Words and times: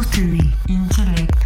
Искусственный 0.00 0.50
интеллект. 0.66 1.36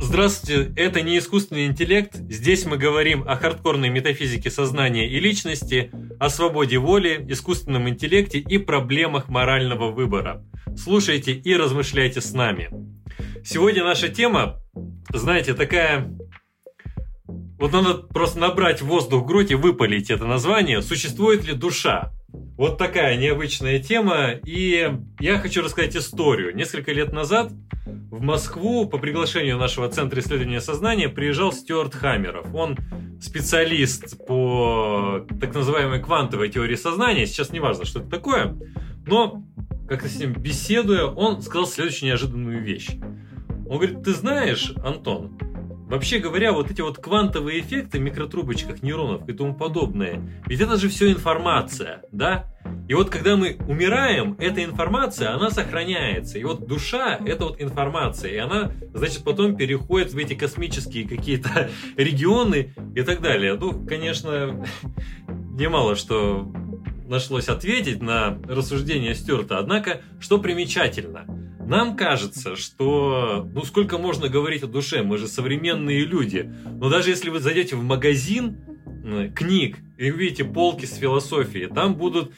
Здравствуйте, 0.00 0.72
это 0.74 1.02
не 1.02 1.16
искусственный 1.18 1.66
интеллект. 1.66 2.16
Здесь 2.28 2.64
мы 2.64 2.78
говорим 2.78 3.22
о 3.28 3.36
хардкорной 3.36 3.90
метафизике 3.90 4.50
сознания 4.50 5.08
и 5.08 5.20
личности, 5.20 5.92
о 6.18 6.28
свободе 6.28 6.78
воли, 6.78 7.24
искусственном 7.28 7.88
интеллекте 7.88 8.40
и 8.40 8.58
проблемах 8.58 9.28
морального 9.28 9.92
выбора. 9.92 10.44
Слушайте 10.76 11.32
и 11.32 11.54
размышляйте 11.54 12.20
с 12.20 12.32
нами. 12.32 12.70
Сегодня 13.44 13.84
наша 13.84 14.08
тема, 14.08 14.60
знаете, 15.14 15.54
такая... 15.54 16.12
Вот 17.56 17.72
надо 17.72 17.94
просто 17.94 18.40
набрать 18.40 18.82
воздух 18.82 19.22
в 19.22 19.26
грудь 19.26 19.52
и 19.52 19.54
выпалить 19.54 20.10
это 20.10 20.24
название. 20.24 20.82
Существует 20.82 21.44
ли 21.46 21.52
душа? 21.52 22.10
Вот 22.60 22.76
такая 22.76 23.16
необычная 23.16 23.78
тема. 23.78 24.32
И 24.44 24.94
я 25.18 25.38
хочу 25.38 25.62
рассказать 25.62 25.96
историю. 25.96 26.54
Несколько 26.54 26.92
лет 26.92 27.10
назад 27.10 27.50
в 27.86 28.20
Москву 28.20 28.84
по 28.86 28.98
приглашению 28.98 29.56
нашего 29.56 29.88
Центра 29.88 30.20
исследования 30.20 30.60
сознания 30.60 31.08
приезжал 31.08 31.54
Стюарт 31.54 31.94
Хаммеров. 31.94 32.54
Он 32.54 32.76
специалист 33.18 34.26
по 34.26 35.26
так 35.40 35.54
называемой 35.54 36.02
квантовой 36.02 36.50
теории 36.50 36.74
сознания. 36.74 37.24
Сейчас 37.24 37.50
не 37.50 37.60
важно, 37.60 37.86
что 37.86 38.00
это 38.00 38.10
такое. 38.10 38.54
Но 39.06 39.42
как-то 39.88 40.10
с 40.10 40.18
ним 40.18 40.34
беседуя, 40.34 41.06
он 41.06 41.40
сказал 41.40 41.66
следующую 41.66 42.10
неожиданную 42.10 42.62
вещь. 42.62 42.90
Он 43.70 43.78
говорит, 43.78 44.02
ты 44.02 44.12
знаешь, 44.12 44.74
Антон, 44.84 45.38
Вообще 45.90 46.20
говоря, 46.20 46.52
вот 46.52 46.70
эти 46.70 46.82
вот 46.82 46.98
квантовые 46.98 47.58
эффекты 47.58 47.98
в 47.98 48.02
микротрубочках 48.02 48.80
нейронов 48.80 49.28
и 49.28 49.32
тому 49.32 49.56
подобное, 49.56 50.22
ведь 50.46 50.60
это 50.60 50.76
же 50.76 50.88
все 50.88 51.10
информация, 51.10 52.02
да? 52.12 52.46
И 52.86 52.94
вот 52.94 53.10
когда 53.10 53.34
мы 53.34 53.56
умираем, 53.66 54.36
эта 54.38 54.62
информация, 54.62 55.34
она 55.34 55.50
сохраняется. 55.50 56.38
И 56.38 56.44
вот 56.44 56.68
душа– 56.68 57.18
это 57.26 57.46
вот 57.46 57.60
информация. 57.60 58.30
И 58.30 58.36
она, 58.36 58.70
значит, 58.94 59.24
потом 59.24 59.56
переходит 59.56 60.12
в 60.12 60.18
эти 60.18 60.34
космические 60.34 61.08
какие-то 61.08 61.70
регионы 61.96 62.72
и 62.94 63.02
так 63.02 63.20
далее. 63.20 63.56
Ну, 63.56 63.84
конечно, 63.84 64.64
немало 65.28 65.96
что 65.96 66.52
нашлось 67.08 67.48
ответить 67.48 68.00
на 68.00 68.38
рассуждение 68.46 69.16
Стюарта. 69.16 69.58
Однако, 69.58 70.02
что 70.20 70.38
примечательно– 70.38 71.26
нам 71.70 71.96
кажется, 71.96 72.56
что 72.56 73.48
ну 73.54 73.64
сколько 73.64 73.96
можно 73.96 74.28
говорить 74.28 74.64
о 74.64 74.66
душе, 74.66 75.04
мы 75.04 75.18
же 75.18 75.28
современные 75.28 76.00
люди. 76.04 76.52
Но 76.66 76.90
даже 76.90 77.10
если 77.10 77.30
вы 77.30 77.38
зайдете 77.38 77.76
в 77.76 77.82
магазин 77.84 78.58
книг 79.36 79.78
и 79.96 80.10
увидите 80.10 80.44
полки 80.44 80.84
с 80.84 80.96
философией, 80.96 81.68
там 81.68 81.94
будут 81.94 82.32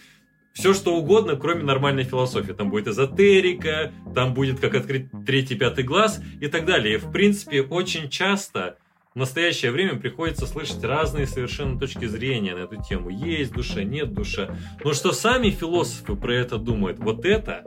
все 0.52 0.74
что 0.74 0.94
угодно, 0.94 1.36
кроме 1.36 1.62
нормальной 1.62 2.04
философии. 2.04 2.52
Там 2.52 2.68
будет 2.68 2.88
эзотерика, 2.88 3.90
там 4.14 4.34
будет 4.34 4.60
как 4.60 4.74
открыть 4.74 5.06
третий, 5.24 5.54
пятый 5.54 5.84
глаз 5.84 6.20
и 6.42 6.48
так 6.48 6.66
далее. 6.66 6.96
И 6.96 6.98
в 6.98 7.10
принципе 7.10 7.62
очень 7.62 8.10
часто 8.10 8.76
в 9.14 9.18
настоящее 9.18 9.70
время 9.70 9.98
приходится 9.98 10.46
слышать 10.46 10.84
разные 10.84 11.26
совершенно 11.26 11.80
точки 11.80 12.04
зрения 12.04 12.54
на 12.54 12.64
эту 12.64 12.82
тему. 12.82 13.08
Есть 13.08 13.54
душа, 13.54 13.82
нет 13.82 14.12
душа. 14.12 14.54
Но 14.84 14.92
что 14.92 15.12
сами 15.12 15.48
философы 15.48 16.16
про 16.16 16.34
это 16.34 16.58
думают, 16.58 16.98
вот 16.98 17.24
это 17.24 17.64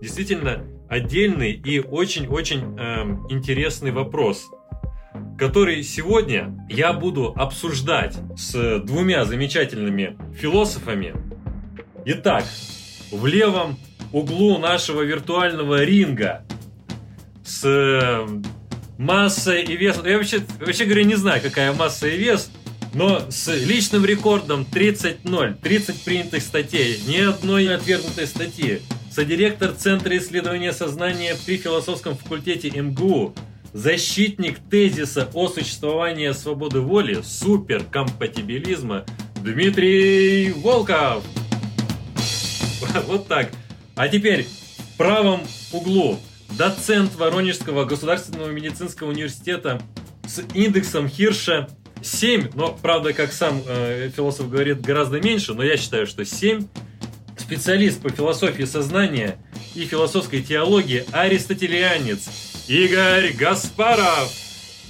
действительно 0.00 0.64
отдельный 0.94 1.50
и 1.50 1.80
очень-очень 1.80 2.76
э, 2.78 3.02
интересный 3.28 3.90
вопрос, 3.90 4.48
который 5.36 5.82
сегодня 5.82 6.56
я 6.68 6.92
буду 6.92 7.32
обсуждать 7.36 8.16
с 8.36 8.78
двумя 8.78 9.24
замечательными 9.24 10.16
философами. 10.34 11.14
Итак, 12.04 12.44
в 13.10 13.26
левом 13.26 13.76
углу 14.12 14.58
нашего 14.58 15.02
виртуального 15.02 15.82
ринга 15.82 16.44
с 17.44 17.64
эм, 17.64 18.44
массой 18.96 19.64
и 19.64 19.76
весом. 19.76 20.06
Я 20.06 20.18
вообще, 20.18 20.42
вообще 20.60 20.84
говоря, 20.84 21.02
не 21.02 21.16
знаю, 21.16 21.42
какая 21.42 21.72
масса 21.72 22.06
и 22.06 22.16
вес, 22.16 22.52
но 22.94 23.28
с 23.30 23.48
личным 23.52 24.04
рекордом 24.04 24.64
30-0, 24.70 25.56
30 25.60 26.04
принятых 26.04 26.42
статей, 26.42 27.00
ни 27.08 27.18
одной 27.18 27.74
отвергнутой 27.74 28.28
статьи 28.28 28.80
содиректор 29.14 29.72
Центра 29.72 30.16
исследования 30.18 30.72
сознания 30.72 31.36
при 31.46 31.56
философском 31.56 32.16
факультете 32.16 32.68
МГУ, 32.70 33.32
защитник 33.72 34.58
тезиса 34.68 35.30
о 35.34 35.46
существовании 35.46 36.32
свободы 36.32 36.80
воли, 36.80 37.20
суперкомпатибилизма 37.22 39.04
Дмитрий 39.36 40.52
Волков. 40.52 41.22
Вот 43.06 43.28
так. 43.28 43.50
А 43.94 44.08
теперь 44.08 44.46
в 44.46 44.96
правом 44.96 45.42
углу 45.72 46.18
доцент 46.58 47.14
Воронежского 47.14 47.84
государственного 47.84 48.48
медицинского 48.48 49.10
университета 49.10 49.80
с 50.26 50.42
индексом 50.54 51.08
Хирша 51.08 51.68
7, 52.02 52.50
но, 52.54 52.76
правда, 52.82 53.12
как 53.12 53.32
сам 53.32 53.62
э, 53.66 54.10
философ 54.14 54.50
говорит, 54.50 54.80
гораздо 54.80 55.20
меньше, 55.20 55.54
но 55.54 55.62
я 55.62 55.76
считаю, 55.76 56.06
что 56.08 56.24
7 56.24 56.66
специалист 57.44 58.00
по 58.00 58.08
философии 58.08 58.64
сознания 58.64 59.36
и 59.74 59.84
философской 59.84 60.40
теологии, 60.40 61.04
аристотелианец 61.12 62.64
Игорь 62.68 63.34
Гаспаров. 63.38 64.32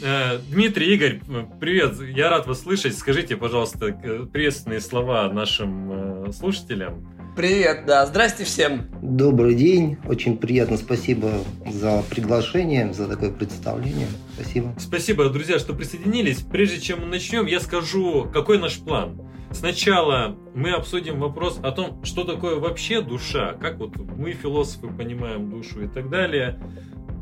Э, 0.00 0.38
Дмитрий, 0.50 0.94
Игорь, 0.94 1.20
привет, 1.58 1.96
я 2.14 2.30
рад 2.30 2.46
вас 2.46 2.62
слышать. 2.62 2.96
Скажите, 2.96 3.36
пожалуйста, 3.36 3.92
приветственные 4.32 4.80
слова 4.80 5.28
нашим 5.32 6.28
э, 6.28 6.32
слушателям. 6.32 7.04
Привет, 7.36 7.86
да, 7.86 8.06
здрасте 8.06 8.44
всем. 8.44 8.86
Добрый 9.02 9.56
день, 9.56 9.96
очень 10.06 10.36
приятно, 10.36 10.76
спасибо 10.76 11.32
за 11.68 12.04
приглашение, 12.08 12.92
за 12.92 13.08
такое 13.08 13.32
представление. 13.32 14.06
Спасибо. 14.34 14.72
Спасибо, 14.78 15.28
друзья, 15.28 15.58
что 15.58 15.74
присоединились. 15.74 16.42
Прежде 16.42 16.80
чем 16.80 17.00
мы 17.00 17.06
начнем, 17.06 17.46
я 17.46 17.58
скажу, 17.58 18.30
какой 18.32 18.58
наш 18.58 18.78
план. 18.78 19.20
Сначала 19.54 20.36
мы 20.54 20.72
обсудим 20.72 21.20
вопрос 21.20 21.60
о 21.62 21.70
том, 21.70 22.04
что 22.04 22.24
такое 22.24 22.56
вообще 22.56 23.00
душа, 23.00 23.52
как 23.52 23.78
вот 23.78 23.96
мы, 23.96 24.32
философы, 24.32 24.88
понимаем 24.88 25.48
душу 25.48 25.84
и 25.84 25.88
так 25.88 26.10
далее. 26.10 26.58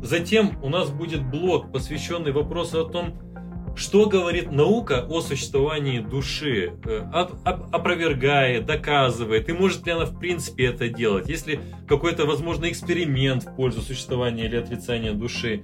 Затем 0.01 0.57
у 0.63 0.69
нас 0.69 0.89
будет 0.89 1.23
блок, 1.23 1.71
посвященный 1.71 2.31
вопросу 2.31 2.81
о 2.81 2.89
том, 2.89 3.13
что 3.75 4.07
говорит 4.07 4.51
наука 4.51 5.05
о 5.07 5.21
существовании 5.21 5.99
души, 5.99 6.73
э, 6.85 6.99
опровергает, 7.45 8.65
доказывает, 8.65 9.47
и 9.49 9.53
может 9.53 9.85
ли 9.85 9.91
она 9.93 10.05
в 10.05 10.19
принципе 10.19 10.65
это 10.65 10.89
делать, 10.89 11.29
если 11.29 11.59
какой-то, 11.87 12.25
возможно, 12.25 12.69
эксперимент 12.69 13.43
в 13.43 13.55
пользу 13.55 13.81
существования 13.81 14.45
или 14.45 14.57
отрицания 14.57 15.13
души. 15.13 15.63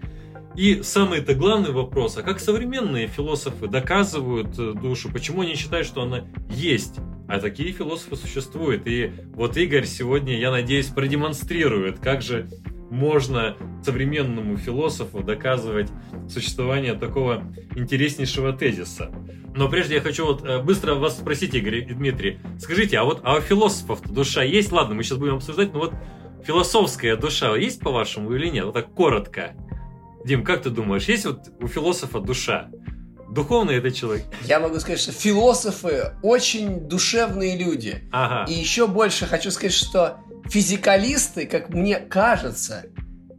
И 0.55 0.81
самый-то 0.83 1.35
главный 1.35 1.71
вопрос, 1.71 2.17
а 2.17 2.23
как 2.23 2.39
современные 2.39 3.07
философы 3.07 3.67
доказывают 3.67 4.57
э, 4.57 4.73
душу, 4.73 5.09
почему 5.11 5.41
они 5.41 5.55
считают, 5.55 5.87
что 5.87 6.01
она 6.01 6.25
есть? 6.49 6.95
А 7.27 7.39
такие 7.39 7.71
философы 7.71 8.15
существуют. 8.15 8.87
И 8.87 9.11
вот 9.35 9.55
Игорь 9.55 9.85
сегодня, 9.85 10.37
я 10.37 10.51
надеюсь, 10.51 10.87
продемонстрирует, 10.87 11.99
как 11.99 12.21
же 12.21 12.49
можно 12.89 13.55
современному 13.83 14.57
философу 14.57 15.21
доказывать 15.21 15.89
существование 16.27 16.95
такого 16.95 17.43
интереснейшего 17.75 18.51
тезиса. 18.51 19.11
Но 19.55 19.69
прежде 19.69 19.95
я 19.95 20.01
хочу 20.01 20.25
вот 20.25 20.43
э, 20.43 20.61
быстро 20.61 20.95
вас 20.95 21.17
спросить, 21.17 21.53
Игорь 21.53 21.77
и 21.77 21.93
Дмитрий, 21.93 22.39
скажите, 22.59 22.97
а 22.97 23.03
вот 23.03 23.21
а 23.23 23.37
у 23.37 23.41
философов 23.41 24.01
душа 24.11 24.43
есть? 24.43 24.71
Ладно, 24.71 24.95
мы 24.95 25.03
сейчас 25.03 25.17
будем 25.17 25.35
обсуждать, 25.35 25.73
но 25.73 25.79
вот 25.79 25.93
философская 26.43 27.15
душа 27.15 27.55
есть, 27.55 27.79
по-вашему, 27.79 28.33
или 28.33 28.47
нет? 28.47 28.65
Вот 28.65 28.73
так 28.73 28.91
коротко. 28.93 29.55
Дим, 30.25 30.43
как 30.43 30.63
ты 30.63 30.69
думаешь, 30.69 31.05
есть 31.05 31.25
вот 31.25 31.49
у 31.61 31.67
философа 31.67 32.19
душа? 32.19 32.69
Духовный 33.29 33.77
это 33.77 33.91
человек? 33.91 34.25
Я 34.43 34.59
могу 34.59 34.79
сказать, 34.79 34.99
что 34.99 35.11
философы 35.11 36.13
очень 36.23 36.87
душевные 36.87 37.57
люди. 37.57 38.03
Ага. 38.11 38.51
И 38.51 38.55
еще 38.55 38.87
больше 38.87 39.27
хочу 39.27 39.51
сказать, 39.51 39.73
что 39.73 40.17
физикалисты, 40.49 41.45
как 41.45 41.69
мне 41.69 41.97
кажется, 41.97 42.85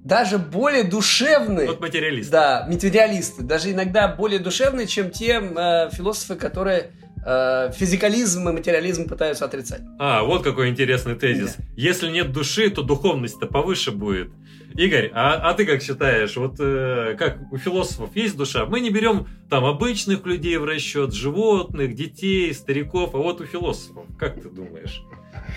даже 0.04 0.38
более 0.38 0.84
душевные. 0.84 1.66
Вот 1.66 1.80
материалисты. 1.80 2.32
Да, 2.32 2.66
материалисты. 2.68 3.42
Даже 3.42 3.72
иногда 3.72 4.08
более 4.08 4.38
душевные, 4.38 4.86
чем 4.86 5.10
те 5.10 5.40
э, 5.40 5.90
философы, 5.90 6.36
которые 6.36 6.92
э, 7.26 7.72
физикализм 7.74 8.48
и 8.48 8.52
материализм 8.52 9.08
пытаются 9.08 9.44
отрицать. 9.44 9.82
А, 9.98 10.22
вот 10.22 10.42
какой 10.42 10.68
интересный 10.68 11.16
тезис. 11.16 11.56
Да. 11.58 11.64
Если 11.76 12.08
нет 12.10 12.32
души, 12.32 12.70
то 12.70 12.82
духовность-то 12.82 13.46
повыше 13.46 13.90
будет. 13.90 14.30
Игорь, 14.80 15.10
а, 15.12 15.34
а 15.50 15.52
ты 15.52 15.66
как 15.66 15.82
считаешь, 15.82 16.34
вот 16.36 16.56
э, 16.58 17.14
как 17.18 17.52
у 17.52 17.58
философов 17.58 18.16
есть 18.16 18.34
душа? 18.34 18.64
Мы 18.64 18.80
не 18.80 18.88
берем 18.88 19.26
там 19.50 19.66
обычных 19.66 20.24
людей 20.24 20.56
в 20.56 20.64
расчет, 20.64 21.12
животных, 21.12 21.94
детей, 21.94 22.54
стариков, 22.54 23.14
а 23.14 23.18
вот 23.18 23.42
у 23.42 23.44
философов, 23.44 24.06
как 24.18 24.40
ты 24.40 24.48
думаешь? 24.48 25.02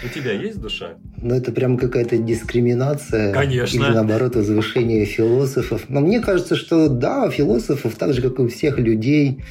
У 0.04 0.10
тебя 0.10 0.34
есть 0.34 0.60
душа? 0.60 0.96
Ну, 1.22 1.36
это 1.36 1.54
прям 1.54 1.78
какая-то 1.78 2.18
дискриминация. 2.18 3.32
Конечно. 3.34 3.78
Или, 3.78 3.94
наоборот, 3.94 4.36
возвышение 4.36 5.06
философов. 5.06 5.86
Но 5.88 6.02
мне 6.02 6.20
кажется, 6.20 6.58
что 6.58 6.90
да, 6.90 7.30
философов, 7.30 7.96
так 7.96 8.14
же, 8.14 8.22
как 8.22 8.40
и 8.40 8.42
у 8.42 8.50
всех 8.50 8.78
людей, 8.78 9.42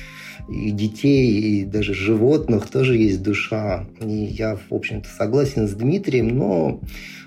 и 0.48 0.70
детей, 0.70 1.60
и 1.60 1.64
даже 1.64 1.94
животных 1.94 2.70
тоже 2.70 2.96
есть 2.96 3.22
душа. 3.22 3.86
И 4.00 4.10
я, 4.10 4.56
в 4.56 4.74
общем-то, 4.74 5.08
согласен 5.08 5.68
с 5.68 5.72
Дмитрием, 5.72 6.28
но 6.28 6.80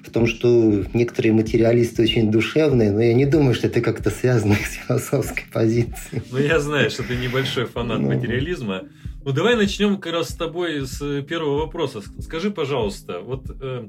в 0.04 0.12
том, 0.12 0.28
что 0.28 0.84
некоторые 0.94 1.34
материалисты 1.34 2.04
очень 2.04 2.32
душевные, 2.32 2.92
но 2.92 3.02
я 3.02 3.14
не 3.14 3.26
думаю, 3.26 3.56
что 3.56 3.68
это 3.68 3.82
как-то 3.82 4.10
связано 4.10 4.56
с 4.64 4.86
философской 4.86 5.46
позицией. 5.52 6.22
Ну, 6.32 6.38
я 6.38 6.60
знаю, 6.60 6.90
что 6.90 7.04
ты 7.04 7.16
небольшой 7.16 7.66
фанат 7.66 8.00
ну... 8.00 8.08
материализма. 8.08 8.84
Ну, 9.24 9.32
давай 9.32 9.56
начнем 9.56 9.98
как 9.98 10.14
раз 10.14 10.30
с 10.30 10.36
тобой 10.36 10.86
с 10.86 11.00
первого 11.24 11.62
вопроса. 11.62 12.02
Скажи, 12.20 12.52
пожалуйста, 12.52 13.22
вот 13.22 13.46
э, 13.60 13.88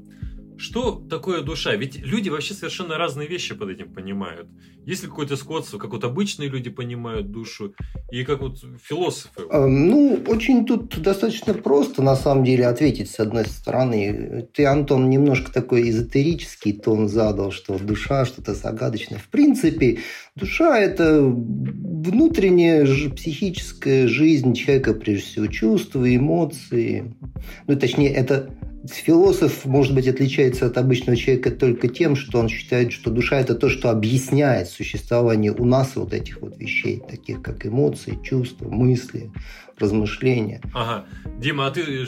что 0.57 0.91
такое 1.09 1.41
душа? 1.41 1.75
Ведь 1.75 1.97
люди 1.99 2.29
вообще 2.29 2.53
совершенно 2.53 2.97
разные 2.97 3.27
вещи 3.27 3.55
под 3.55 3.69
этим 3.69 3.93
понимают. 3.93 4.47
Есть 4.85 5.03
ли 5.03 5.09
какое-то 5.09 5.35
сходство, 5.35 5.77
как 5.77 5.91
вот 5.91 6.03
обычные 6.03 6.49
люди 6.49 6.69
понимают 6.69 7.29
душу, 7.29 7.73
и 8.09 8.23
как 8.23 8.41
вот 8.41 8.63
философы? 8.81 9.41
Ну, 9.51 10.23
очень 10.27 10.65
тут 10.65 10.97
достаточно 11.01 11.53
просто, 11.53 12.01
на 12.01 12.15
самом 12.15 12.45
деле, 12.45 12.67
ответить 12.67 13.11
с 13.11 13.19
одной 13.19 13.45
стороны. 13.45 14.47
Ты, 14.53 14.65
Антон, 14.65 15.09
немножко 15.09 15.51
такой 15.51 15.89
эзотерический 15.89 16.71
тон 16.71 17.09
задал, 17.09 17.51
что 17.51 17.77
душа 17.77 18.25
что-то 18.25 18.53
загадочное. 18.53 19.19
В 19.19 19.27
принципе, 19.27 19.99
душа– 20.35 20.79
это 20.79 21.21
внутренняя 21.21 22.85
психическая 22.85 24.07
жизнь 24.07 24.53
человека, 24.53 24.93
прежде 24.93 25.25
всего, 25.25 25.47
чувства, 25.47 26.15
эмоции. 26.15 27.13
Ну, 27.67 27.75
точнее, 27.77 28.13
это 28.13 28.49
Философ, 28.89 29.65
может 29.65 29.93
быть, 29.93 30.07
отличается 30.07 30.67
от 30.67 30.77
обычного 30.77 31.17
человека 31.17 31.51
только 31.51 31.87
тем, 31.87 32.15
что 32.15 32.39
он 32.39 32.49
считает, 32.49 32.91
что 32.91 33.11
душа– 33.11 33.39
это 33.39 33.55
то, 33.55 33.69
что 33.69 33.89
объясняет 33.89 34.69
существование 34.69 35.51
у 35.51 35.65
нас 35.65 35.95
вот 35.95 36.13
этих 36.13 36.41
вот 36.41 36.57
вещей, 36.57 37.01
таких 37.07 37.41
как 37.41 37.65
эмоции, 37.65 38.17
чувства, 38.23 38.69
мысли, 38.69 39.31
размышления. 39.77 40.61
Ага. 40.73 41.05
Дима, 41.39 41.67
а 41.67 41.71
ты 41.71 42.07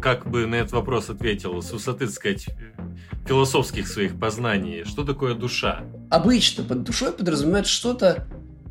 как 0.00 0.28
бы 0.30 0.46
на 0.46 0.56
этот 0.56 0.72
вопрос 0.72 1.10
ответил 1.10 1.60
с 1.62 1.72
высоты, 1.72 2.06
так 2.06 2.14
сказать, 2.14 2.46
философских 3.26 3.88
своих 3.88 4.18
познаний? 4.18 4.84
Что 4.84 5.04
такое 5.04 5.34
душа? 5.34 5.82
Обычно 6.10 6.64
под 6.64 6.84
душой 6.84 7.12
подразумевает 7.12 7.66
что-то 7.66 8.26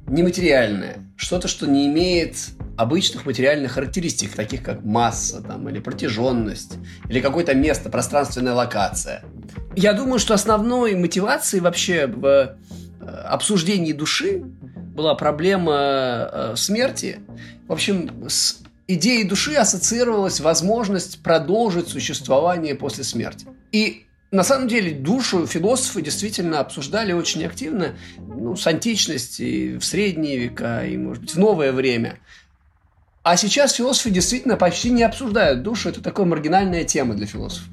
нематериальное, 0.10 1.00
что-то, 1.16 1.48
что 1.48 1.68
не 1.68 1.88
имеет 1.88 2.36
обычных 2.78 3.26
материальных 3.26 3.74
характеристик, 3.74 4.36
таких 4.36 4.64
как 4.64 4.84
масса 4.84 5.42
там, 5.42 5.68
или 5.70 5.80
протяженность, 5.80 6.76
или 7.10 7.20
какое-то 7.20 7.54
место, 7.54 7.90
пространственная 7.90 8.54
локация. 8.54 9.24
Я 9.76 9.94
думаю, 9.94 10.20
что 10.20 10.34
основной 10.34 10.96
мотивацией 10.96 11.62
вообще 11.62 12.08
в 12.08 12.26
э, 12.26 13.06
обсуждении 13.06 13.94
души 13.94 14.42
была 14.96 15.16
проблема 15.16 15.74
э, 16.32 16.54
смерти. 16.56 17.20
В 17.68 17.74
общем, 17.74 18.28
с 18.28 18.62
идеей 18.88 19.24
души 19.24 19.56
ассоциировалась 19.56 20.40
возможность 20.40 21.22
продолжить 21.22 21.88
существование 21.88 22.76
после 22.76 23.04
смерти. 23.04 23.48
И 23.72 24.06
на 24.32 24.44
самом 24.44 24.68
деле 24.68 24.94
душу 24.94 25.48
философы 25.48 26.02
действительно 26.02 26.60
обсуждали 26.60 27.14
очень 27.14 27.44
активно 27.46 27.96
ну, 28.18 28.56
с 28.56 28.68
античности, 28.68 29.78
в 29.78 29.84
средние 29.84 30.38
века 30.38 30.86
и, 30.86 30.98
может 30.98 31.24
быть, 31.24 31.34
в 31.34 31.40
новое 31.40 31.72
время. 31.72 32.20
А 33.24 33.38
сейчас 33.38 33.74
философы 33.74 34.12
действительно 34.12 34.56
почти 34.56 34.92
не 34.92 35.04
обсуждают 35.04 35.64
душу. 35.64 35.90
Это 35.90 36.02
такая 36.02 36.26
маргинальная 36.26 36.84
тема 36.84 37.16
для 37.16 37.26
философов. 37.26 37.68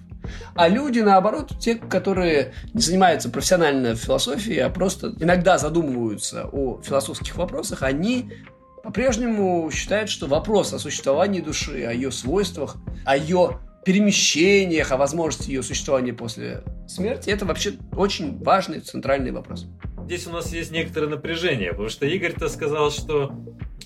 А 0.55 0.69
люди, 0.69 1.01
наоборот, 1.01 1.53
те, 1.61 1.77
которые 1.77 2.55
не 2.75 2.81
занимаются 2.81 3.29
профессионально 3.29 3.95
философией, 3.95 4.59
а 4.61 4.71
просто 4.71 5.15
иногда 5.21 5.59
задумываются 5.59 6.49
о 6.51 6.81
философских 6.83 7.37
вопросах, 7.37 7.83
они 7.83 8.33
по-прежнему 8.83 9.71
считают, 9.73 10.09
что 10.09 10.27
вопрос 10.27 10.73
о 10.73 10.79
существовании 10.79 11.41
души, 11.41 11.85
о 11.85 11.93
ее 11.93 12.11
свойствах, 12.11 12.77
о 13.05 13.17
ее 13.17 13.61
перемещениях, 13.87 14.91
о 14.91 14.97
возможности 14.97 15.51
ее 15.51 15.63
существования 15.63 16.13
после 16.13 16.65
смерти, 16.89 17.31
это 17.31 17.47
вообще 17.47 17.75
очень 17.93 18.37
важный 18.43 18.81
центральный 18.81 19.31
вопрос. 19.31 19.69
Здесь 20.07 20.27
у 20.27 20.31
нас 20.31 20.53
есть 20.53 20.73
некоторое 20.73 21.07
напряжение, 21.07 21.71
потому 21.71 21.89
что 21.89 22.05
Игорь-то 22.05 22.49
сказал, 22.49 22.91
что 22.91 23.33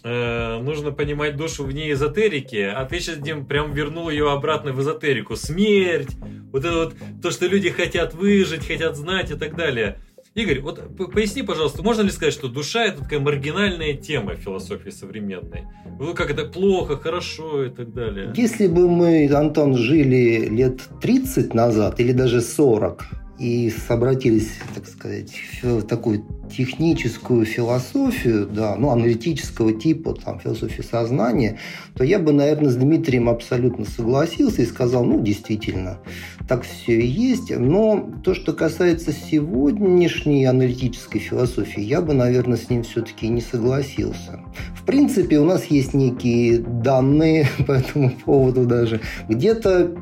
э, 0.03 0.59
нужно 0.63 0.93
понимать 0.93 1.37
душу 1.37 1.65
вне 1.65 1.93
эзотерики, 1.93 2.63
а 2.63 2.87
ты 2.87 2.99
сейчас, 2.99 3.19
Дим, 3.19 3.45
прям 3.45 3.75
вернул 3.75 4.09
ее 4.09 4.33
обратно 4.33 4.73
в 4.73 4.81
эзотерику. 4.81 5.37
Смерть, 5.37 6.17
вот 6.51 6.65
это 6.65 6.75
вот 6.77 6.95
то, 7.23 7.31
что 7.31 7.47
люди 7.47 7.69
хотят 7.69 8.15
выжить, 8.15 8.67
хотят 8.67 8.97
знать 8.97 9.31
и 9.31 9.35
так 9.35 9.55
далее. 9.55 9.99
Игорь, 10.35 10.61
вот 10.61 10.81
поясни, 11.13 11.43
пожалуйста, 11.43 11.83
можно 11.83 12.03
ли 12.03 12.11
сказать, 12.11 12.33
что 12.33 12.47
душа 12.47 12.85
это 12.85 13.03
такая 13.03 13.19
маргинальная 13.19 13.95
тема 13.95 14.37
философии 14.37 14.91
современной? 14.91 15.65
Ну, 15.99 16.15
как 16.15 16.31
это 16.31 16.45
плохо, 16.45 16.97
хорошо 16.97 17.65
и 17.65 17.69
так 17.69 17.93
далее? 17.93 18.33
Если 18.37 18.69
бы 18.69 18.89
мы, 18.89 19.29
Антон, 19.33 19.77
жили 19.77 20.49
лет 20.49 20.83
30 21.03 21.53
назад 21.53 21.99
или 21.99 22.13
даже 22.13 22.43
40, 22.43 23.05
и 23.41 23.73
обратились, 23.89 24.51
так 24.75 24.87
сказать, 24.87 25.33
в 25.63 25.83
такую 25.83 26.27
техническую 26.55 27.47
философию, 27.47 28.47
да, 28.47 28.77
ну, 28.77 28.91
аналитического 28.91 29.73
типа, 29.73 30.15
там, 30.15 30.39
философии 30.41 30.83
сознания, 30.83 31.59
то 31.95 32.05
я 32.05 32.19
бы, 32.19 32.33
наверное, 32.33 32.71
с 32.71 32.77
Дмитрием 32.77 33.31
абсолютно 33.31 33.87
согласился 33.87 34.61
и 34.61 34.67
сказал, 34.67 35.05
ну, 35.05 35.23
действительно, 35.23 36.01
так 36.49 36.65
все 36.65 37.01
и 37.01 37.07
есть. 37.07 37.51
Но 37.57 38.11
то, 38.23 38.35
что 38.35 38.53
касается 38.53 39.13
сегодняшней 39.13 40.45
аналитической 40.45 41.19
философии, 41.19 41.81
я 41.81 42.03
бы, 42.03 42.13
наверное, 42.13 42.59
с 42.59 42.69
ним 42.69 42.83
все-таки 42.83 43.27
не 43.29 43.41
согласился. 43.41 44.41
В 44.75 44.85
принципе, 44.85 45.39
у 45.39 45.47
нас 45.47 45.65
есть 45.67 45.95
некие 45.95 46.59
данные 46.59 47.49
по 47.67 47.73
этому 47.73 48.11
поводу 48.11 48.67
даже. 48.67 49.01
Где-то 49.29 49.97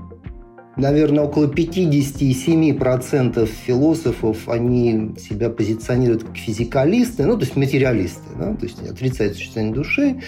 наверное, 0.79 1.25
около 1.25 1.47
57% 1.47 3.49
философов, 3.67 4.49
они 4.49 5.11
себя 5.19 5.51
позиционируют 5.51 6.25
как 6.25 6.37
физикалисты, 6.37 7.27
ну, 7.27 7.37
то 7.37 7.45
есть 7.45 7.57
материалисты, 7.57 8.23
да, 8.39 8.55
то 8.55 8.65
есть 8.65 8.81
отрицают 8.89 9.35
существование 9.35 9.75
души. 9.75 10.23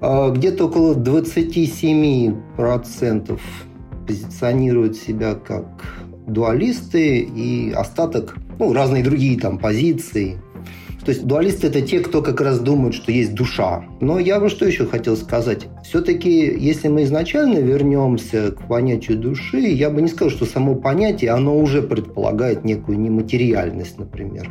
А 0.00 0.30
где-то 0.30 0.64
около 0.66 0.94
27% 0.94 3.38
позиционируют 4.06 4.96
себя 4.96 5.34
как 5.34 5.84
дуалисты, 6.26 7.18
и 7.20 7.70
остаток, 7.72 8.36
ну, 8.58 8.72
разные 8.72 9.04
другие 9.04 9.38
там 9.38 9.58
позиции– 9.58 10.40
то 11.04 11.10
есть 11.10 11.24
дуалисты– 11.24 11.66
это 11.68 11.82
те, 11.82 12.00
кто 12.00 12.22
как 12.22 12.40
раз 12.40 12.60
думают, 12.60 12.94
что 12.94 13.10
есть 13.10 13.34
душа. 13.34 13.84
Но 14.00 14.18
я 14.18 14.38
бы 14.38 14.48
что 14.48 14.64
еще 14.64 14.86
хотел 14.86 15.16
сказать. 15.16 15.66
Все-таки, 15.84 16.30
если 16.30 16.88
мы 16.88 17.02
изначально 17.02 17.58
вернемся 17.58 18.52
к 18.52 18.68
понятию 18.68 19.18
души, 19.18 19.58
я 19.58 19.90
бы 19.90 20.00
не 20.00 20.08
сказал, 20.08 20.30
что 20.30 20.46
само 20.46 20.76
понятие, 20.76 21.32
оно 21.32 21.58
уже 21.58 21.82
предполагает 21.82 22.64
некую 22.64 23.00
нематериальность, 23.00 23.98
например. 23.98 24.48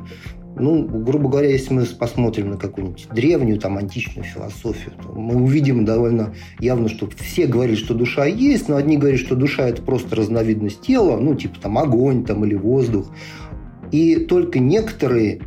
Ну, 0.57 0.83
грубо 0.83 1.29
говоря, 1.29 1.49
если 1.49 1.73
мы 1.73 1.85
посмотрим 1.85 2.49
на 2.49 2.57
какую-нибудь 2.57 3.07
древнюю, 3.13 3.57
там, 3.57 3.77
античную 3.77 4.25
философию, 4.25 4.91
то 5.01 5.13
мы 5.17 5.41
увидим 5.41 5.85
довольно 5.85 6.35
явно, 6.59 6.89
что 6.89 7.09
все 7.17 7.47
говорят, 7.47 7.77
что 7.77 7.93
душа 7.93 8.25
есть, 8.25 8.67
но 8.67 8.75
одни 8.75 8.97
говорят, 8.97 9.19
что 9.21 9.35
душа– 9.35 9.67
это 9.69 9.81
просто 9.81 10.17
разновидность 10.17 10.81
тела, 10.81 11.17
ну, 11.17 11.35
типа 11.35 11.55
там 11.61 11.77
огонь 11.77 12.25
там, 12.25 12.43
или 12.43 12.55
воздух. 12.55 13.07
И 13.91 14.17
только 14.17 14.59
некоторые 14.59 15.41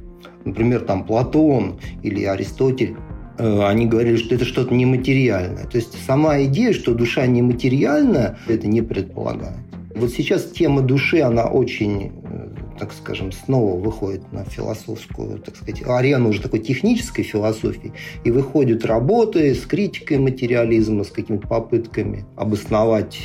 например, 0.45 0.81
там 0.81 1.05
Платон 1.05 1.79
или 2.03 2.25
Аристотель, 2.25 2.97
э, 3.39 3.63
они 3.65 3.87
говорили, 3.87 4.17
что 4.17 4.35
это 4.35 4.45
что-то 4.45 4.75
нематериальное. 4.75 5.65
То 5.65 5.77
есть 5.77 5.97
сама 6.07 6.43
идея, 6.45 6.73
что 6.73 6.95
душа 6.95 7.27
нематериальна, 7.27 8.39
это 8.49 8.67
не 8.67 8.83
предполагает. 8.83 9.59
Вот 9.95 10.11
сейчас 10.11 10.45
тема 10.51 10.83
души, 10.83 11.21
она 11.21 11.45
очень, 11.45 12.13
э, 12.25 12.49
так 12.81 12.93
скажем, 12.93 13.31
снова 13.31 13.79
выходит 13.79 14.33
на 14.33 14.45
философскую, 14.45 15.39
так 15.39 15.55
сказать, 15.57 15.83
арену 15.87 16.31
уже 16.31 16.43
такой 16.43 16.59
технической 16.59 17.23
философии, 17.23 17.93
и 18.25 18.31
выходят 18.33 18.85
работы 18.85 19.55
с 19.55 19.61
критикой 19.61 20.19
материализма, 20.19 21.05
с 21.05 21.11
какими-то 21.11 21.47
попытками 21.47 22.25
обосновать 22.37 23.21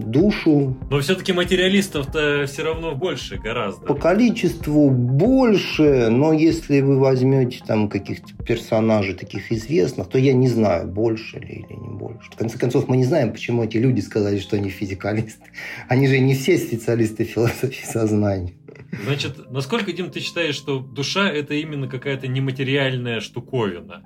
душу. 0.00 0.76
Но 0.90 1.00
все-таки 1.00 1.32
материалистов-то 1.32 2.44
все 2.46 2.62
равно 2.62 2.94
больше 2.94 3.36
гораздо. 3.36 3.86
По 3.86 3.94
количеству 3.94 4.90
больше, 4.90 6.08
но 6.10 6.32
если 6.32 6.80
вы 6.80 6.98
возьмете 6.98 7.62
там 7.66 7.88
каких-то 7.88 8.34
персонажей 8.44 9.14
таких 9.14 9.52
известных, 9.52 10.08
то 10.08 10.18
я 10.18 10.32
не 10.32 10.48
знаю, 10.48 10.88
больше 10.88 11.38
ли 11.38 11.64
или 11.68 11.74
не 11.74 11.88
больше. 11.88 12.30
В 12.30 12.36
конце 12.36 12.58
концов, 12.58 12.88
мы 12.88 12.96
не 12.96 13.04
знаем, 13.04 13.32
почему 13.32 13.64
эти 13.64 13.76
люди 13.76 14.00
сказали, 14.00 14.38
что 14.38 14.56
они 14.56 14.70
физикалисты. 14.70 15.44
Они 15.88 16.06
же 16.06 16.18
не 16.18 16.34
все 16.34 16.58
специалисты 16.58 17.24
философии 17.24 17.84
сознания. 17.84 18.54
Значит, 19.04 19.50
насколько, 19.50 19.92
Дим, 19.92 20.10
ты 20.10 20.20
считаешь, 20.20 20.54
что 20.54 20.78
душа– 20.78 21.28
это 21.30 21.54
именно 21.54 21.88
какая-то 21.88 22.26
нематериальная 22.26 23.20
штуковина? 23.20 24.02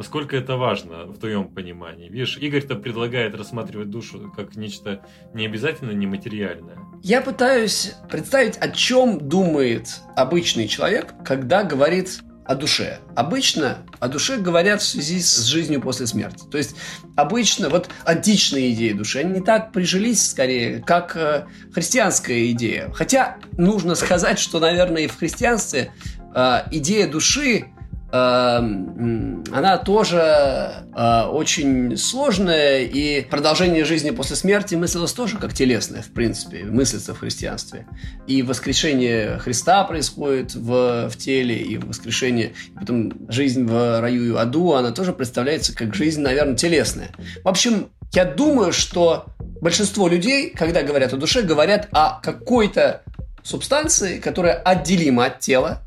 Насколько 0.00 0.34
это 0.34 0.56
важно 0.56 1.04
в 1.04 1.18
твоем 1.18 1.46
понимании? 1.46 2.08
Видишь, 2.08 2.38
Игорь-то 2.38 2.74
предлагает 2.74 3.34
рассматривать 3.34 3.90
душу 3.90 4.32
как 4.34 4.56
нечто 4.56 5.02
не 5.34 5.44
обязательно 5.44 5.90
нематериальное. 5.90 6.78
Я 7.02 7.20
пытаюсь 7.20 7.96
представить, 8.10 8.56
о 8.56 8.70
чем 8.70 9.28
думает 9.28 10.00
обычный 10.16 10.68
человек, 10.68 11.12
когда 11.22 11.64
говорит 11.64 12.20
о 12.46 12.54
душе. 12.54 13.00
Обычно 13.14 13.84
о 13.98 14.08
душе 14.08 14.38
говорят 14.38 14.80
в 14.80 14.86
связи 14.86 15.20
с 15.20 15.44
жизнью 15.44 15.82
после 15.82 16.06
смерти. 16.06 16.46
То 16.50 16.56
есть 16.56 16.76
обычно 17.14 17.68
вот 17.68 17.90
античные 18.06 18.72
идеи 18.72 18.94
души, 18.94 19.18
они 19.18 19.40
не 19.40 19.44
так 19.44 19.70
прижились 19.70 20.30
скорее, 20.30 20.80
как 20.80 21.14
э, 21.14 21.44
христианская 21.74 22.50
идея. 22.52 22.90
Хотя 22.94 23.36
нужно 23.58 23.94
сказать, 23.94 24.38
что, 24.38 24.60
наверное, 24.60 25.02
и 25.02 25.08
в 25.08 25.18
христианстве 25.18 25.92
э, 26.34 26.62
идея 26.70 27.06
души 27.06 27.66
она 28.12 29.78
тоже 29.78 30.84
э, 30.96 31.22
очень 31.30 31.96
сложная, 31.96 32.80
и 32.80 33.20
продолжение 33.22 33.84
жизни 33.84 34.10
после 34.10 34.36
смерти 34.36 34.74
мыслилось 34.74 35.12
тоже 35.12 35.36
как 35.38 35.54
телесное, 35.54 36.02
в 36.02 36.10
принципе, 36.12 36.64
мыслится 36.64 37.14
в 37.14 37.20
христианстве. 37.20 37.86
И 38.26 38.42
воскрешение 38.42 39.38
Христа 39.38 39.84
происходит 39.84 40.54
в, 40.54 41.08
в 41.08 41.16
теле, 41.16 41.56
и 41.56 41.78
воскрешение, 41.78 42.52
и 42.74 42.78
потом 42.78 43.12
жизнь 43.28 43.64
в 43.64 44.00
раю 44.00 44.34
и 44.34 44.36
аду, 44.36 44.72
она 44.72 44.90
тоже 44.90 45.12
представляется 45.12 45.74
как 45.74 45.94
жизнь, 45.94 46.20
наверное, 46.20 46.56
телесная. 46.56 47.10
В 47.44 47.48
общем, 47.48 47.90
я 48.12 48.24
думаю, 48.24 48.72
что 48.72 49.26
большинство 49.60 50.08
людей, 50.08 50.50
когда 50.50 50.82
говорят 50.82 51.12
о 51.12 51.16
душе, 51.16 51.42
говорят 51.42 51.88
о 51.92 52.20
какой-то 52.20 53.02
субстанции, 53.44 54.18
которая 54.18 54.54
отделима 54.54 55.26
от 55.26 55.38
тела, 55.38 55.82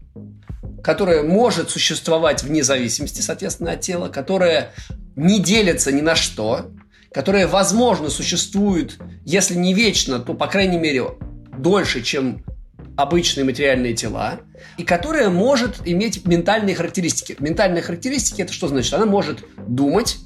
которая 0.83 1.23
может 1.23 1.69
существовать 1.69 2.43
вне 2.43 2.61
зависимости, 2.61 3.21
соответственно, 3.21 3.71
от 3.71 3.81
тела, 3.81 4.09
которая 4.09 4.73
не 5.15 5.39
делится 5.39 5.91
ни 5.91 6.01
на 6.01 6.15
что, 6.15 6.71
которая, 7.11 7.47
возможно, 7.47 8.09
существует, 8.09 8.97
если 9.23 9.55
не 9.55 9.73
вечно, 9.73 10.19
то, 10.19 10.33
по 10.33 10.47
крайней 10.47 10.77
мере, 10.77 11.05
дольше, 11.57 12.01
чем 12.01 12.43
обычные 12.97 13.45
материальные 13.45 13.93
тела, 13.93 14.41
и 14.77 14.83
которая 14.83 15.29
может 15.29 15.81
иметь 15.85 16.27
ментальные 16.27 16.75
характеристики. 16.75 17.35
Ментальные 17.39 17.81
характеристики 17.81 18.41
это 18.41 18.51
что 18.51 18.67
значит? 18.67 18.93
Она 18.93 19.05
может 19.05 19.43
думать, 19.67 20.17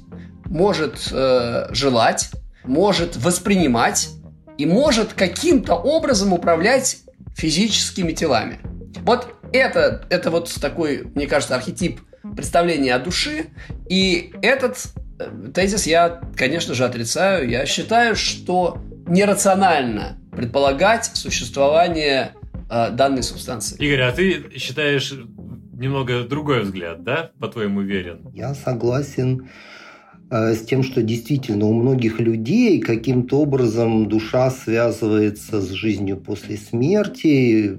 может 0.46 1.08
э, 1.12 1.68
желать, 1.70 2.30
может 2.64 3.16
воспринимать 3.16 4.10
и 4.58 4.66
может 4.66 5.12
каким-то 5.12 5.74
образом 5.74 6.32
управлять 6.32 6.98
физическими 7.36 8.12
телами. 8.12 8.58
Вот 9.02 9.37
это, 9.52 10.04
это 10.10 10.30
вот 10.30 10.52
такой, 10.60 11.04
мне 11.14 11.26
кажется, 11.26 11.54
архетип 11.54 12.00
представления 12.34 12.94
о 12.94 12.98
душе. 12.98 13.46
И 13.88 14.32
этот 14.42 14.92
э, 15.18 15.50
тезис 15.54 15.86
я, 15.86 16.20
конечно 16.36 16.74
же, 16.74 16.84
отрицаю. 16.84 17.48
Я 17.48 17.66
считаю, 17.66 18.16
что 18.16 18.78
нерационально 19.06 20.18
предполагать 20.32 21.06
существование 21.14 22.34
э, 22.70 22.90
данной 22.90 23.22
субстанции. 23.22 23.76
Игорь, 23.78 24.02
а 24.02 24.12
ты 24.12 24.44
считаешь 24.56 25.12
немного 25.72 26.24
другой 26.24 26.62
взгляд, 26.62 27.04
да, 27.04 27.30
по-твоему, 27.38 27.80
верен? 27.80 28.28
Я 28.34 28.54
согласен 28.54 29.48
э, 30.30 30.54
с 30.54 30.64
тем, 30.64 30.82
что 30.82 31.02
действительно 31.02 31.66
у 31.66 31.72
многих 31.72 32.20
людей 32.20 32.80
каким-то 32.80 33.40
образом 33.40 34.08
душа 34.08 34.50
связывается 34.50 35.60
с 35.60 35.70
жизнью 35.70 36.18
после 36.18 36.56
смерти, 36.56 37.76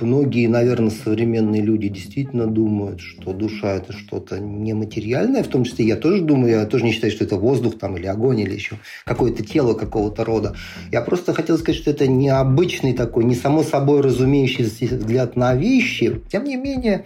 многие, 0.00 0.46
наверное, 0.46 0.90
современные 0.90 1.62
люди 1.62 1.88
действительно 1.88 2.46
думают, 2.46 3.00
что 3.00 3.32
душа– 3.32 3.74
это 3.76 3.92
что-то 3.92 4.38
нематериальное, 4.38 5.42
в 5.42 5.48
том 5.48 5.64
числе 5.64 5.86
я 5.86 5.96
тоже 5.96 6.22
думаю, 6.22 6.52
я 6.52 6.66
тоже 6.66 6.84
не 6.84 6.92
считаю, 6.92 7.12
что 7.12 7.24
это 7.24 7.36
воздух 7.36 7.78
там, 7.78 7.96
или 7.96 8.06
огонь, 8.06 8.40
или 8.40 8.54
еще 8.54 8.76
какое-то 9.04 9.44
тело 9.44 9.74
какого-то 9.74 10.24
рода. 10.24 10.54
Я 10.92 11.02
просто 11.02 11.32
хотел 11.32 11.58
сказать, 11.58 11.80
что 11.80 11.90
это 11.90 12.06
необычный 12.06 12.92
такой, 12.92 13.24
не 13.24 13.34
само 13.34 13.62
собой 13.62 14.00
разумеющийся 14.00 14.96
взгляд 14.96 15.36
на 15.36 15.54
вещи. 15.54 16.20
Тем 16.30 16.44
не 16.44 16.56
менее, 16.56 17.04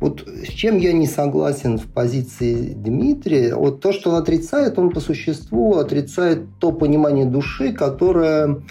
вот 0.00 0.26
с 0.26 0.48
чем 0.48 0.78
я 0.78 0.92
не 0.92 1.06
согласен 1.06 1.78
в 1.78 1.86
позиции 1.86 2.72
Дмитрия, 2.74 3.54
вот 3.54 3.80
то, 3.80 3.92
что 3.92 4.10
он 4.10 4.16
отрицает, 4.16 4.78
он 4.78 4.90
по 4.90 5.00
существу 5.00 5.76
отрицает 5.76 6.46
то 6.58 6.72
понимание 6.72 7.26
души, 7.26 7.72
которое 7.72 8.62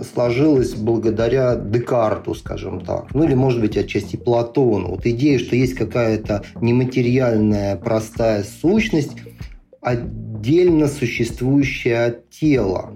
сложилось 0.00 0.74
благодаря 0.74 1.56
Декарту, 1.56 2.34
скажем 2.34 2.80
так, 2.80 3.14
ну 3.14 3.24
или, 3.24 3.34
может 3.34 3.60
быть, 3.60 3.76
отчасти 3.76 4.16
Платону. 4.16 4.90
Вот 4.90 5.06
идея, 5.06 5.38
что 5.38 5.56
есть 5.56 5.74
какая-то 5.74 6.44
нематериальная 6.60 7.76
простая 7.76 8.44
сущность, 8.44 9.12
отдельно 9.80 10.88
существующая 10.88 12.06
от 12.06 12.30
тела. 12.30 12.92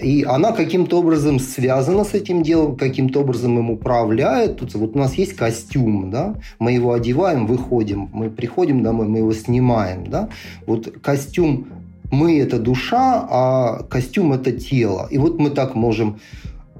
И 0.00 0.24
она 0.24 0.50
каким-то 0.52 0.98
образом 0.98 1.38
связана 1.38 2.02
с 2.04 2.12
этим 2.12 2.42
делом, 2.42 2.76
каким-то 2.76 3.20
образом 3.20 3.58
им 3.58 3.70
управляет. 3.70 4.56
Тут 4.56 4.74
вот 4.74 4.96
у 4.96 4.98
нас 4.98 5.14
есть 5.14 5.36
костюм, 5.36 6.10
да, 6.10 6.34
мы 6.58 6.72
его 6.72 6.92
одеваем, 6.92 7.46
выходим, 7.46 8.10
мы 8.12 8.28
приходим 8.28 8.82
домой, 8.82 9.06
мы 9.06 9.18
его 9.18 9.32
снимаем, 9.32 10.08
да. 10.08 10.28
Вот 10.66 10.92
костюм 11.00 11.68
мы– 12.12 12.38
это 12.40 12.58
душа, 12.58 13.26
а 13.28 13.82
костюм– 13.84 14.32
это 14.34 14.52
тело. 14.52 15.08
И 15.10 15.18
вот 15.18 15.38
мы 15.38 15.50
так 15.50 15.74
можем 15.74 16.20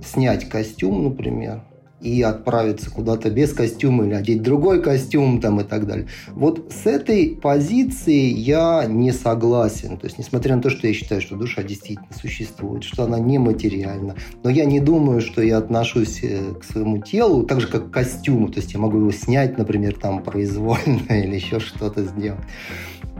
снять 0.04 0.48
костюм, 0.48 1.04
например, 1.04 1.62
и 2.02 2.20
отправиться 2.20 2.90
куда-то 2.90 3.30
без 3.30 3.52
костюма 3.52 4.04
или 4.04 4.14
одеть 4.14 4.42
другой 4.42 4.82
костюм 4.82 5.40
там 5.40 5.60
и 5.60 5.64
так 5.64 5.86
далее. 5.86 6.08
Вот 6.32 6.72
с 6.72 6.84
этой 6.86 7.38
позиции 7.40 8.26
я 8.26 8.84
не 8.86 9.12
согласен. 9.12 9.96
То 9.96 10.06
есть, 10.06 10.18
несмотря 10.18 10.56
на 10.56 10.62
то, 10.62 10.68
что 10.68 10.86
я 10.86 10.92
считаю, 10.92 11.22
что 11.22 11.36
душа 11.36 11.62
действительно 11.62 12.08
существует, 12.20 12.84
что 12.84 13.04
она 13.04 13.18
нематериальна, 13.18 14.16
но 14.42 14.50
я 14.50 14.64
не 14.64 14.80
думаю, 14.80 15.20
что 15.20 15.42
я 15.42 15.58
отношусь 15.58 16.20
э, 16.22 16.54
к 16.60 16.64
своему 16.64 16.98
телу 16.98 17.44
так 17.44 17.60
же, 17.60 17.68
как 17.68 17.88
к 17.88 17.94
костюму. 17.94 18.48
То 18.48 18.58
есть, 18.58 18.74
я 18.74 18.80
могу 18.80 18.98
его 18.98 19.12
снять, 19.12 19.56
например, 19.56 19.94
там 19.94 20.22
произвольно 20.22 21.00
или 21.08 21.36
еще 21.36 21.60
что-то 21.60 22.02
сделать. 22.02 22.40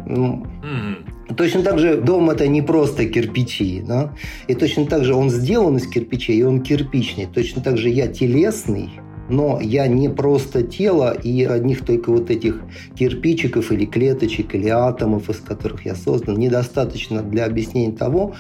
Ну, 0.06 0.47
mm-hmm. 0.62 1.35
Точно 1.37 1.62
так 1.62 1.78
же 1.78 1.97
дом 1.97 2.30
это 2.30 2.47
не 2.49 2.62
просто 2.62 3.06
кирпичи, 3.06 3.82
да? 3.87 4.12
И 4.49 4.54
точно 4.54 4.87
так 4.87 5.04
же 5.04 5.14
он 5.14 5.30
сделан 5.30 5.76
из 5.76 5.87
кирпичей, 5.87 6.37
и 6.37 6.42
он 6.42 6.61
кирпичный. 6.61 7.26
Точно 7.26 7.62
так 7.62 7.78
же 7.78 7.88
я 7.88 8.06
телесный, 8.09 8.90
но 9.28 9.61
я 9.61 9.87
не 9.87 10.09
просто 10.09 10.62
тело 10.62 11.12
и 11.12 11.44
одних 11.44 11.85
только 11.85 12.11
вот 12.11 12.30
этих 12.30 12.62
кирпичиков 12.94 13.73
или 13.73 13.87
клеточек 13.87 14.54
или 14.54 14.68
атомов, 14.68 15.30
из 15.30 15.37
которых 15.37 15.87
я 15.87 15.94
создан, 15.94 16.38
недостаточно 16.38 17.23
для 17.23 17.47
объяснения 17.47 17.92
того, 17.92 18.35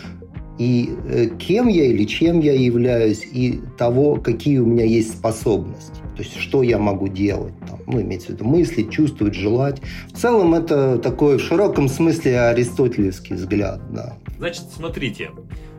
и 0.58 0.90
э, 1.08 1.28
кем 1.38 1.68
я 1.68 1.86
или 1.86 2.04
чем 2.04 2.40
я 2.40 2.52
являюсь, 2.52 3.26
и 3.32 3.60
того, 3.78 4.16
какие 4.16 4.58
у 4.58 4.66
меня 4.66 4.84
есть 4.84 5.12
способности. 5.12 6.01
То 6.16 6.22
есть, 6.22 6.36
что 6.36 6.62
я 6.62 6.78
могу 6.78 7.08
делать, 7.08 7.54
там, 7.66 7.80
ну, 7.86 8.00
иметь 8.00 8.26
в 8.26 8.28
виду 8.28 8.44
мыслить, 8.44 8.90
чувствовать, 8.90 9.34
желать. 9.34 9.80
В 10.12 10.18
целом, 10.18 10.54
это 10.54 10.98
такой 10.98 11.38
в 11.38 11.40
широком 11.40 11.88
смысле 11.88 12.40
аристотелевский 12.40 13.36
взгляд, 13.36 13.80
да. 13.92 14.18
Значит, 14.38 14.64
смотрите, 14.74 15.30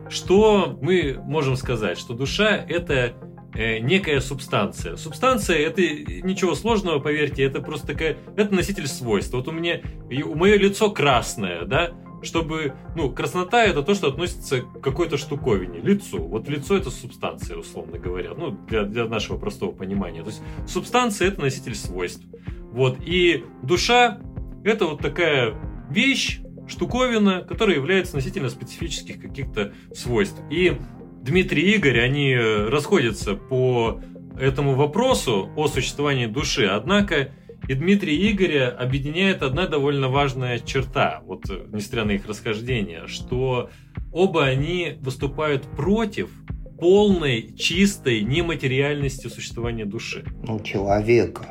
что 0.08 0.78
мы 0.80 1.18
можем 1.24 1.56
сказать? 1.56 1.98
Что 1.98 2.14
душа– 2.14 2.56
это 2.68 3.14
э, 3.54 3.78
некая 3.78 4.20
субстанция. 4.20 4.96
Субстанция 4.96 5.58
это 5.58 5.82
ничего 5.82 6.54
сложного, 6.54 6.98
поверьте, 6.98 7.44
это 7.44 7.60
просто 7.60 7.88
такая, 7.88 8.16
это 8.36 8.54
носитель 8.54 8.86
свойств. 8.86 9.32
Вот 9.32 9.48
у 9.48 9.52
меня, 9.52 9.80
у 10.24 10.34
мое 10.34 10.56
лицо 10.58 10.90
красное, 10.90 11.64
да, 11.64 11.92
чтобы, 12.24 12.74
ну, 12.96 13.10
краснота 13.10 13.64
это 13.64 13.82
то, 13.82 13.94
что 13.94 14.08
относится 14.08 14.62
к 14.62 14.80
какой-то 14.80 15.16
штуковине, 15.16 15.80
лицу. 15.80 16.18
Вот 16.18 16.48
лицо 16.48 16.76
это 16.76 16.90
субстанция, 16.90 17.56
условно 17.56 17.98
говоря, 17.98 18.32
ну, 18.36 18.50
для, 18.68 18.84
для 18.84 19.06
нашего 19.06 19.38
простого 19.38 19.72
понимания. 19.72 20.22
То 20.22 20.28
есть 20.30 20.42
субстанция 20.66 21.28
это 21.28 21.40
носитель 21.40 21.74
свойств. 21.74 22.24
Вот, 22.72 22.98
и 23.04 23.44
душа 23.62 24.18
это 24.64 24.86
вот 24.86 25.00
такая 25.00 25.54
вещь, 25.90 26.40
штуковина, 26.66 27.42
которая 27.42 27.76
является 27.76 28.16
носителем 28.16 28.48
специфических 28.48 29.20
каких-то 29.20 29.74
свойств. 29.94 30.40
И 30.50 30.76
Дмитрий 31.22 31.62
и 31.62 31.74
Игорь, 31.76 32.00
они 32.00 32.36
расходятся 32.36 33.34
по 33.34 34.00
этому 34.38 34.74
вопросу 34.74 35.50
о 35.56 35.68
существовании 35.68 36.26
души, 36.26 36.66
однако 36.66 37.30
и 37.68 37.74
Дмитрия 37.74 38.14
и 38.14 38.32
Игоря 38.32 38.70
объединяет 38.70 39.42
одна 39.42 39.66
довольно 39.66 40.08
важная 40.08 40.58
черта, 40.58 41.20
вот 41.24 41.44
несмотря 41.72 42.04
на 42.04 42.12
их 42.12 42.26
расхождение, 42.26 43.06
что 43.06 43.70
оба 44.12 44.44
они 44.44 44.96
выступают 45.00 45.62
против 45.62 46.30
полной, 46.78 47.54
чистой 47.56 48.22
нематериальности 48.22 49.28
существования 49.28 49.84
души. 49.84 50.24
Ну, 50.46 50.60
человека. 50.60 51.46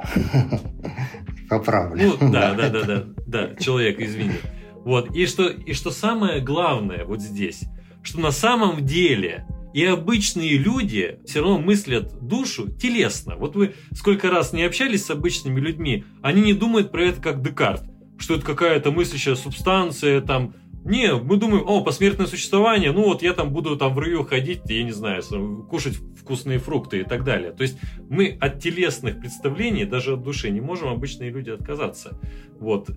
Поправлю. 1.49 2.13
Ну, 2.19 2.31
да, 2.31 2.53
да, 2.53 2.69
да, 2.69 2.83
да, 2.83 3.03
да, 3.25 3.55
человек, 3.55 3.99
извини. 3.99 4.35
Вот, 4.83 5.15
и 5.15 5.25
что, 5.25 5.47
и 5.47 5.73
что 5.73 5.91
самое 5.91 6.41
главное 6.41 7.05
вот 7.05 7.21
здесь, 7.21 7.63
что 8.01 8.19
на 8.19 8.31
самом 8.31 8.85
деле 8.85 9.45
и 9.73 9.83
обычные 9.83 10.57
люди 10.57 11.19
все 11.25 11.41
равно 11.41 11.59
мыслят 11.59 12.19
душу 12.21 12.69
телесно. 12.69 13.35
Вот 13.35 13.55
вы 13.55 13.73
сколько 13.93 14.29
раз 14.29 14.53
не 14.53 14.63
общались 14.63 15.05
с 15.05 15.09
обычными 15.09 15.59
людьми, 15.59 16.05
они 16.21 16.41
не 16.41 16.53
думают 16.53 16.91
про 16.91 17.05
это 17.05 17.21
как 17.21 17.41
Декарт, 17.41 17.83
что 18.17 18.35
это 18.35 18.45
какая-то 18.45 18.91
мыслящая 18.91 19.35
субстанция, 19.35 20.21
там 20.21 20.53
Не, 20.85 21.15
мы 21.15 21.37
думаем, 21.37 21.63
о, 21.65 21.81
посмертное 21.81 22.27
существование, 22.27 22.91
ну 22.91 23.03
вот 23.03 23.21
я 23.21 23.33
там 23.33 23.53
буду 23.53 23.77
там 23.77 23.93
в 23.93 23.99
раю 23.99 24.25
ходить, 24.25 24.61
я 24.65 24.83
не 24.83 24.91
знаю, 24.91 25.23
кушать 25.69 25.95
вкусные 26.19 26.59
фрукты 26.59 26.99
и 26.99 27.03
так 27.03 27.23
далее. 27.23 27.51
То 27.51 27.63
есть 27.63 27.77
мы 28.09 28.37
от 28.41 28.61
телесных 28.61 29.19
представлений, 29.19 29.85
даже 29.85 30.13
от 30.13 30.23
души, 30.23 30.49
не 30.49 30.59
можем 30.59 30.89
обычные 30.89 31.29
люди 31.29 31.51
отказаться. 31.51 32.19
Вот. 32.59 32.89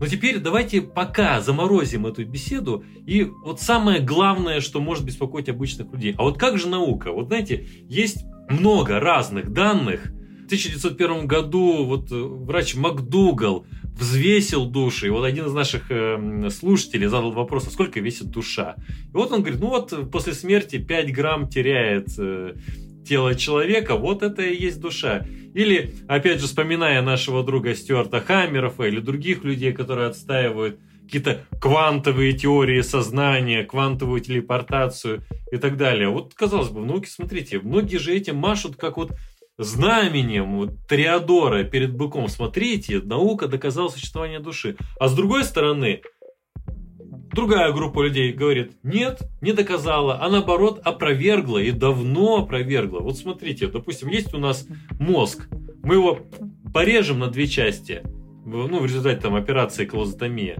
Но 0.00 0.06
теперь 0.06 0.38
давайте 0.38 0.80
пока 0.80 1.40
заморозим 1.40 2.06
эту 2.06 2.24
беседу. 2.24 2.84
И 3.06 3.24
вот 3.24 3.60
самое 3.60 4.00
главное, 4.00 4.60
что 4.60 4.80
может 4.80 5.04
беспокоить 5.04 5.48
обычных 5.48 5.92
людей. 5.92 6.14
А 6.16 6.22
вот 6.22 6.38
как 6.38 6.58
же 6.58 6.68
наука? 6.68 7.12
Вот 7.12 7.28
знаете, 7.28 7.66
есть 7.88 8.24
много 8.48 9.00
разных 9.00 9.52
данных. 9.52 10.12
В 10.42 10.46
1901 10.48 11.26
году 11.26 11.84
вот 11.84 12.10
врач 12.10 12.74
МакДугал 12.74 13.66
взвесил 13.98 14.66
души. 14.66 15.08
И 15.08 15.10
вот 15.10 15.24
один 15.24 15.46
из 15.46 15.52
наших 15.52 15.90
э, 15.90 16.48
слушателей 16.50 17.08
задал 17.08 17.32
вопрос, 17.32 17.66
а 17.66 17.70
сколько 17.70 18.00
весит 18.00 18.30
душа? 18.30 18.76
И 18.88 19.12
вот 19.12 19.32
он 19.32 19.40
говорит, 19.40 19.60
ну 19.60 19.68
вот 19.68 20.10
после 20.10 20.32
смерти 20.32 20.78
5 20.78 21.12
грамм 21.12 21.48
теряет 21.48 22.08
э, 22.18 22.54
тело 23.06 23.34
человека, 23.34 23.96
вот 23.96 24.22
это 24.22 24.42
и 24.42 24.62
есть 24.62 24.80
душа. 24.80 25.26
Или, 25.58 25.96
опять 26.06 26.40
же, 26.40 26.46
вспоминая 26.46 27.02
нашего 27.02 27.42
друга 27.42 27.74
Стюарта 27.74 28.20
Хаммерова 28.20 28.86
или 28.86 29.00
других 29.00 29.42
людей, 29.42 29.72
которые 29.72 30.06
отстаивают 30.06 30.78
какие-то 31.02 31.46
квантовые 31.60 32.32
теории 32.34 32.80
сознания, 32.80 33.64
квантовую 33.64 34.20
телепортацию 34.20 35.24
и 35.50 35.56
так 35.56 35.76
далее. 35.76 36.10
Вот, 36.10 36.32
казалось 36.34 36.68
бы, 36.68 36.82
в 36.82 36.86
науке, 36.86 37.10
смотрите, 37.10 37.58
многие 37.58 37.96
же 37.96 38.14
этим 38.14 38.36
машут 38.36 38.76
как 38.76 38.98
вот 38.98 39.10
знаменем 39.58 40.58
вот, 40.58 40.86
Триадора 40.86 41.64
перед 41.64 41.92
быком. 41.92 42.28
Смотрите, 42.28 43.00
наука 43.00 43.48
доказала 43.48 43.88
существование 43.88 44.38
души. 44.38 44.76
А 45.00 45.08
с 45.08 45.14
другой 45.16 45.42
стороны, 45.42 46.02
другая 47.32 47.72
группа 47.72 48.02
людей 48.02 48.32
говорит, 48.32 48.72
нет, 48.82 49.22
не 49.40 49.52
доказала, 49.52 50.22
а 50.22 50.28
наоборот 50.28 50.80
опровергла 50.84 51.58
и 51.58 51.70
давно 51.70 52.42
опровергла. 52.42 53.00
Вот 53.00 53.18
смотрите, 53.18 53.66
допустим, 53.68 54.08
есть 54.08 54.34
у 54.34 54.38
нас 54.38 54.66
мозг, 54.98 55.48
мы 55.82 55.94
его 55.94 56.18
порежем 56.72 57.18
на 57.18 57.28
две 57.28 57.46
части, 57.46 58.02
ну, 58.44 58.78
в 58.78 58.84
результате 58.84 59.20
там 59.20 59.34
операции 59.34 59.84
колозотомия. 59.84 60.58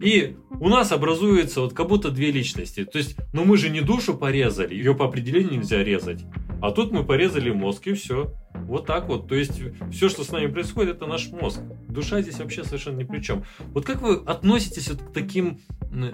И 0.00 0.36
у 0.58 0.68
нас 0.68 0.92
образуется 0.92 1.60
вот 1.60 1.74
как 1.74 1.88
будто 1.88 2.10
две 2.10 2.30
личности. 2.30 2.84
То 2.84 2.98
есть, 2.98 3.16
ну 3.34 3.44
мы 3.44 3.58
же 3.58 3.68
не 3.68 3.82
душу 3.82 4.16
порезали, 4.16 4.74
ее 4.74 4.94
по 4.94 5.04
определению 5.04 5.58
нельзя 5.58 5.84
резать. 5.84 6.24
А 6.62 6.70
тут 6.70 6.90
мы 6.90 7.04
порезали 7.04 7.50
мозг 7.50 7.86
и 7.86 7.92
все. 7.92 8.34
Вот 8.54 8.86
так 8.86 9.08
вот. 9.08 9.28
То 9.28 9.34
есть 9.34 9.60
все, 9.92 10.08
что 10.08 10.24
с 10.24 10.30
нами 10.30 10.46
происходит, 10.46 10.96
это 10.96 11.06
наш 11.06 11.30
мозг. 11.30 11.60
Душа 11.88 12.22
здесь 12.22 12.38
вообще 12.38 12.64
совершенно 12.64 12.98
ни 12.98 13.04
при 13.04 13.20
чем. 13.20 13.44
Вот 13.72 13.84
как 13.84 14.00
вы 14.02 14.16
относитесь 14.16 14.88
вот 14.88 15.02
к 15.02 15.12
таким 15.12 15.60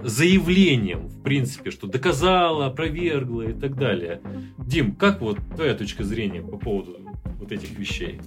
заявлениям, 0.04 1.08
в 1.08 1.22
принципе, 1.22 1.70
что 1.70 1.86
доказала, 1.86 2.66
опровергла 2.66 3.42
и 3.42 3.52
так 3.52 3.76
далее? 3.76 4.20
Дим, 4.58 4.94
как 4.94 5.20
вот 5.20 5.38
твоя 5.54 5.74
точка 5.74 6.04
зрения 6.04 6.42
по 6.42 6.56
поводу 6.56 6.98
вот 7.38 7.52
этих 7.52 7.78
вещей? 7.78 8.20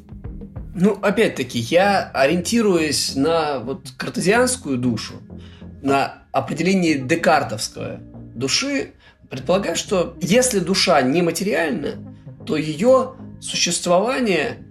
Ну, 0.76 0.98
опять-таки, 1.02 1.60
я 1.60 2.10
ориентируюсь 2.12 3.16
на 3.16 3.60
вот 3.60 3.92
картезианскую 3.98 4.78
душу, 4.78 5.16
на 5.82 6.24
определение 6.32 6.96
декартовского 7.00 8.00
души, 8.36 8.92
предполагаю, 9.30 9.76
что 9.76 10.16
если 10.22 10.60
душа 10.60 11.02
нематериальна, 11.02 12.16
то 12.46 12.56
ее 12.56 13.16
существование 13.42 14.66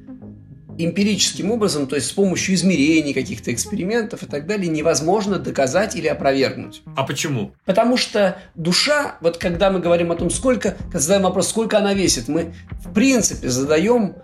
эмпирическим 0.79 1.51
образом, 1.51 1.87
то 1.87 1.97
есть 1.97 2.09
с 2.09 2.13
помощью 2.13 2.55
измерений, 2.55 3.13
каких-то 3.13 3.53
экспериментов 3.53 4.23
и 4.23 4.27
так 4.27 4.47
далее, 4.47 4.69
невозможно 4.69 5.39
доказать 5.39 5.97
или 5.97 6.07
опровергнуть. 6.07 6.83
А 6.97 7.05
почему? 7.05 7.53
Потому 7.65 7.97
что 7.97 8.39
душа, 8.55 9.17
вот 9.21 9.39
когда 9.39 9.71
мы 9.71 9.81
говорим 9.81 10.13
о 10.13 10.17
том, 10.17 10.31
сколько, 10.31 10.77
задаем 10.93 11.23
вопрос, 11.23 11.49
сколько 11.49 11.79
она 11.79 11.95
весит, 11.95 12.29
мы 12.29 12.55
в 12.85 12.93
принципе 12.93 13.49
задаем 13.49 14.17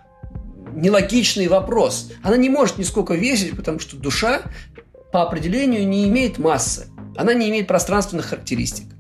нелогичный 0.75 1.49
вопрос. 1.49 2.13
Она 2.23 2.37
не 2.37 2.49
может 2.49 2.79
нисколько 2.79 3.15
весить, 3.15 3.57
потому 3.57 3.79
что 3.79 3.97
душа 3.97 4.43
по 5.13 5.23
определению 5.23 5.87
не 5.87 6.09
имеет 6.09 6.39
массы. 6.39 6.89
Она 7.17 7.35
не 7.35 7.49
имеет 7.49 7.69
пространственных 7.69 8.27
характеристик 8.27 8.94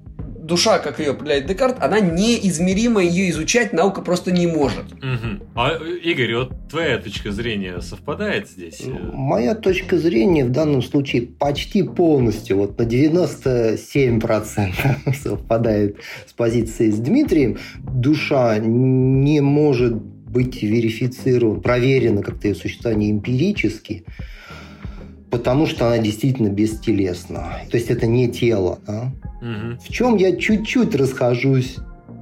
душа, 0.44 0.78
как 0.78 1.00
ее 1.00 1.10
определяет 1.10 1.46
Декарт, 1.46 1.76
она 1.80 2.00
неизмерима, 2.00 3.02
ее 3.02 3.30
изучать 3.30 3.72
наука 3.72 4.02
просто 4.02 4.30
не 4.30 4.46
может. 4.46 4.84
Угу. 4.92 5.46
А, 5.54 5.78
Игорь, 6.02 6.34
вот 6.36 6.52
твоя 6.70 6.98
точка 6.98 7.32
зрения 7.32 7.80
совпадает 7.80 8.46
здесь? 8.48 8.82
Моя 9.12 9.54
точка 9.54 9.96
зрения 9.98 10.44
в 10.44 10.50
данном 10.50 10.82
случае 10.82 11.22
почти 11.22 11.82
полностью, 11.82 12.58
вот 12.58 12.78
на 12.78 12.82
97% 12.82 15.14
совпадает 15.22 15.96
с 16.26 16.32
позицией 16.32 16.90
с 16.90 16.98
Дмитрием. 16.98 17.58
Душа 17.78 18.58
не 18.58 19.40
может 19.40 19.94
быть 19.94 20.62
верифицирована, 20.62 21.60
проверена 21.60 22.22
как-то 22.22 22.48
ее 22.48 22.54
существование 22.54 23.12
эмпирически, 23.12 24.04
потому 25.34 25.66
что 25.66 25.88
она 25.88 25.98
действительно 25.98 26.46
бестелесна. 26.46 27.58
То 27.68 27.76
есть 27.76 27.90
это 27.90 28.06
не 28.06 28.28
тело. 28.28 28.78
Да? 28.86 29.12
Угу. 29.42 29.80
В 29.84 29.88
чем 29.88 30.16
я 30.16 30.36
чуть-чуть 30.36 30.94
расхожусь 30.94 31.78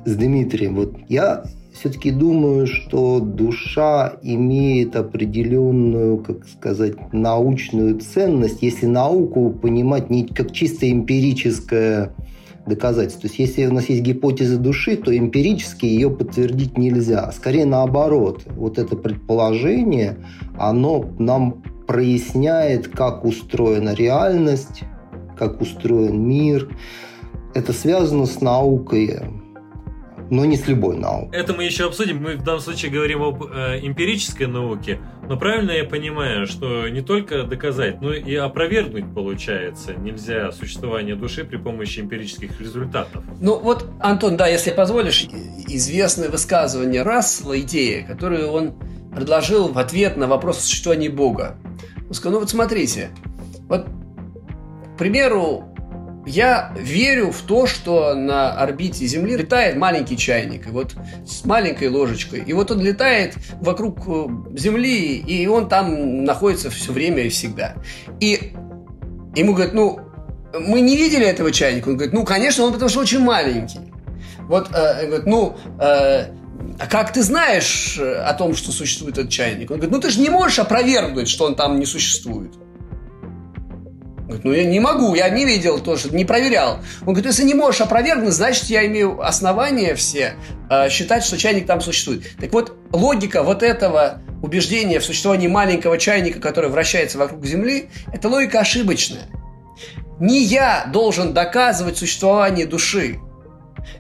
с 0.07 0.17
Дмитрием. 0.17 0.77
Вот 0.77 0.97
я 1.11 1.45
все-таки 1.75 2.11
думаю, 2.11 2.67
что 2.67 3.21
душа 3.21 4.15
имеет 4.23 4.97
определенную, 4.97 6.19
как 6.25 6.49
сказать, 6.49 6.95
научную 7.13 7.99
ценность, 7.99 8.63
если 8.63 8.87
науку 8.87 9.51
понимать 9.51 10.09
не 10.09 10.27
как 10.27 10.51
чисто 10.53 10.91
эмпирическое 10.91 12.15
доказательство. 12.67 13.23
То 13.23 13.27
есть, 13.27 13.39
если 13.39 13.67
у 13.67 13.75
нас 13.75 13.91
есть 13.91 14.01
гипотеза 14.01 14.57
души, 14.57 14.97
то 14.97 15.15
эмпирически 15.15 15.85
ее 15.85 16.09
подтвердить 16.09 16.79
нельзя. 16.79 17.31
Скорее 17.33 17.67
наоборот. 17.67 18.45
Вот 18.57 18.79
это 18.79 18.97
предположение, 18.97 20.17
оно 20.59 21.05
нам 21.19 21.63
проясняет, 21.87 22.89
как 22.89 23.25
устроена 23.25 23.95
реальность, 23.95 24.83
как 25.39 25.61
устроен 25.61 26.21
мир. 26.21 26.69
Это 27.55 27.73
связано 27.73 28.27
с 28.27 28.41
наукой, 28.41 29.21
но 30.31 30.47
не 30.47 30.57
с 30.57 30.67
любой 30.67 30.97
наукой. 30.97 31.39
Это 31.39 31.53
мы 31.53 31.65
еще 31.65 31.87
обсудим. 31.87 32.23
Мы 32.23 32.37
в 32.37 32.43
данном 32.43 32.61
случае 32.61 32.91
говорим 32.91 33.23
об 33.23 33.45
э, 33.45 33.81
эмпирической 33.83 34.47
науке. 34.47 34.99
Но 35.29 35.37
правильно 35.37 35.73
я 35.73 35.85
понимаю, 35.85 36.47
что 36.47 36.89
не 36.89 37.03
только 37.03 37.45
доказать, 37.45 38.01
но 38.01 38.15
и 38.15 38.35
опровергнуть 38.35 39.15
получается 39.15 39.95
нельзя 39.95 40.51
существование 40.53 41.17
души 41.17 41.45
при 41.45 41.59
помощи 41.59 42.01
эмпирических 42.01 42.59
результатов. 42.61 43.23
Ну 43.41 43.59
вот, 43.59 43.87
Антон, 44.01 44.39
да, 44.39 44.49
если 44.49 44.71
позволишь, 44.71 45.29
известное 45.69 46.31
высказывание 46.31 47.03
Рассела, 47.03 47.61
идея, 47.61 48.07
которую 48.07 48.49
он 48.49 48.75
предложил 49.15 49.69
в 49.69 49.79
ответ 49.79 50.17
на 50.17 50.27
вопрос 50.27 50.59
о 50.59 50.61
существовании 50.63 51.09
Бога. 51.09 51.57
Он 52.09 52.15
сказал, 52.15 52.35
ну 52.35 52.41
вот 52.41 52.51
смотрите, 52.51 53.11
вот, 53.69 53.87
к 54.95 54.99
примеру, 54.99 55.73
я 56.27 56.73
верю 56.79 57.33
в 57.33 57.43
то, 57.43 57.67
что 57.67 58.15
на 58.15 58.53
орбите 58.53 59.07
Земли 59.07 59.37
летает 59.37 59.77
маленький 59.77 60.17
чайник, 60.17 60.69
и 60.69 60.71
вот 60.71 60.95
с 61.27 61.45
маленькой 61.45 61.89
ложечкой. 61.89 62.45
И 62.47 62.53
вот 62.53 62.71
он 62.71 62.81
летает 62.81 63.35
вокруг 63.61 63.99
э, 64.07 64.27
Земли, 64.57 65.17
и 65.17 65.47
он 65.47 65.69
там 65.69 66.25
находится 66.25 66.71
все 66.71 66.93
время 66.93 67.25
и 67.25 67.29
всегда. 67.29 67.75
И 68.21 68.53
ему 69.35 69.55
говорят, 69.55 69.75
ну, 69.75 70.01
мы 70.53 70.81
не 70.81 70.97
видели 70.97 71.27
этого 71.27 71.51
чайника. 71.51 71.89
Он 71.89 71.97
говорит, 71.97 72.15
ну, 72.15 72.25
конечно, 72.25 72.65
он 72.65 72.73
потому 72.73 72.89
что 72.89 73.01
очень 73.01 73.21
маленький. 73.21 73.81
Вот, 74.43 74.69
э, 74.73 75.07
говорит, 75.07 75.27
ну, 75.27 75.57
э, 75.81 76.27
а 76.79 76.87
как 76.87 77.13
ты 77.13 77.23
знаешь 77.23 77.99
э, 77.99 78.15
о 78.15 78.35
том, 78.35 78.55
что 78.55 78.73
существует 78.73 79.19
этот 79.19 79.31
чайник? 79.31 79.71
Он 79.71 79.77
говорит, 79.77 79.93
ну 79.93 80.01
ты 80.01 80.11
же 80.11 80.21
не 80.21 80.31
можешь 80.31 80.59
опровергнуть, 80.59 81.29
что 81.29 81.45
он 81.45 81.55
там 81.55 81.79
не 81.79 81.87
существует. 81.87 82.53
Говорит, 84.25 84.45
ну 84.45 84.53
я 84.53 84.65
не 84.65 84.81
могу, 84.81 85.15
я 85.15 85.29
не 85.29 85.45
видел 85.45 85.79
тоже, 85.79 86.11
не 86.11 86.25
проверял. 86.25 86.79
Он 87.03 87.09
говорит, 87.09 87.27
если 87.27 87.45
не 87.45 87.55
можешь 87.55 87.81
опровергнуть, 87.81 88.33
значит 88.33 88.65
я 88.65 88.87
имею 88.87 89.21
основания 89.21 89.95
все 89.95 90.35
э, 90.71 90.89
считать, 90.89 91.25
что 91.25 91.37
чайник 91.37 91.67
там 91.67 91.81
существует. 91.81 92.25
Так 92.41 92.53
вот, 92.53 92.77
логика 92.93 93.43
вот 93.43 93.63
этого 93.63 94.23
убеждения 94.43 95.01
в 95.01 95.05
существовании 95.05 95.49
маленького 95.49 95.99
чайника, 95.99 96.41
который 96.41 96.71
вращается 96.71 97.19
вокруг 97.19 97.45
Земли, 97.45 97.91
это 98.13 98.29
логика 98.29 98.61
ошибочная. 98.61 99.29
Не 100.19 100.43
я 100.43 100.87
должен 100.93 101.33
доказывать 101.33 101.97
существование 101.99 102.67
души. 102.67 103.19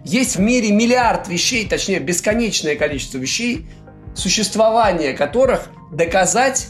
Есть 0.04 0.36
в 0.36 0.40
мире 0.40 0.72
миллиард 0.72 1.28
вещей, 1.28 1.68
точнее 1.68 2.00
бесконечное 2.00 2.76
количество 2.76 3.18
вещей, 3.18 3.68
существование 4.14 5.14
которых 5.14 5.68
доказать 5.92 6.68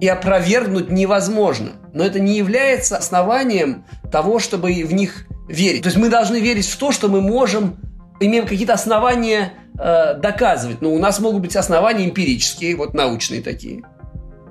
и 0.00 0.08
опровергнуть 0.08 0.90
невозможно. 0.90 1.72
Но 1.92 2.04
это 2.04 2.20
не 2.20 2.36
является 2.36 2.96
основанием 2.96 3.84
того, 4.10 4.38
чтобы 4.38 4.72
в 4.84 4.92
них 4.92 5.26
верить. 5.48 5.82
То 5.82 5.88
есть 5.88 5.98
мы 5.98 6.08
должны 6.08 6.40
верить 6.40 6.66
в 6.66 6.76
то, 6.76 6.92
что 6.92 7.08
мы 7.08 7.20
можем, 7.20 7.78
имеем 8.20 8.46
какие-то 8.46 8.74
основания 8.74 9.52
э, 9.78 10.14
доказывать. 10.14 10.80
Но 10.80 10.90
у 10.90 10.98
нас 10.98 11.20
могут 11.20 11.42
быть 11.42 11.56
основания 11.56 12.04
эмпирические, 12.06 12.76
вот 12.76 12.94
научные 12.94 13.42
такие. 13.42 13.82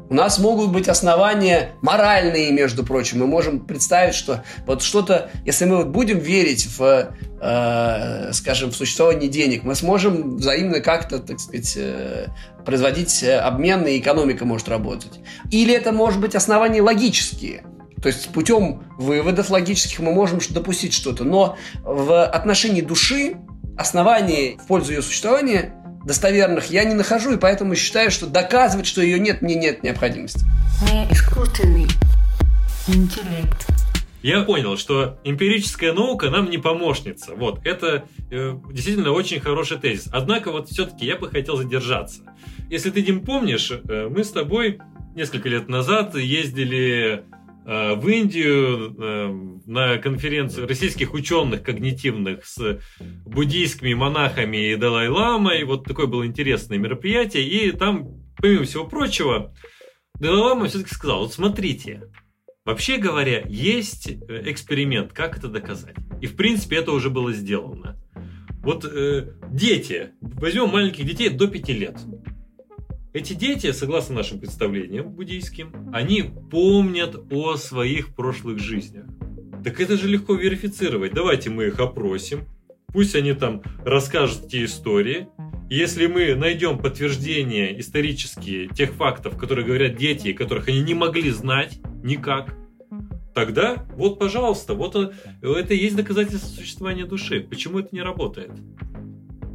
У 0.09 0.15
нас 0.15 0.39
могут 0.39 0.71
быть 0.71 0.87
основания 0.87 1.75
моральные, 1.81 2.51
между 2.51 2.83
прочим. 2.83 3.19
Мы 3.19 3.27
можем 3.27 3.59
представить, 3.59 4.15
что 4.15 4.43
вот 4.65 4.81
что-то, 4.81 5.29
если 5.45 5.65
мы 5.65 5.77
вот 5.77 5.89
будем 5.89 6.17
верить 6.17 6.67
в, 6.77 7.13
э, 7.39 8.33
скажем, 8.33 8.71
в 8.71 8.75
существование 8.75 9.29
денег, 9.29 9.63
мы 9.63 9.75
сможем 9.75 10.37
взаимно 10.37 10.79
как-то, 10.79 11.19
так 11.19 11.39
сказать, 11.39 11.73
э, 11.77 12.27
производить 12.65 13.23
обмен, 13.23 13.85
и 13.85 13.99
экономика 13.99 14.45
может 14.45 14.67
работать. 14.67 15.19
Или 15.51 15.75
это 15.75 15.91
может 15.91 16.19
быть 16.19 16.33
основания 16.33 16.81
логические. 16.81 17.63
То 18.01 18.07
есть 18.07 18.29
путем 18.29 18.83
выводов 18.97 19.51
логических 19.51 19.99
мы 19.99 20.11
можем 20.11 20.39
допустить 20.49 20.93
что-то. 20.93 21.23
Но 21.23 21.57
в 21.83 22.25
отношении 22.25 22.81
души 22.81 23.35
оснований 23.77 24.57
в 24.63 24.67
пользу 24.67 24.93
ее 24.93 25.01
существования 25.01 25.75
достоверных 26.05 26.69
я 26.71 26.83
не 26.83 26.95
нахожу, 26.95 27.33
и 27.33 27.37
поэтому 27.37 27.75
считаю, 27.75 28.11
что 28.11 28.27
доказывать, 28.27 28.87
что 28.87 29.01
ее 29.01 29.19
нет, 29.19 29.41
мне 29.41 29.55
нет 29.55 29.83
необходимости. 29.83 30.45
искусственный 31.11 31.87
интеллект. 32.87 33.67
Я 34.21 34.41
понял, 34.41 34.77
что 34.77 35.17
эмпирическая 35.23 35.93
наука 35.93 36.29
нам 36.29 36.49
не 36.49 36.57
помощница. 36.57 37.35
Вот, 37.35 37.65
это 37.65 38.03
э, 38.29 38.57
действительно 38.71 39.11
очень 39.11 39.39
хороший 39.39 39.77
тезис. 39.77 40.09
Однако 40.11 40.51
вот 40.51 40.67
все-таки 40.69 41.05
я 41.05 41.15
бы 41.15 41.29
хотел 41.29 41.55
задержаться. 41.55 42.23
Если 42.69 42.89
ты, 42.89 43.01
Дим, 43.01 43.21
помнишь, 43.21 43.71
э, 43.71 44.09
мы 44.09 44.25
с 44.25 44.31
тобой 44.31 44.79
несколько 45.15 45.47
лет 45.47 45.69
назад 45.69 46.15
ездили 46.15 47.23
в 47.65 48.07
Индию 48.07 48.95
э, 48.97 49.59
на 49.65 49.97
конференцию 49.97 50.67
российских 50.67 51.13
ученых 51.13 51.63
когнитивных 51.63 52.45
с 52.45 52.79
буддийскими 53.25 53.93
монахами 53.93 54.71
и 54.71 54.75
Далай-ламой. 54.75 55.63
Вот 55.65 55.83
такое 55.83 56.07
было 56.07 56.25
интересное 56.25 56.77
мероприятие. 56.77 57.47
И 57.47 57.71
там, 57.71 58.09
помимо 58.37 58.63
всего 58.63 58.85
прочего, 58.85 59.53
Далай-лама 60.19 60.67
все-таки 60.67 60.93
сказал, 60.93 61.19
вот 61.19 61.33
смотрите, 61.33 62.09
вообще 62.65 62.97
говоря, 62.97 63.43
есть 63.47 64.09
э, 64.09 64.43
эксперимент, 64.51 65.13
как 65.13 65.37
это 65.37 65.47
доказать. 65.47 65.95
И, 66.21 66.27
в 66.27 66.35
принципе, 66.35 66.77
это 66.77 66.91
уже 66.91 67.09
было 67.09 67.33
сделано. 67.33 67.97
Вот 68.61 68.83
э, 68.85 69.33
дети, 69.49 70.11
возьмем 70.21 70.69
маленьких 70.69 71.05
детей 71.05 71.29
до 71.29 71.47
5 71.47 71.69
лет. 71.69 71.97
Эти 73.19 73.33
дети, 73.33 73.73
согласно 73.73 74.15
нашим 74.15 74.39
представлениям 74.39 75.11
буддийским, 75.11 75.91
они 75.91 76.23
помнят 76.49 77.17
о 77.33 77.57
своих 77.57 78.15
прошлых 78.15 78.59
жизнях. 78.59 79.07
Так 79.61 79.81
это 79.81 79.97
же 79.97 80.07
легко 80.07 80.35
верифицировать. 80.35 81.13
Давайте 81.13 81.49
мы 81.49 81.65
их 81.65 81.77
опросим. 81.81 82.45
Пусть 82.93 83.15
они 83.15 83.33
там 83.33 83.61
расскажут 83.83 84.45
эти 84.45 84.63
истории. 84.63 85.27
если 85.69 86.07
мы 86.07 86.33
найдем 86.33 86.79
подтверждения 86.79 87.79
исторические 87.79 88.69
тех 88.69 88.93
фактов, 88.93 89.37
которые 89.37 89.65
говорят 89.65 89.97
дети, 89.97 90.33
которых 90.33 90.67
они 90.67 90.81
не 90.81 90.95
могли 90.95 91.29
знать 91.29 91.79
никак, 92.03 92.55
тогда 93.35 93.85
вот, 93.95 94.17
пожалуйста, 94.17 94.73
вот 94.73 94.95
это 94.95 95.73
и 95.73 95.77
есть 95.77 95.95
доказательство 95.95 96.47
существования 96.47 97.05
души. 97.05 97.41
Почему 97.41 97.79
это 97.79 97.89
не 97.91 98.01
работает? 98.01 98.51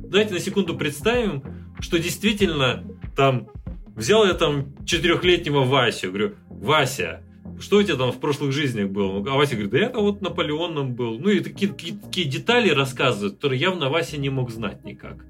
Давайте 0.06 0.34
на 0.34 0.38
секунду 0.38 0.76
представим, 0.76 1.42
что 1.80 1.98
действительно 1.98 2.84
там 3.16 3.48
взял 3.94 4.26
я 4.26 4.34
там 4.34 4.74
четырехлетнего 4.84 5.64
Васю, 5.64 6.08
говорю, 6.08 6.34
Вася, 6.48 7.22
что 7.60 7.78
у 7.78 7.82
тебя 7.82 7.96
там 7.96 8.12
в 8.12 8.18
прошлых 8.18 8.52
жизнях 8.52 8.90
было? 8.90 9.18
А 9.30 9.36
Вася 9.36 9.52
говорит, 9.52 9.70
да 9.70 9.78
я 9.78 9.90
вот 9.90 10.20
Наполеоном 10.20 10.94
был. 10.94 11.18
Ну 11.18 11.28
и 11.28 11.40
такие, 11.40 11.70
такие, 11.70 11.96
такие 11.96 12.28
детали 12.28 12.70
рассказывают, 12.70 13.34
которые 13.34 13.60
явно 13.60 13.90
Вася 13.90 14.16
не 14.16 14.30
мог 14.30 14.50
знать 14.50 14.84
никак. 14.84 15.24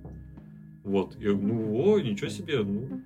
Вот. 0.84 1.14
Я 1.18 1.32
говорю, 1.32 1.42
ну, 1.42 1.92
о, 1.92 2.00
ничего 2.00 2.28
себе, 2.28 2.58
ну, 2.58 3.02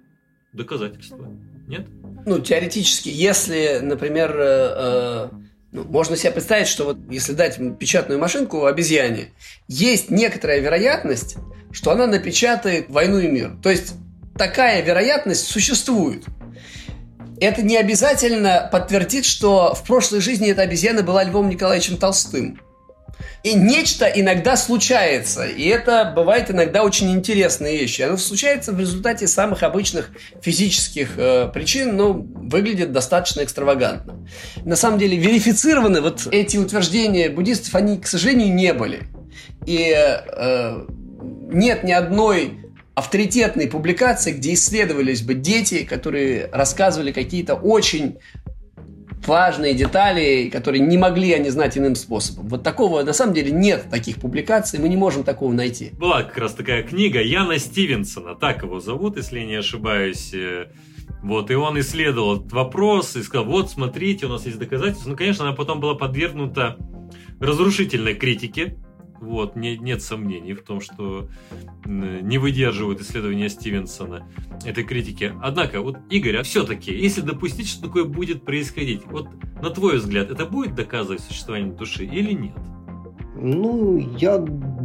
доказательства. 0.53 1.31
Нет? 1.67 1.87
Ну, 2.27 2.41
теоретически, 2.41 3.09
если, 3.09 3.81
например, 3.83 4.37
э, 4.37 4.75
э, 4.77 5.29
ну, 5.73 5.85
можно 5.85 6.17
себе 6.17 6.33
представить, 6.33 6.67
что 6.67 6.85
вот 6.85 6.99
если 7.11 7.35
дать 7.35 7.59
печатную 7.79 8.19
машинку 8.19 8.65
обезьяне, 8.67 9.33
есть 9.69 10.11
некоторая 10.11 10.61
вероятность, 10.61 11.37
что 11.71 11.93
она 11.93 12.07
напечатает 12.07 12.89
«Войну 12.89 13.19
и 13.19 13.29
мир». 13.29 13.57
То 13.63 13.71
есть 13.71 13.95
такая 14.39 14.83
вероятность 14.83 15.47
существует. 15.47 16.25
Это 17.41 17.63
не 17.63 17.77
обязательно 17.77 18.69
подтвердит, 18.73 19.25
что 19.25 19.75
в 19.75 19.85
прошлой 19.85 20.21
жизни 20.21 20.51
эта 20.51 20.63
обезьяна 20.63 21.03
была 21.03 21.23
Львом 21.25 21.49
Николаевичем 21.49 21.97
Толстым. 21.97 22.61
И 23.45 23.55
нечто 23.55 24.07
иногда 24.07 24.57
случается, 24.57 25.45
и 25.47 25.67
это 25.67 26.13
бывает 26.15 26.51
иногда 26.51 26.83
очень 26.83 27.11
интересные 27.13 27.79
вещи. 27.79 28.03
Оно 28.03 28.17
случается 28.17 28.73
в 28.73 28.81
результате 28.81 29.29
самых 29.29 29.63
обычных 29.63 30.11
физических 30.43 31.11
э, 31.17 31.49
причин, 31.53 31.97
но 31.97 32.13
выглядит 32.13 32.93
достаточно 32.93 33.43
экстравагантно. 33.43 34.27
На 34.65 34.75
самом 34.75 34.99
деле 34.99 35.17
верифицированы 35.17 36.01
вот 36.01 36.27
эти 36.31 36.57
утверждения 36.57 37.29
буддистов, 37.29 37.75
они, 37.77 37.99
к 37.99 38.07
сожалению, 38.09 38.53
не 38.55 38.73
были. 38.73 39.05
И 39.67 39.95
э, 39.95 40.87
нет 41.53 41.85
ни 41.85 41.93
одной 41.93 42.68
авторитетной 42.99 43.69
публикации, 43.69 44.33
где 44.33 44.55
исследовались 44.55 45.23
бы 45.23 45.35
дети, 45.35 45.85
которые 45.85 46.49
рассказывали 46.53 47.13
какие-то 47.13 47.55
очень 47.55 48.19
важные 49.27 49.75
детали, 49.75 50.49
которые 50.51 50.81
не 50.81 50.97
могли 50.97 51.33
они 51.33 51.51
знать 51.51 51.77
иным 51.77 51.95
способом. 51.95 52.49
Вот 52.49 52.63
такого, 52.63 53.03
на 53.03 53.13
самом 53.13 53.35
деле, 53.35 53.51
нет 53.51 53.87
таких 53.91 54.17
публикаций, 54.17 54.79
мы 54.79 54.89
не 54.89 54.97
можем 54.97 55.23
такого 55.23 55.53
найти. 55.53 55.91
Была 55.99 56.23
как 56.23 56.39
раз 56.39 56.55
такая 56.55 56.83
книга 56.83 57.23
Яна 57.23 57.59
Стивенсона, 57.59 58.35
так 58.35 58.63
его 58.63 58.81
зовут, 58.81 59.17
если 59.17 59.41
не 59.41 59.57
ошибаюсь. 59.57 60.33
Э, 60.35 60.67
вот, 61.23 61.51
и 61.51 61.55
он 61.55 61.79
исследовал 61.81 62.37
этот 62.37 62.53
вопрос 62.53 63.17
и 63.17 63.23
сказал, 63.23 63.47
вот, 63.47 63.71
смотрите, 63.71 64.27
у 64.27 64.29
нас 64.29 64.47
есть 64.47 64.59
доказательства. 64.59 65.11
Ну, 65.11 65.17
конечно, 65.17 65.45
она 65.47 65.55
потом 65.55 65.81
была 65.81 65.95
подвергнута 65.95 66.77
разрушительной 67.41 68.15
критике, 68.15 68.77
вот, 69.21 69.57
не, 69.57 69.77
нет 69.77 70.03
сомнений 70.03 70.55
в 70.55 70.63
том, 70.63 70.81
что 70.81 71.29
не 71.85 72.39
выдерживают 72.39 73.01
исследования 73.01 73.49
Стивенсона 73.49 74.27
этой 74.65 74.85
критики. 74.85 75.35
Однако, 75.43 75.81
вот, 75.81 75.99
Игорь, 76.11 76.37
а 76.37 76.43
все-таки, 76.43 76.93
если 76.93 77.21
допустить, 77.21 77.69
что 77.69 77.87
такое 77.87 78.05
будет 78.05 78.45
происходить, 78.45 79.03
вот 79.07 79.29
на 79.63 79.71
твой 79.71 79.99
взгляд, 79.99 80.31
это 80.31 80.47
будет 80.47 80.75
доказывать 80.75 81.21
существование 81.21 81.73
души 81.73 82.05
или 82.05 82.33
нет? 82.33 82.55
Ну, 83.41 83.99
я 84.19 84.39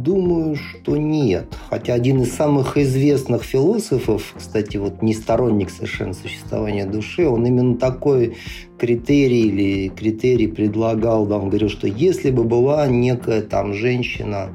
думаю, 0.04 0.56
что 0.56 0.96
нет. 0.96 1.46
Хотя 1.70 1.94
один 1.94 2.20
из 2.22 2.32
самых 2.32 2.76
известных 2.76 3.42
философов, 3.42 4.34
кстати, 4.36 4.76
вот 4.76 5.02
не 5.02 5.14
сторонник 5.14 5.70
совершенно 5.70 6.12
существования 6.12 6.84
души, 6.84 7.26
он 7.26 7.46
именно 7.46 7.76
такой 7.76 8.36
критерий 8.78 9.48
или 9.48 9.88
критерий 9.88 10.46
предлагал, 10.46 11.26
да, 11.26 11.38
он 11.38 11.48
говорил, 11.48 11.70
что 11.70 11.88
если 11.88 12.30
бы 12.30 12.44
была 12.44 12.86
некая 12.86 13.40
там 13.40 13.72
женщина, 13.72 14.50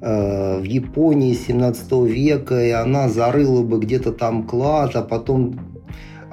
э, 0.00 0.60
в 0.60 0.64
Японии 0.64 1.32
17 1.32 2.04
века, 2.04 2.62
и 2.62 2.70
она 2.70 3.08
зарыла 3.08 3.62
бы 3.62 3.78
где-то 3.78 4.12
там 4.12 4.44
клад, 4.44 4.94
а 4.96 5.02
потом 5.02 5.73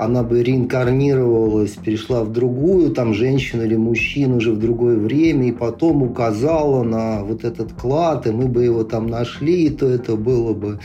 она 0.01 0.23
бы 0.23 0.41
реинкарнировалась, 0.41 1.73
перешла 1.73 2.23
в 2.23 2.31
другую, 2.31 2.89
там, 2.89 3.13
женщину 3.13 3.63
или 3.63 3.75
мужчину 3.75 4.37
уже 4.37 4.51
в 4.51 4.57
другое 4.57 4.97
время, 4.97 5.49
и 5.49 5.51
потом 5.51 6.01
указала 6.01 6.81
на 6.81 7.23
вот 7.23 7.43
этот 7.43 7.73
клад, 7.73 8.25
и 8.25 8.31
мы 8.31 8.47
бы 8.47 8.63
его 8.63 8.83
там 8.83 9.05
нашли, 9.05 9.69
то 9.69 9.87
это 9.87 10.15
было 10.15 10.53
бы 10.53 10.79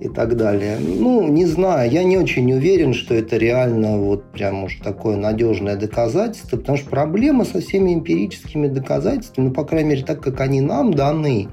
и 0.00 0.08
так 0.08 0.36
далее. 0.36 0.76
Ну, 0.78 1.26
не 1.28 1.46
знаю, 1.46 1.90
я 1.90 2.04
не 2.04 2.18
очень 2.18 2.52
уверен, 2.52 2.92
что 2.92 3.14
это 3.14 3.38
реально 3.38 3.96
вот 3.96 4.30
прям 4.32 4.64
уж 4.64 4.76
такое 4.84 5.16
надежное 5.16 5.76
доказательство, 5.76 6.58
потому 6.58 6.76
что 6.76 6.90
проблема 6.90 7.46
со 7.46 7.60
всеми 7.60 7.94
эмпирическими 7.94 8.68
доказательствами, 8.68 9.46
ну, 9.46 9.54
по 9.54 9.64
крайней 9.64 9.88
мере, 9.88 10.04
так 10.04 10.20
как 10.20 10.42
они 10.42 10.60
нам 10.60 10.92
даны, 10.92 11.48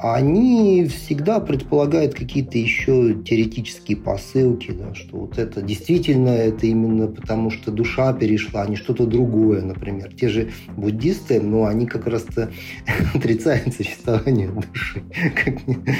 они 0.00 0.86
всегда 0.86 1.40
предполагают 1.40 2.14
какие-то 2.14 2.58
еще 2.58 3.14
теоретические 3.14 3.96
посылки, 3.96 4.70
да, 4.70 4.94
что 4.94 5.18
вот 5.18 5.38
это 5.38 5.60
действительно 5.62 6.30
это 6.30 6.66
именно 6.66 7.08
потому, 7.08 7.50
что 7.50 7.70
душа 7.70 8.12
перешла, 8.12 8.62
а 8.62 8.68
не 8.68 8.76
что-то 8.76 9.06
другое, 9.06 9.62
например. 9.62 10.12
Те 10.14 10.28
же 10.28 10.50
буддисты, 10.76 11.40
но 11.40 11.48
ну, 11.48 11.64
они 11.66 11.86
как 11.86 12.06
раз-то 12.06 12.50
отрицают 13.14 13.74
существование 13.74 14.48
души. 14.48 15.02
Как 15.34 15.54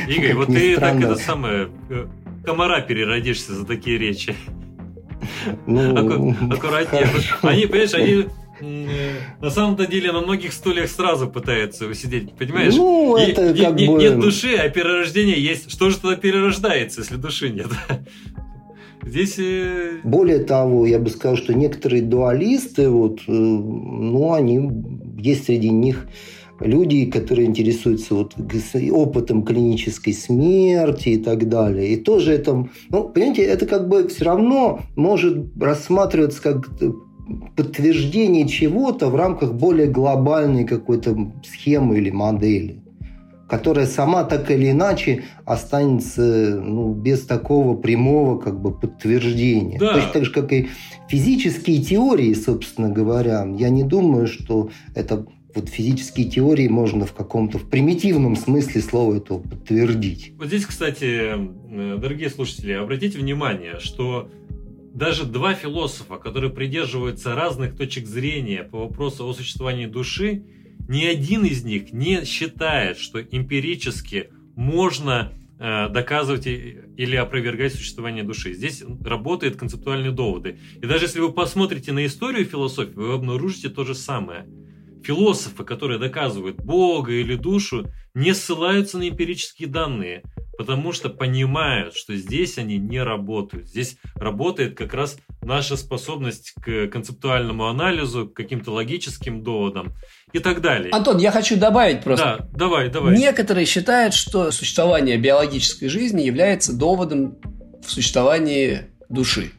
Игорь, 0.09 0.29
как 0.29 0.37
вот 0.37 0.47
ты 0.47 0.75
странно. 0.75 1.01
так 1.01 1.11
это 1.11 1.21
самое, 1.21 1.69
э, 1.91 2.07
комара 2.45 2.81
переродишься 2.81 3.55
за 3.55 3.67
такие 3.67 3.99
речи. 3.99 4.35
Ну, 5.67 6.35
Аккуратнее. 6.51 7.09
Они, 7.43 7.67
понимаешь, 7.67 7.95
они 7.95 8.27
на 8.61 9.51
самом-то 9.51 9.87
деле 9.87 10.13
на 10.13 10.21
многих 10.21 10.53
стульях 10.53 10.91
сразу 10.91 11.29
пытаются 11.29 11.93
сидеть, 11.95 12.33
понимаешь? 12.33 12.75
Ну, 12.77 13.17
это 13.17 13.47
е- 13.47 13.65
как 13.65 13.79
не, 13.79 13.87
бы... 13.87 13.99
Нет 13.99 14.19
души, 14.19 14.55
а 14.57 14.69
перерождение 14.69 15.41
есть. 15.41 15.71
Что 15.71 15.91
же 15.91 15.99
тогда 15.99 16.17
перерождается, 16.17 17.01
если 17.01 17.17
души 17.17 17.51
нет? 17.51 17.69
Здесь... 19.03 19.39
Э, 19.39 20.01
Более 20.05 20.41
того, 20.41 20.87
я 20.87 20.99
бы 20.99 21.09
сказал, 21.11 21.37
что 21.37 21.55
некоторые 21.55 22.03
дуалисты, 22.03 22.89
вот, 22.89 23.21
э, 23.27 23.33
ну, 23.33 24.33
они, 24.33 24.71
есть 25.19 25.47
среди 25.47 25.71
них 25.71 26.09
люди, 26.61 27.07
которые 27.07 27.47
интересуются 27.47 28.15
вот 28.15 28.35
опытом 28.91 29.45
клинической 29.45 30.13
смерти 30.13 31.11
и 31.11 31.17
так 31.17 31.49
далее. 31.49 31.93
И 31.93 31.97
тоже 31.97 32.33
это, 32.33 32.69
ну, 32.91 33.09
понимаете, 33.09 33.43
это 33.43 33.67
как 33.67 33.89
бы 33.89 34.09
все 34.09 34.25
равно 34.25 34.81
может 34.97 35.47
рассматриваться 35.61 36.43
как 36.43 36.69
подтверждение 37.57 38.49
чего-то 38.49 39.09
в 39.09 39.17
рамках 39.17 39.55
более 39.55 39.87
глобальной 39.87 40.65
какой-то 40.65 41.33
схемы 41.45 41.99
или 41.99 42.11
модели 42.11 42.83
которая 43.49 43.87
сама 43.87 44.25
так 44.25 44.51
или 44.51 44.71
иначе 44.71 45.25
останется 45.47 46.61
ну, 46.63 46.93
без 46.93 47.23
такого 47.23 47.75
прямого 47.77 48.39
как 48.39 48.61
бы 48.61 48.73
подтверждения. 48.73 49.79
Да. 49.79 49.95
Точно 49.95 50.13
так 50.13 50.25
же, 50.27 50.33
как 50.33 50.53
и 50.53 50.69
физические 51.09 51.83
теории, 51.83 52.35
собственно 52.35 52.91
говоря. 52.91 53.49
Я 53.59 53.71
не 53.71 53.85
думаю, 53.85 54.27
что 54.27 54.71
это 54.95 55.27
вот 55.55 55.71
физические 55.71 56.29
теории 56.29 56.69
можно 56.69 57.07
в 57.07 57.15
каком-то 57.15 57.59
в 57.59 57.69
примитивном 57.69 58.37
смысле 58.37 58.83
слова 58.83 59.17
этого 59.17 59.39
подтвердить. 59.39 60.35
Вот 60.37 60.49
здесь, 60.49 60.67
кстати, 60.67 61.35
э, 61.35 61.99
дорогие 61.99 62.29
слушатели, 62.29 62.73
обратите 62.73 63.19
внимание, 63.19 63.81
что 63.81 64.29
даже 64.99 65.25
два 65.25 65.55
философа, 65.55 66.17
которые 66.17 66.53
придерживаются 66.53 67.37
разных 67.37 67.77
точек 67.77 68.07
зрения 68.07 68.65
по 68.65 68.81
вопросу 68.81 69.27
о 69.27 69.33
существовании 69.33 69.87
души, 69.87 70.43
ни 70.89 71.05
один 71.05 71.45
из 71.45 71.63
них 71.65 71.93
не 71.93 72.25
считает, 72.25 72.99
что 72.99 73.23
эмпирически 73.23 74.31
можно 74.57 75.33
э, 75.61 75.89
доказывать 75.89 76.47
или 76.47 77.15
опровергать 77.15 77.75
существование 77.75 78.25
души. 78.25 78.55
Здесь 78.55 78.83
работают 79.05 79.57
концептуальные 79.57 80.11
доводы. 80.11 80.59
И 80.83 80.87
даже 80.87 81.05
если 81.05 81.21
вы 81.21 81.33
посмотрите 81.33 81.93
на 81.93 82.05
историю 82.05 82.45
философии, 82.45 82.95
вы 82.95 83.13
обнаружите 83.13 83.69
то 83.69 83.85
же 83.85 83.95
самое. 83.95 84.47
Философы, 85.05 85.63
которые 85.63 86.01
доказывают 86.01 86.57
Бога 86.57 87.13
или 87.13 87.37
душу, 87.37 87.87
не 88.15 88.35
ссылаются 88.35 88.99
на 88.99 89.09
эмпирические 89.09 89.69
данные, 89.69 90.25
потому 90.59 90.93
что 90.93 91.09
понимают, 91.09 91.95
что 91.95 92.17
здесь 92.17 92.59
они 92.59 92.79
не 92.79 93.01
работают. 93.01 93.69
Здесь 93.69 93.97
работает 94.17 94.77
как 94.77 94.93
раз 94.93 95.17
наша 95.41 95.77
способность 95.77 96.53
к 96.61 96.89
концептуальному 96.89 97.69
анализу, 97.69 98.27
к 98.27 98.35
каким-то 98.35 98.73
логическим 98.73 99.45
доводам 99.45 99.95
и 100.33 100.41
так 100.41 100.61
далее. 100.61 100.91
Антон, 100.91 101.19
я 101.19 101.31
хочу 101.31 101.57
добавить 101.57 102.03
просто. 102.03 102.39
Да, 102.41 102.49
давай, 102.53 102.89
давай. 102.89 103.17
Некоторые 103.17 103.67
считают, 103.67 104.15
что 104.15 104.51
существование 104.51 105.17
биологической 105.17 105.87
жизни 105.87 106.23
является 106.23 106.77
доводом 106.77 107.37
в 107.87 107.89
существовании 107.89 108.89
души. 109.09 109.53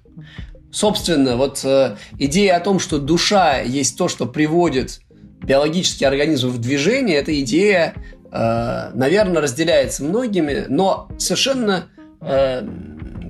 Собственно, 0.70 1.38
вот 1.38 1.62
э, 1.64 1.96
идея 2.20 2.58
о 2.58 2.60
том, 2.60 2.78
что 2.78 3.00
душа 3.00 3.62
есть 3.62 3.98
то, 3.98 4.10
что 4.10 4.26
приводит 4.26 5.00
биологический 5.42 6.04
организм 6.04 6.50
в 6.50 6.58
движение, 6.58 7.16
эта 7.16 7.40
идея, 7.42 7.96
наверное, 8.32 9.42
разделяется 9.42 10.04
многими, 10.04 10.66
но 10.68 11.10
совершенно 11.18 11.86
э, 12.22 12.68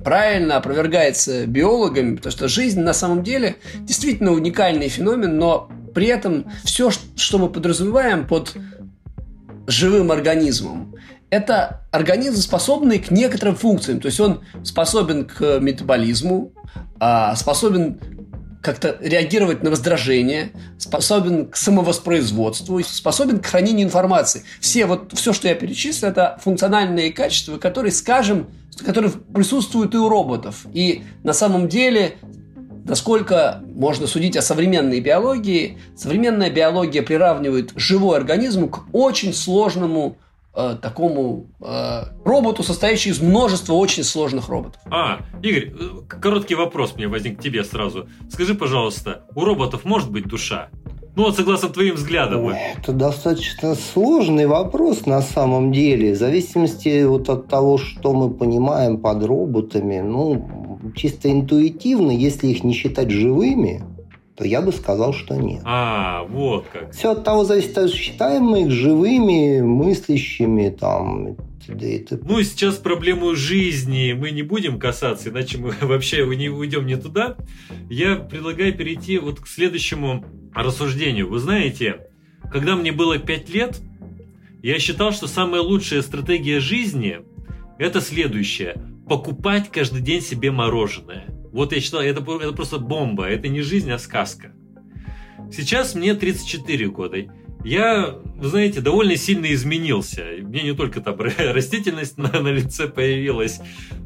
правильно 0.04 0.56
опровергается 0.56 1.46
биологами, 1.46 2.16
потому 2.16 2.32
что 2.32 2.48
жизнь 2.48 2.80
на 2.80 2.92
самом 2.92 3.22
деле 3.22 3.56
действительно 3.80 4.32
уникальный 4.32 4.88
феномен, 4.88 5.38
но 5.38 5.70
при 5.94 6.06
этом 6.06 6.50
все, 6.64 6.90
что 6.90 7.38
мы 7.38 7.48
подразумеваем 7.48 8.26
под 8.26 8.54
живым 9.66 10.10
организмом, 10.12 10.94
это 11.30 11.82
организм, 11.92 12.40
способный 12.40 12.98
к 12.98 13.10
некоторым 13.10 13.54
функциям. 13.54 14.00
То 14.00 14.06
есть 14.06 14.18
он 14.18 14.42
способен 14.64 15.24
к 15.24 15.60
метаболизму, 15.60 16.52
а, 16.98 17.34
способен 17.36 18.00
как-то 18.60 18.96
реагировать 19.00 19.62
на 19.62 19.70
раздражение, 19.70 20.50
способен 20.78 21.48
к 21.48 21.56
самовоспроизводству, 21.56 22.82
способен 22.82 23.40
к 23.40 23.46
хранению 23.46 23.86
информации. 23.86 24.42
Все 24.60 24.86
вот 24.86 25.12
все, 25.14 25.32
что 25.32 25.48
я 25.48 25.54
перечислил, 25.54 26.10
это 26.10 26.38
функциональные 26.42 27.12
качества, 27.12 27.58
которые, 27.58 27.92
скажем, 27.92 28.48
которые 28.84 29.12
присутствуют 29.12 29.94
и 29.94 29.98
у 29.98 30.08
роботов. 30.08 30.66
И 30.72 31.02
на 31.22 31.32
самом 31.32 31.68
деле 31.68 32.16
Насколько 32.84 33.62
можно 33.74 34.06
судить 34.06 34.36
о 34.36 34.42
современной 34.42 35.00
биологии, 35.00 35.78
современная 35.96 36.50
биология 36.50 37.02
приравнивает 37.02 37.72
живой 37.76 38.16
организм 38.16 38.68
к 38.68 38.84
очень 38.92 39.34
сложному 39.34 40.16
э, 40.54 40.76
такому 40.80 41.50
э, 41.60 42.02
роботу, 42.24 42.62
состоящему 42.62 43.14
из 43.14 43.20
множества 43.20 43.74
очень 43.74 44.04
сложных 44.04 44.48
роботов. 44.48 44.80
А, 44.90 45.20
Игорь, 45.42 45.72
э, 45.72 45.90
короткий 46.08 46.54
вопрос 46.54 46.94
мне 46.96 47.08
возник 47.08 47.38
к 47.38 47.42
тебе 47.42 47.64
сразу. 47.64 48.08
Скажи, 48.30 48.54
пожалуйста, 48.54 49.24
у 49.34 49.44
роботов 49.44 49.84
может 49.84 50.10
быть 50.10 50.26
душа? 50.26 50.68
Ну, 51.16 51.24
вот 51.24 51.36
согласно 51.36 51.68
твоим 51.68 51.96
взглядам. 51.96 52.44
Ой, 52.44 52.56
это 52.78 52.92
достаточно 52.92 53.74
сложный 53.74 54.46
вопрос 54.46 55.06
на 55.06 55.22
самом 55.22 55.72
деле. 55.72 56.14
В 56.14 56.16
зависимости 56.16 57.02
вот 57.04 57.28
от 57.28 57.48
того, 57.48 57.78
что 57.78 58.12
мы 58.12 58.30
понимаем 58.30 58.98
под 58.98 59.24
роботами, 59.24 60.00
ну, 60.00 60.80
чисто 60.94 61.30
интуитивно, 61.30 62.12
если 62.12 62.48
их 62.48 62.62
не 62.62 62.72
считать 62.72 63.10
живыми, 63.10 63.82
то 64.40 64.46
я 64.46 64.62
бы 64.62 64.72
сказал, 64.72 65.12
что 65.12 65.34
нет. 65.34 65.60
А, 65.66 66.24
вот 66.24 66.64
как. 66.72 66.92
Все 66.92 67.12
от 67.12 67.24
того 67.24 67.44
зависит, 67.44 67.92
считаем 67.92 68.44
мы 68.44 68.62
их 68.62 68.70
живыми, 68.70 69.60
мыслящими, 69.60 70.70
там, 70.70 71.36
ну, 71.68 72.42
сейчас 72.42 72.76
проблему 72.76 73.34
жизни 73.34 74.14
мы 74.18 74.30
не 74.30 74.40
будем 74.40 74.78
касаться, 74.78 75.28
иначе 75.28 75.58
мы 75.58 75.74
вообще 75.82 76.24
не 76.24 76.48
уйдем 76.48 76.86
не 76.86 76.96
туда. 76.96 77.36
Я 77.90 78.16
предлагаю 78.16 78.74
перейти 78.74 79.18
вот 79.18 79.40
к 79.40 79.46
следующему 79.46 80.24
рассуждению. 80.54 81.28
Вы 81.28 81.38
знаете, 81.38 82.06
когда 82.50 82.76
мне 82.76 82.92
было 82.92 83.18
5 83.18 83.50
лет, 83.50 83.78
я 84.62 84.78
считал, 84.78 85.12
что 85.12 85.26
самая 85.26 85.60
лучшая 85.60 86.00
стратегия 86.00 86.60
жизни– 86.60 87.18
это 87.78 88.00
следующее– 88.00 88.76
покупать 89.06 89.70
каждый 89.70 90.00
день 90.00 90.22
себе 90.22 90.50
мороженое. 90.50 91.26
Вот 91.52 91.72
я 91.72 91.80
считал, 91.80 92.00
это, 92.00 92.20
это 92.20 92.52
просто 92.52 92.78
бомба, 92.78 93.26
это 93.26 93.48
не 93.48 93.60
жизнь, 93.60 93.90
а 93.90 93.98
сказка. 93.98 94.52
Сейчас 95.52 95.94
мне 95.94 96.14
34 96.14 96.88
года. 96.88 97.16
Я, 97.64 98.16
вы 98.36 98.48
знаете, 98.48 98.80
довольно 98.80 99.16
сильно 99.16 99.52
изменился. 99.52 100.24
Мне 100.40 100.62
не 100.62 100.74
только 100.74 101.00
там 101.00 101.16
растительность 101.38 102.16
на, 102.16 102.30
на 102.40 102.48
лице 102.48 102.88
появилась, 102.88 103.60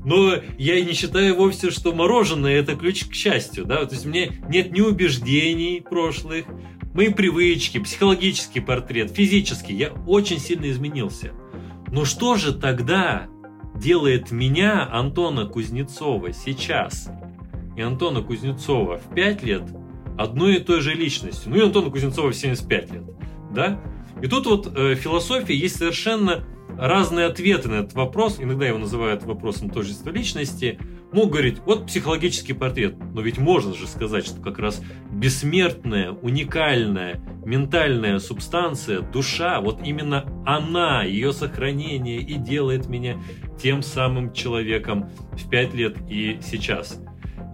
но 0.04 0.34
я 0.58 0.76
и 0.76 0.84
не 0.84 0.92
считаю 0.92 1.36
вовсе, 1.36 1.70
что 1.70 1.94
мороженое 1.94 2.58
это 2.58 2.74
ключ 2.74 3.04
к 3.04 3.14
счастью. 3.14 3.64
Да? 3.64 3.84
То 3.86 3.94
есть 3.94 4.06
мне 4.06 4.32
нет 4.48 4.72
ни 4.72 4.80
убеждений 4.80 5.84
прошлых, 5.88 6.46
мои 6.94 7.10
привычки, 7.10 7.78
психологический 7.78 8.60
портрет, 8.60 9.12
физический. 9.12 9.74
Я 9.74 9.92
очень 10.06 10.40
сильно 10.40 10.68
изменился. 10.70 11.32
Но 11.92 12.04
что 12.04 12.34
же 12.34 12.52
тогда 12.54 13.28
делает 13.76 14.32
меня, 14.32 14.88
Антона 14.90 15.46
Кузнецова, 15.46 16.32
сейчас 16.32 17.08
и 17.76 17.82
Антона 17.82 18.22
Кузнецова 18.22 18.98
в 18.98 19.14
5 19.14 19.42
лет 19.42 19.62
одной 20.16 20.56
и 20.56 20.60
той 20.60 20.80
же 20.80 20.94
личностью. 20.94 21.50
Ну 21.50 21.56
и 21.56 21.64
Антона 21.64 21.90
Кузнецова 21.90 22.30
в 22.30 22.34
75 22.36 22.92
лет. 22.92 23.02
Да? 23.52 23.80
И 24.22 24.26
тут 24.26 24.46
вот 24.46 24.72
э, 24.74 24.94
философии 24.94 25.54
есть 25.54 25.76
совершенно 25.76 26.44
разные 26.78 27.26
ответы 27.26 27.68
на 27.68 27.74
этот 27.74 27.94
вопрос. 27.94 28.36
Иногда 28.38 28.66
его 28.66 28.78
называют 28.78 29.24
вопросом 29.24 29.70
тождества 29.70 30.10
личности. 30.10 30.78
Мог 31.12 31.30
говорить, 31.30 31.58
вот 31.64 31.86
психологический 31.86 32.52
портрет. 32.52 32.96
Но 33.12 33.20
ведь 33.20 33.38
можно 33.38 33.74
же 33.74 33.86
сказать, 33.86 34.26
что 34.26 34.40
как 34.40 34.58
раз 34.58 34.82
бессмертная, 35.10 36.10
уникальная, 36.10 37.20
ментальная 37.44 38.18
субстанция, 38.18 39.00
душа, 39.00 39.60
вот 39.60 39.80
именно 39.84 40.24
она, 40.44 41.04
ее 41.04 41.32
сохранение 41.32 42.18
и 42.18 42.34
делает 42.34 42.88
меня 42.88 43.20
тем 43.60 43.82
самым 43.82 44.32
человеком 44.32 45.10
в 45.32 45.48
5 45.48 45.74
лет 45.74 45.96
и 46.08 46.38
сейчас. 46.42 47.00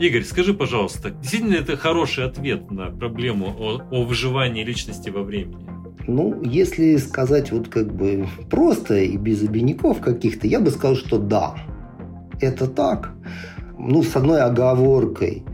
Игорь, 0.01 0.25
скажи, 0.25 0.55
пожалуйста, 0.55 1.11
действительно 1.11 1.57
это 1.57 1.77
хороший 1.77 2.25
ответ 2.25 2.71
на 2.71 2.87
проблему 2.87 3.55
о, 3.59 3.83
о 3.91 4.05
выживании 4.05 4.65
личности 4.65 5.11
во 5.11 5.23
времени? 5.23 5.69
Ну, 6.07 6.41
если 6.43 6.97
сказать 6.97 7.53
вот 7.53 7.69
как 7.69 7.95
бы 7.95 8.27
просто 8.49 8.97
и 8.97 9.19
без 9.19 9.43
обиняков 9.43 10.01
каких-то, 10.01 10.47
я 10.47 10.59
бы 10.61 10.71
сказал, 10.71 10.97
что 10.97 11.19
да, 11.19 11.55
это 12.41 12.67
так. 12.67 13.13
Ну, 13.79 14.03
с 14.03 14.17
одной 14.17 14.41
оговоркой. 14.41 15.45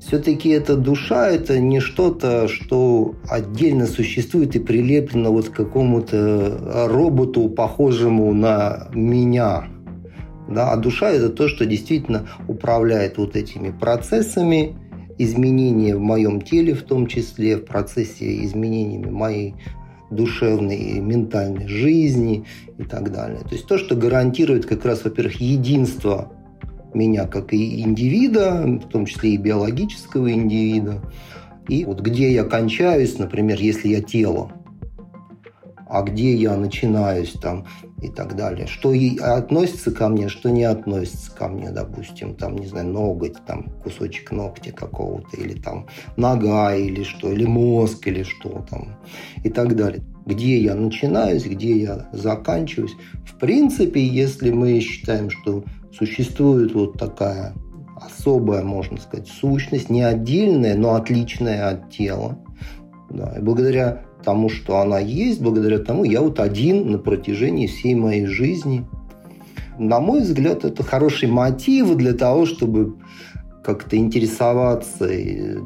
Все-таки 0.00 0.50
эта 0.50 0.76
душа– 0.76 1.28
это 1.30 1.58
не 1.58 1.80
что-то, 1.80 2.46
что 2.46 3.16
отдельно 3.28 3.88
существует 3.88 4.54
и 4.54 4.60
прилеплено 4.60 5.32
вот 5.32 5.48
к 5.48 5.52
какому-то 5.56 6.86
роботу, 6.88 7.48
похожему 7.48 8.32
на 8.32 8.90
меня. 8.94 9.66
Да? 10.48 10.72
А 10.72 10.76
душа– 10.76 11.10
это 11.12 11.28
то, 11.28 11.48
что 11.48 11.66
действительно 11.66 12.28
управляет 12.48 13.18
вот 13.18 13.36
этими 13.36 13.70
процессами, 13.70 14.76
изменения 15.18 15.96
в 15.96 16.00
моем 16.00 16.40
теле 16.40 16.74
в 16.74 16.82
том 16.82 17.06
числе, 17.06 17.56
в 17.56 17.64
процессе 17.64 18.44
изменениями 18.44 19.10
моей 19.10 19.54
душевной 20.10 20.76
и 20.76 21.00
ментальной 21.00 21.66
жизни 21.66 22.44
и 22.78 22.84
так 22.84 23.12
далее. 23.12 23.40
То 23.40 23.54
есть 23.54 23.66
то, 23.66 23.78
что 23.78 23.94
гарантирует 23.94 24.64
как 24.64 24.84
раз, 24.84 25.04
во-первых, 25.04 25.40
единство 25.40 26.32
меня 26.94 27.26
как 27.26 27.52
и 27.52 27.82
индивида, 27.82 28.80
в 28.82 28.88
том 28.88 29.04
числе 29.06 29.34
и 29.34 29.36
биологического 29.36 30.32
индивида, 30.32 31.02
и 31.68 31.84
вот 31.84 32.00
где 32.00 32.32
я 32.32 32.44
кончаюсь, 32.44 33.18
например, 33.18 33.58
если 33.60 33.88
я 33.88 34.00
тело, 34.00 34.52
а 35.88 36.02
где 36.02 36.34
я 36.34 36.56
начинаюсь 36.56 37.32
там 37.32 37.66
и 38.02 38.08
так 38.08 38.36
далее. 38.36 38.66
Что 38.66 38.92
относится 39.20 39.90
ко 39.90 40.08
мне, 40.08 40.28
что 40.28 40.50
не 40.50 40.64
относится 40.64 41.34
ко 41.34 41.48
мне, 41.48 41.70
допустим, 41.70 42.34
там, 42.34 42.56
не 42.56 42.66
знаю, 42.66 42.88
ноготь, 42.88 43.36
там, 43.46 43.64
кусочек 43.82 44.30
ногтя 44.30 44.72
какого-то, 44.72 45.36
или 45.36 45.54
там 45.54 45.86
нога, 46.16 46.74
или 46.74 47.02
что, 47.02 47.32
или 47.32 47.44
мозг, 47.44 48.06
или 48.06 48.22
что 48.22 48.64
там, 48.70 48.96
и 49.42 49.50
так 49.50 49.76
далее. 49.76 50.02
Где 50.26 50.58
я 50.58 50.74
начинаюсь, 50.74 51.44
где 51.44 51.78
я 51.78 52.08
заканчиваюсь. 52.12 52.94
В 53.24 53.38
принципе, 53.38 54.06
если 54.06 54.50
мы 54.50 54.78
считаем, 54.80 55.30
что 55.30 55.64
существует 55.92 56.74
вот 56.74 56.98
такая 56.98 57.54
особая, 57.96 58.62
можно 58.62 58.98
сказать, 58.98 59.26
сущность, 59.26 59.90
не 59.90 60.02
отдельная, 60.02 60.76
но 60.76 60.94
отличная 60.94 61.70
от 61.70 61.90
тела, 61.90 62.38
да, 63.10 63.34
и 63.36 63.40
благодаря 63.40 64.02
тому, 64.24 64.48
что 64.48 64.78
она 64.78 64.98
есть, 64.98 65.40
благодаря 65.40 65.78
тому 65.78 66.04
я 66.04 66.20
вот 66.20 66.40
один 66.40 66.90
на 66.90 66.98
протяжении 66.98 67.66
всей 67.66 67.94
моей 67.94 68.26
жизни. 68.26 68.84
На 69.78 70.00
мой 70.00 70.22
взгляд, 70.22 70.64
это 70.64 70.82
хороший 70.82 71.28
мотив 71.28 71.94
для 71.96 72.12
того, 72.12 72.46
чтобы 72.46 72.96
как-то 73.62 73.96
интересоваться, 73.96 75.08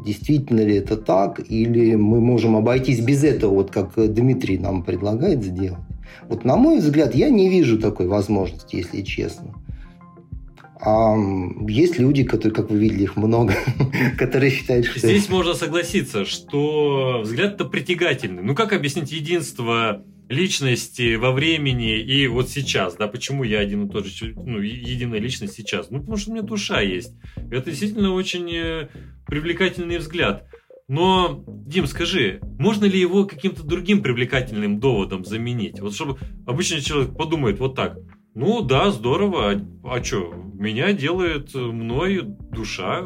действительно 0.04 0.60
ли 0.60 0.76
это 0.76 0.96
так, 0.96 1.40
или 1.48 1.94
мы 1.94 2.20
можем 2.20 2.56
обойтись 2.56 3.00
без 3.00 3.24
этого, 3.24 3.54
вот 3.54 3.70
как 3.70 3.92
Дмитрий 3.96 4.58
нам 4.58 4.82
предлагает 4.82 5.42
сделать. 5.42 5.80
Вот 6.28 6.44
на 6.44 6.56
мой 6.56 6.78
взгляд, 6.78 7.14
я 7.14 7.30
не 7.30 7.48
вижу 7.48 7.78
такой 7.78 8.06
возможности, 8.06 8.76
если 8.76 9.02
честно. 9.02 9.54
А 10.84 11.16
есть 11.68 12.00
люди, 12.00 12.24
которые, 12.24 12.52
как 12.52 12.70
вы 12.70 12.78
видели, 12.78 13.04
их 13.04 13.16
много, 13.16 13.54
которые 14.18 14.50
считают, 14.50 14.86
что... 14.86 14.98
Здесь 14.98 15.28
можно 15.28 15.54
согласиться, 15.54 16.24
что 16.24 17.20
взгляд-то 17.22 17.66
притягательный. 17.66 18.42
Ну, 18.42 18.56
как 18.56 18.72
объяснить 18.72 19.12
единство 19.12 20.04
личности 20.28 21.14
во 21.14 21.30
времени 21.30 22.00
и 22.00 22.26
вот 22.26 22.48
сейчас, 22.48 22.96
да, 22.96 23.06
почему 23.06 23.44
я 23.44 23.60
один 23.60 23.86
и 23.86 23.90
тот 23.90 24.06
же, 24.06 24.34
ну, 24.34 24.58
единая 24.58 25.20
личность 25.20 25.54
сейчас? 25.54 25.90
Ну, 25.90 26.00
потому 26.00 26.16
что 26.16 26.30
у 26.30 26.34
меня 26.34 26.42
душа 26.42 26.80
есть. 26.80 27.14
Это 27.36 27.70
действительно 27.70 28.12
очень 28.14 28.50
э, 28.52 28.88
привлекательный 29.26 29.98
взгляд. 29.98 30.46
Но, 30.88 31.44
Дим, 31.46 31.86
скажи, 31.86 32.40
можно 32.58 32.86
ли 32.86 32.98
его 32.98 33.24
каким-то 33.24 33.62
другим 33.62 34.02
привлекательным 34.02 34.80
доводом 34.80 35.24
заменить? 35.24 35.78
Вот 35.78 35.94
чтобы 35.94 36.18
обычный 36.44 36.80
человек 36.80 37.16
подумает 37.16 37.60
вот 37.60 37.76
так– 37.76 37.98
ну 38.34 38.62
да, 38.62 38.90
здорово. 38.90 39.52
А, 39.84 39.96
а 39.96 40.04
что, 40.04 40.32
меня 40.54 40.92
делает 40.92 41.54
мной 41.54 42.22
душа. 42.22 43.04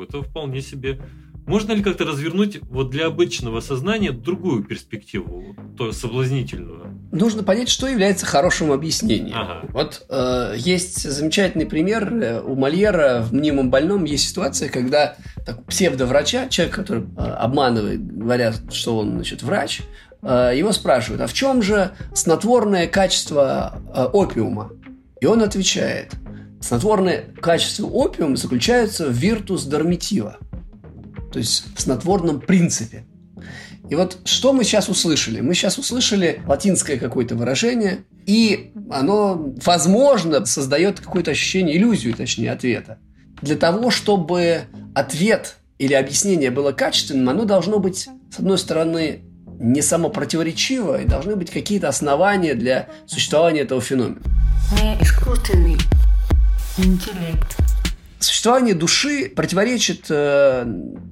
Это 0.00 0.22
вполне 0.22 0.60
себе. 0.60 1.00
Можно 1.46 1.72
ли 1.72 1.82
как-то 1.82 2.04
развернуть 2.04 2.60
вот 2.62 2.90
для 2.90 3.06
обычного 3.06 3.60
сознания 3.60 4.12
другую 4.12 4.64
перспективу, 4.64 5.54
то 5.76 5.92
соблазнительную? 5.92 6.84
Нужно 7.12 7.42
понять, 7.42 7.68
что 7.68 7.86
является 7.86 8.24
хорошим 8.24 8.72
объяснением. 8.72 9.36
Ага. 9.36 9.68
Вот 9.72 10.06
э, 10.08 10.54
есть 10.56 11.02
замечательный 11.02 11.66
пример 11.66 12.12
э, 12.12 12.40
у 12.40 12.56
Мольера 12.56 13.22
в 13.22 13.32
«Мнимом 13.34 13.70
больном» 13.70 14.04
есть 14.04 14.28
ситуация, 14.28 14.70
когда 14.70 15.16
так, 15.44 15.64
псевдоврача, 15.66 16.48
человек, 16.48 16.74
который 16.74 17.02
э, 17.02 17.20
обманывает, 17.20 18.04
говоря, 18.04 18.54
что 18.70 18.98
он 18.98 19.12
значит, 19.12 19.42
врач, 19.42 19.82
его 20.28 20.72
спрашивают, 20.72 21.20
а 21.20 21.26
в 21.26 21.32
чем 21.32 21.62
же 21.62 21.92
снотворное 22.14 22.86
качество 22.86 23.80
э, 23.94 24.04
опиума? 24.04 24.72
И 25.20 25.26
он 25.26 25.42
отвечает, 25.42 26.12
снотворное 26.60 27.26
качество 27.40 27.86
опиума 27.86 28.36
заключается 28.36 29.08
в 29.08 29.12
виртус 29.12 29.64
дармитива, 29.64 30.38
то 31.32 31.38
есть 31.38 31.64
в 31.76 31.80
снотворном 31.80 32.40
принципе. 32.40 33.04
И 33.90 33.96
вот 33.96 34.18
что 34.24 34.54
мы 34.54 34.64
сейчас 34.64 34.88
услышали? 34.88 35.40
Мы 35.40 35.54
сейчас 35.54 35.76
услышали 35.76 36.40
латинское 36.46 36.96
какое-то 36.96 37.36
выражение, 37.36 38.04
и 38.24 38.72
оно, 38.90 39.52
возможно, 39.62 40.44
создает 40.46 41.00
какое-то 41.00 41.32
ощущение, 41.32 41.76
иллюзию, 41.76 42.14
точнее, 42.14 42.50
ответа. 42.50 42.98
Для 43.42 43.56
того, 43.56 43.90
чтобы 43.90 44.62
ответ 44.94 45.56
или 45.78 45.92
объяснение 45.92 46.50
было 46.50 46.72
качественным, 46.72 47.28
оно 47.28 47.44
должно 47.44 47.78
быть, 47.78 48.08
с 48.30 48.38
одной 48.38 48.56
стороны, 48.56 49.20
не 49.64 49.80
самопротиворечиво, 49.80 51.00
и 51.00 51.06
должны 51.06 51.36
быть 51.36 51.50
какие-то 51.50 51.88
основания 51.88 52.54
для 52.54 52.88
существования 53.06 53.62
этого 53.62 53.80
феномена. 53.80 54.20
Не 54.80 55.00
искусственный 55.02 55.78
интеллект. 56.76 57.56
Существование 58.18 58.74
души 58.74 59.30
противоречит 59.34 60.06
э, 60.08 60.64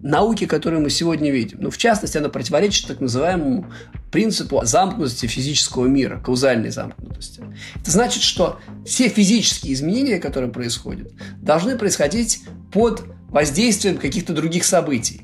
науке, 0.02 0.46
которую 0.46 0.82
мы 0.82 0.90
сегодня 0.90 1.30
видим. 1.30 1.58
Ну, 1.60 1.70
в 1.70 1.78
частности, 1.78 2.16
она 2.18 2.28
противоречит 2.28 2.86
так 2.86 3.00
называемому 3.00 3.66
принципу 4.10 4.60
замкнутости 4.64 5.26
физического 5.26 5.86
мира, 5.86 6.20
каузальной 6.24 6.70
замкнутости. 6.70 7.42
Это 7.74 7.90
значит, 7.90 8.22
что 8.22 8.60
все 8.86 9.08
физические 9.08 9.74
изменения, 9.74 10.18
которые 10.18 10.50
происходят, 10.50 11.12
должны 11.36 11.76
происходить 11.76 12.42
под 12.70 13.02
воздействием 13.28 13.96
каких-то 13.96 14.32
других 14.34 14.64
событий. 14.64 15.22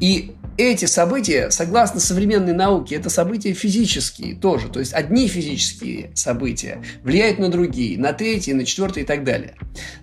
И 0.00 0.34
эти 0.60 0.84
события, 0.84 1.50
согласно 1.50 2.00
современной 2.00 2.52
науке, 2.52 2.96
это 2.96 3.10
события 3.10 3.52
физические 3.52 4.34
тоже. 4.34 4.68
То 4.68 4.80
есть 4.80 4.92
одни 4.92 5.26
физические 5.28 6.10
события 6.14 6.82
влияют 7.02 7.38
на 7.38 7.48
другие, 7.48 7.98
на 7.98 8.12
третьи, 8.12 8.52
на 8.52 8.64
четвертые 8.64 9.04
и 9.04 9.06
так 9.06 9.24
далее. 9.24 9.54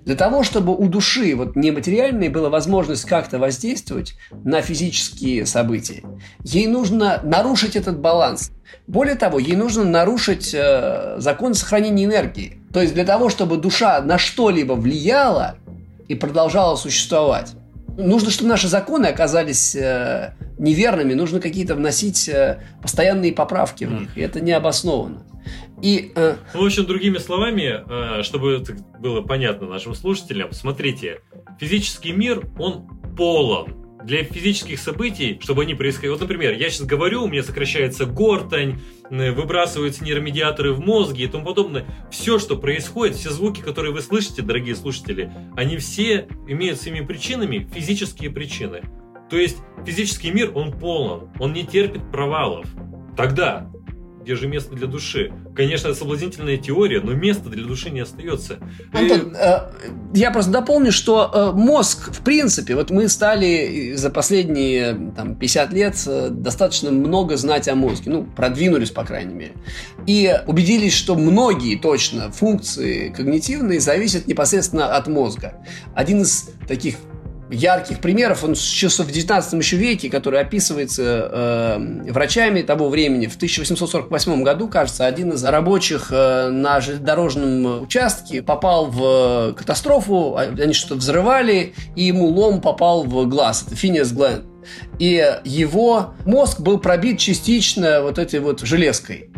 Для 0.06 0.16
того, 0.16 0.44
чтобы 0.44 0.76
у 0.76 0.88
души, 0.88 1.36
вот 1.36 1.56
нематериальной, 1.56 2.30
была 2.30 2.50
возможность 2.50 3.06
как-то 3.06 3.40
воздействовать 3.40 4.16
на 4.44 4.62
физические 4.62 5.46
события, 5.46 6.04
ей 6.44 6.68
нужно 6.68 7.22
нарушить 7.24 7.76
этот 7.76 8.00
баланс. 8.00 8.52
Более 8.88 9.16
того, 9.16 9.40
ей 9.40 9.56
нужно 9.56 9.84
нарушить 9.84 10.54
э, 10.54 11.16
закон 11.20 11.54
сохранения 11.54 12.06
энергии. 12.06 12.62
То 12.74 12.82
есть 12.82 12.94
для 12.94 13.06
того, 13.06 13.30
чтобы 13.30 13.58
душа 13.58 14.02
на 14.02 14.18
что-либо 14.18 14.74
влияла 14.74 15.56
и 16.08 16.16
продолжала 16.16 16.76
существовать, 16.76 17.54
нужно, 17.98 18.32
чтобы 18.32 18.50
наши 18.50 18.68
законы 18.68 19.08
оказались 19.08 19.76
э, 19.76 20.34
неверными, 20.58 21.14
нужно 21.14 21.40
какие-то 21.40 21.76
вносить 21.76 22.30
э, 22.30 22.64
постоянные 22.82 23.34
поправки 23.34 23.86
в 23.86 23.92
них, 23.92 24.18
и 24.18 24.22
это 24.22 24.40
не 24.40 24.52
обоснованно. 24.52 25.24
И, 25.82 26.12
э... 26.16 26.36
ну, 26.54 26.64
в 26.64 26.66
общем, 26.66 26.86
другими 26.86 27.18
словами, 27.18 27.84
э, 28.20 28.24
чтобы 28.24 28.58
это 28.58 28.74
было 29.00 29.22
понятно 29.22 29.68
нашим 29.68 29.96
слушателям, 29.96 30.52
смотрите, 30.52 31.22
физический 31.60 32.12
мир, 32.12 32.48
он 32.58 32.88
полон 33.16 33.87
для 34.04 34.24
физических 34.24 34.80
событий, 34.80 35.40
чтобы 35.42 35.64
они 35.64 35.74
происходили. 35.74 36.12
Вот, 36.12 36.22
например, 36.22 36.54
я 36.54 36.70
сейчас 36.70 36.86
говорю, 36.86 37.24
у 37.24 37.28
меня 37.28 37.44
сокращается 37.44 38.06
гортань, 38.06 38.80
выбрасываются 39.10 40.04
нейромедиаторы 40.04 40.74
в 40.74 40.80
мозге 40.80 41.26
и 41.26 41.28
тому 41.28 41.46
подобное. 41.46 41.86
Все, 42.12 42.40
что 42.40 42.58
происходит, 42.58 43.16
все 43.16 43.30
звуки, 43.30 43.62
которые 43.62 43.94
вы 43.94 44.02
слышите, 44.02 44.42
дорогие 44.42 44.76
слушатели, 44.76 45.32
они 45.56 45.78
все 45.78 46.28
имеют 46.48 46.80
своими 46.80 47.06
причинами 47.06 47.68
физические 47.74 48.30
причины. 48.30 48.82
То 49.30 49.38
есть 49.38 49.58
физический 49.86 50.32
мир, 50.32 50.52
он 50.56 50.72
полон, 50.72 51.30
он 51.40 51.54
не 51.54 51.66
терпит 51.66 52.12
провалов. 52.12 52.66
Тогда 53.18 53.70
где 54.28 54.36
же 54.36 54.50
место 54.50 54.76
для 54.76 54.88
души? 54.88 55.32
Конечно, 55.56 55.88
это 55.88 55.98
соблазнительная 55.98 56.58
теория, 56.58 57.00
но 57.00 57.14
места 57.14 57.48
для 57.48 57.64
души 57.64 57.92
не 57.92 58.02
остается. 58.02 58.58
Антон, 58.92 59.32
и... 59.32 59.36
э, 59.40 59.60
я 60.14 60.32
просто 60.32 60.52
дополню, 60.52 60.92
что 60.92 61.32
э, 61.34 61.52
мозг, 61.58 62.12
в 62.12 62.22
принципе, 62.26 62.76
вот 62.76 62.90
мы 62.90 63.08
стали 63.08 63.94
за 63.96 64.10
последние 64.10 65.14
там, 65.16 65.36
50 65.36 65.72
лет 65.72 65.96
э, 66.06 66.28
достаточно 66.30 66.92
много 66.92 67.38
знать 67.38 67.70
о 67.70 67.76
мозге, 67.76 68.12
ну, 68.12 68.26
продвинулись, 68.26 68.92
по 68.92 69.06
крайней 69.06 69.34
мере, 69.34 69.54
и 70.06 70.38
убедились, 70.46 70.94
что 70.94 71.16
многие 71.16 71.78
точно 71.78 72.30
функции 72.30 73.14
когнитивные 73.16 73.80
зависят 73.80 74.28
непосредственно 74.28 74.94
от 74.94 75.08
мозга. 75.08 75.64
Один 75.96 76.24
из 76.24 76.50
таких 76.68 76.96
ярких 77.50 78.00
примеров, 78.00 78.44
он 78.44 78.56
сейчас 78.56 79.00
в 79.00 79.10
19 79.10 79.54
еще 79.54 79.78
веке, 79.78 80.10
который 80.10 80.40
описывается 80.40 81.30
э, 81.32 82.12
врачами 82.12 82.62
того 82.62 82.90
времени. 82.90 83.28
В 83.28 83.36
1848 83.36 84.44
году, 84.44 84.68
кажется, 84.68 85.06
один 85.06 85.32
из 85.32 85.44
рабочих 85.44 86.08
э, 86.12 86.50
на 86.50 86.82
железнодорожном 86.82 87.84
участке 87.84 88.42
попал 88.42 88.88
в 88.88 89.54
катастрофу, 89.54 90.36
они 90.38 90.74
что-то 90.74 90.96
взрывали, 90.96 91.74
и 91.96 92.04
ему 92.04 92.28
лом 92.28 92.62
попал 92.62 93.04
в 93.04 93.26
глаз. 93.28 93.64
Это 93.66 93.76
Финиас 93.76 94.12
Гленд. 94.12 94.46
И 95.00 95.26
его 95.46 96.14
мозг 96.26 96.60
был 96.60 96.80
пробит 96.80 97.20
частично 97.20 98.02
вот 98.02 98.18
этой 98.18 98.42
вот 98.42 98.62
железкой. 98.62 99.30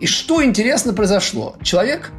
И 0.00 0.06
что 0.06 0.42
интересно 0.42 0.94
произошло? 0.94 1.56
Человек 1.62 2.10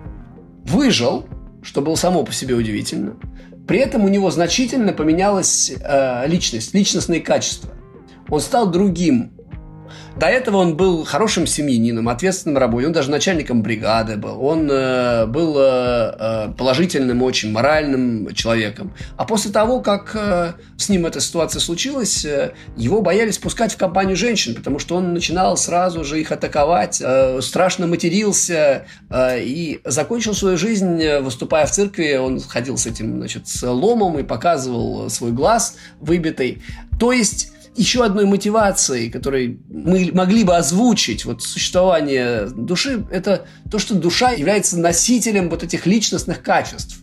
выжил, 0.66 1.26
что 1.64 1.82
было 1.82 1.96
само 1.96 2.24
по 2.24 2.32
себе 2.32 2.54
удивительно– 2.54 3.16
при 3.68 3.80
этом 3.80 4.04
у 4.04 4.08
него 4.08 4.32
значительно 4.32 4.94
поменялась 4.94 5.72
э, 5.72 6.28
личность, 6.28 6.74
личностные 6.74 7.22
качества. 7.22 7.72
Он 8.30 8.40
стал 8.40 8.70
другим. 8.72 9.34
До 10.18 10.26
этого 10.28 10.58
он 10.58 10.76
был 10.76 11.06
хорошим 11.06 11.48
семьянином, 11.48 12.10
ответственным 12.10 12.58
работником, 12.58 12.90
он 12.90 12.94
даже 12.94 13.10
начальником 13.10 13.62
бригады 13.64 14.18
был, 14.18 14.44
он 14.44 14.70
э, 14.70 15.26
был 15.26 15.56
э, 15.58 16.16
э, 16.20 16.54
положительным, 16.58 17.24
очень 17.24 17.52
моральным 17.52 18.34
человеком. 18.34 18.94
А 19.16 19.26
после 19.26 19.52
того, 19.52 19.80
как 19.80 20.12
э, 20.14 20.54
с 20.78 20.90
ним 20.90 21.06
эта 21.06 21.22
ситуация 21.22 21.62
случилась, 21.62 22.26
э, 22.26 22.54
его 22.76 23.02
боялись 23.02 23.38
пускать 23.38 23.74
в 23.74 23.78
компанию 23.78 24.18
женщин, 24.18 24.54
потому 24.54 24.80
что 24.80 24.98
он 24.98 25.14
начинал 25.14 25.56
сразу 25.56 26.04
же 26.04 26.20
их 26.20 26.32
атаковать, 26.32 27.02
э, 27.02 27.40
страшно 27.42 27.88
матерился 27.88 28.86
э, 29.10 29.42
и 29.42 29.80
закончил 29.86 30.34
свою 30.34 30.58
жизнь, 30.58 31.02
э, 31.02 31.22
выступая 31.22 31.66
в 31.66 31.72
церкви, 31.72 32.18
он 32.18 32.42
ходил 32.42 32.78
с 32.78 32.86
этим, 32.86 33.18
значит, 33.18 33.48
с 33.48 33.66
ломом 33.66 34.20
и 34.20 34.24
показывал 34.24 35.10
свой 35.10 35.32
глаз 35.32 35.78
выбитый. 36.02 36.62
То 37.00 37.14
есть 37.14 37.52
еще 37.76 38.04
одной 38.04 38.26
мотивацией, 38.26 39.10
которой 39.10 39.60
мы 39.70 40.12
могли 40.14 40.44
бы 40.44 40.56
озвучить 40.56 41.26
вот 41.26 41.42
существование 41.42 42.48
души, 42.48 43.06
это 43.12 43.46
то, 43.70 43.80
что 43.80 43.96
душа 43.96 44.32
является 44.32 44.78
носителем 44.78 45.50
вот 45.50 45.64
этих 45.64 45.86
личностных 45.86 46.44
качеств. 46.44 47.00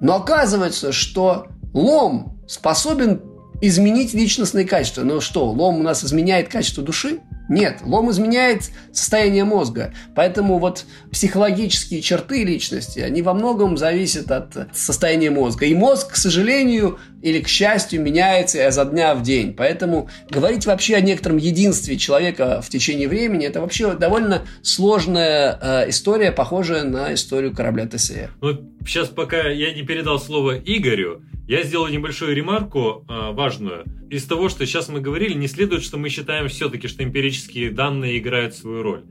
Но 0.00 0.16
оказывается, 0.16 0.92
что 0.92 1.46
лом 1.72 2.40
способен 2.48 3.22
изменить 3.60 4.12
личностные 4.12 4.66
качества. 4.66 5.02
Но 5.02 5.20
что, 5.20 5.48
лом 5.50 5.78
у 5.78 5.82
нас 5.82 6.04
изменяет 6.04 6.48
качество 6.48 6.82
души? 6.82 7.20
Нет, 7.52 7.80
лом 7.82 8.10
изменяет 8.10 8.70
состояние 8.92 9.44
мозга. 9.44 9.92
Поэтому 10.14 10.58
вот 10.58 10.86
психологические 11.10 12.00
черты 12.00 12.44
личности, 12.44 13.00
они 13.00 13.20
во 13.20 13.34
многом 13.34 13.76
зависят 13.76 14.30
от 14.30 14.68
состояния 14.72 15.30
мозга. 15.30 15.66
И 15.66 15.74
мозг, 15.74 16.12
к 16.12 16.16
сожалению 16.16 16.98
или 17.20 17.40
к 17.40 17.48
счастью, 17.48 18.00
меняется 18.00 18.66
изо 18.66 18.86
дня 18.86 19.14
в 19.14 19.22
день. 19.22 19.52
Поэтому 19.52 20.08
говорить 20.30 20.64
вообще 20.64 20.96
о 20.96 21.02
некотором 21.02 21.36
единстве 21.36 21.98
человека 21.98 22.62
в 22.62 22.70
течение 22.70 23.06
времени, 23.06 23.46
это 23.46 23.60
вообще 23.60 23.92
довольно 23.96 24.46
сложная 24.62 25.58
э, 25.60 25.90
история, 25.90 26.32
похожая 26.32 26.84
на 26.84 27.12
историю 27.12 27.54
корабля 27.54 27.86
ТСР. 27.86 28.30
Ну, 28.40 28.58
сейчас 28.86 29.08
пока 29.08 29.50
я 29.50 29.74
не 29.74 29.82
передал 29.82 30.18
слово 30.18 30.56
Игорю, 30.58 31.20
я 31.48 31.64
сделаю 31.64 31.92
небольшую 31.92 32.34
ремарку 32.34 33.04
э, 33.08 33.32
важную. 33.32 33.84
Из 34.08 34.24
того, 34.24 34.48
что 34.48 34.64
сейчас 34.64 34.88
мы 34.88 35.00
говорили, 35.00 35.34
не 35.34 35.48
следует, 35.48 35.82
что 35.82 35.98
мы 35.98 36.08
считаем 36.08 36.48
все-таки, 36.48 36.86
что 36.86 37.02
эмпирические 37.42 37.70
данные 37.70 38.18
играют 38.18 38.54
свою 38.54 38.82
роль. 38.82 39.04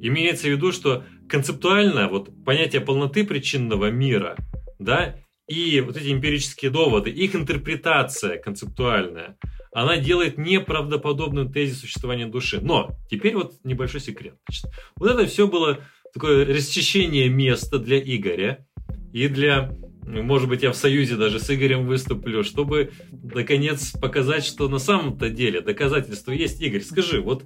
Имеется 0.00 0.46
в 0.46 0.50
виду, 0.50 0.72
что 0.72 1.04
концептуально 1.28 2.08
вот 2.08 2.30
понятие 2.44 2.80
полноты 2.80 3.24
причинного 3.24 3.90
мира, 3.90 4.36
да, 4.78 5.16
и 5.46 5.80
вот 5.80 5.96
эти 5.96 6.12
эмпирические 6.12 6.70
доводы, 6.70 7.10
их 7.10 7.34
интерпретация 7.34 8.38
концептуальная, 8.38 9.36
она 9.72 9.96
делает 9.96 10.38
неправдоподобным 10.38 11.52
тезис 11.52 11.80
существования 11.80 12.26
души. 12.26 12.60
Но 12.60 12.92
теперь 13.10 13.34
вот 13.34 13.54
небольшой 13.64 14.00
секрет. 14.00 14.36
Значит, 14.48 14.66
вот 14.96 15.10
это 15.10 15.26
все 15.26 15.46
было 15.46 15.78
такое 16.12 16.46
расчищение 16.46 17.28
места 17.28 17.78
для 17.78 17.98
Игоря 17.98 18.66
и 19.12 19.28
для 19.28 19.70
может 20.06 20.48
быть, 20.48 20.62
я 20.62 20.72
в 20.72 20.76
союзе 20.76 21.16
даже 21.16 21.40
с 21.40 21.50
Игорем 21.50 21.86
выступлю, 21.86 22.44
чтобы, 22.44 22.90
наконец, 23.10 23.92
показать, 23.92 24.44
что 24.44 24.68
на 24.68 24.78
самом-то 24.78 25.30
деле 25.30 25.60
доказательство 25.60 26.32
есть. 26.32 26.60
Игорь, 26.60 26.82
скажи, 26.82 27.20
вот 27.20 27.44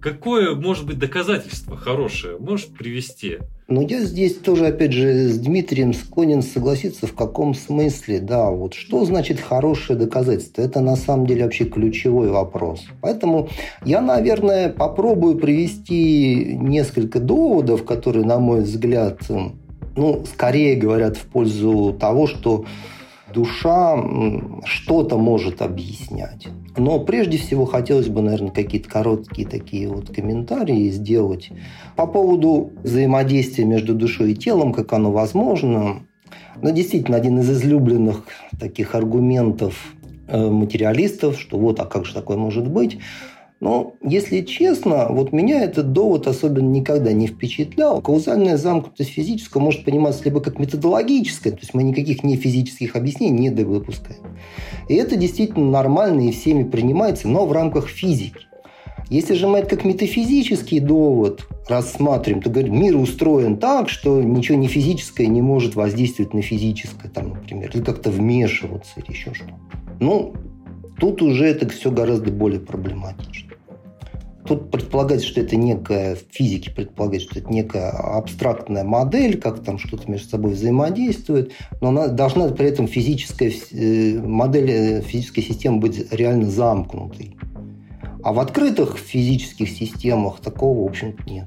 какое 0.00 0.54
может 0.54 0.86
быть 0.86 0.98
доказательство 0.98 1.76
хорошее? 1.76 2.36
Можешь 2.38 2.66
привести? 2.66 3.38
Ну, 3.68 3.80
я 3.86 4.00
здесь 4.00 4.36
тоже, 4.36 4.66
опять 4.66 4.92
же, 4.92 5.28
с 5.28 5.38
Дмитрием 5.38 5.94
склонен 5.94 6.42
согласиться 6.42 7.06
в 7.06 7.14
каком 7.14 7.54
смысле, 7.54 8.20
да, 8.20 8.50
вот 8.50 8.74
что 8.74 9.04
значит 9.06 9.40
хорошее 9.40 9.98
доказательство? 9.98 10.60
Это 10.60 10.80
на 10.80 10.96
самом 10.96 11.26
деле 11.26 11.44
вообще 11.44 11.64
ключевой 11.64 12.28
вопрос. 12.28 12.84
Поэтому 13.00 13.48
я, 13.84 14.02
наверное, 14.02 14.68
попробую 14.68 15.36
привести 15.36 16.54
несколько 16.60 17.18
доводов, 17.18 17.84
которые, 17.84 18.26
на 18.26 18.38
мой 18.38 18.62
взгляд, 18.62 19.20
ну, 19.96 20.24
скорее 20.24 20.76
говорят 20.76 21.16
в 21.16 21.26
пользу 21.26 21.96
того, 21.98 22.26
что 22.26 22.64
душа 23.32 24.02
что-то 24.64 25.18
может 25.18 25.62
объяснять. 25.62 26.48
Но 26.76 27.00
прежде 27.00 27.38
всего 27.38 27.64
хотелось 27.64 28.08
бы, 28.08 28.22
наверное, 28.22 28.50
какие-то 28.50 28.88
короткие 28.88 29.48
такие 29.48 29.88
вот 29.88 30.14
комментарии 30.14 30.90
сделать 30.90 31.50
по 31.96 32.06
поводу 32.06 32.72
взаимодействия 32.82 33.64
между 33.64 33.94
душой 33.94 34.32
и 34.32 34.36
телом, 34.36 34.72
как 34.72 34.92
оно 34.92 35.12
возможно. 35.12 36.02
Но 36.60 36.70
действительно, 36.70 37.16
один 37.16 37.40
из 37.40 37.50
излюбленных 37.50 38.24
таких 38.58 38.94
аргументов 38.94 39.94
э, 40.28 40.48
материалистов, 40.48 41.38
что 41.38 41.58
вот, 41.58 41.80
а 41.80 41.86
как 41.86 42.06
же 42.06 42.14
такое 42.14 42.36
может 42.36 42.68
быть, 42.68 42.98
но, 43.62 43.94
если 44.02 44.40
честно, 44.40 45.06
вот 45.08 45.30
меня 45.30 45.62
этот 45.62 45.92
довод 45.92 46.26
особенно 46.26 46.68
никогда 46.68 47.12
не 47.12 47.28
впечатлял. 47.28 48.02
Каузальная 48.02 48.56
замкнутость 48.56 49.10
физического 49.10 49.62
может 49.62 49.84
пониматься 49.84 50.24
либо 50.24 50.40
как 50.40 50.58
методологическая, 50.58 51.52
то 51.52 51.60
есть 51.60 51.72
мы 51.72 51.84
никаких 51.84 52.24
не 52.24 52.34
физических 52.34 52.96
объяснений 52.96 53.38
не 53.38 53.50
допускаем. 53.50 54.20
И 54.88 54.94
это 54.94 55.14
действительно 55.14 55.70
нормально 55.70 56.26
и 56.26 56.32
всеми 56.32 56.64
принимается, 56.64 57.28
но 57.28 57.46
в 57.46 57.52
рамках 57.52 57.86
физики. 57.86 58.48
Если 59.08 59.34
же 59.34 59.46
мы 59.46 59.58
это 59.58 59.76
как 59.76 59.84
метафизический 59.84 60.80
довод 60.80 61.46
рассматриваем, 61.68 62.42
то 62.42 62.50
говорим, 62.50 62.80
мир 62.80 62.96
устроен 62.96 63.58
так, 63.58 63.88
что 63.88 64.20
ничего 64.20 64.58
не 64.58 64.66
физическое 64.66 65.28
не 65.28 65.40
может 65.40 65.76
воздействовать 65.76 66.34
на 66.34 66.42
физическое, 66.42 67.08
там, 67.10 67.28
например, 67.28 67.70
или 67.72 67.84
как-то 67.84 68.10
вмешиваться 68.10 68.94
или 68.96 69.12
еще 69.12 69.32
что-то. 69.32 69.54
Ну, 70.00 70.34
тут 70.98 71.22
уже 71.22 71.44
это 71.46 71.68
все 71.68 71.92
гораздо 71.92 72.32
более 72.32 72.58
проблематично. 72.58 73.51
Тут 74.44 74.72
предполагается, 74.72 75.28
что 75.28 75.40
это 75.40 75.54
некая, 75.54 76.16
в 76.16 76.24
физике 76.30 76.72
предполагается, 76.72 77.30
что 77.30 77.40
это 77.40 77.52
некая 77.52 77.90
абстрактная 77.90 78.82
модель, 78.82 79.40
как 79.40 79.62
там 79.62 79.78
что-то 79.78 80.10
между 80.10 80.28
собой 80.28 80.52
взаимодействует, 80.52 81.52
но 81.80 81.88
она 81.88 82.08
должна 82.08 82.48
при 82.48 82.66
этом 82.66 82.88
физическая 82.88 83.52
э, 83.70 84.18
модель 84.18 84.70
э, 84.70 85.00
физической 85.02 85.42
системы 85.42 85.78
быть 85.78 86.12
реально 86.12 86.50
замкнутой. 86.50 87.36
А 88.24 88.32
в 88.32 88.40
открытых 88.40 88.98
физических 88.98 89.70
системах 89.70 90.40
такого, 90.40 90.82
в 90.82 90.90
общем-то, 90.90 91.22
нет. 91.30 91.46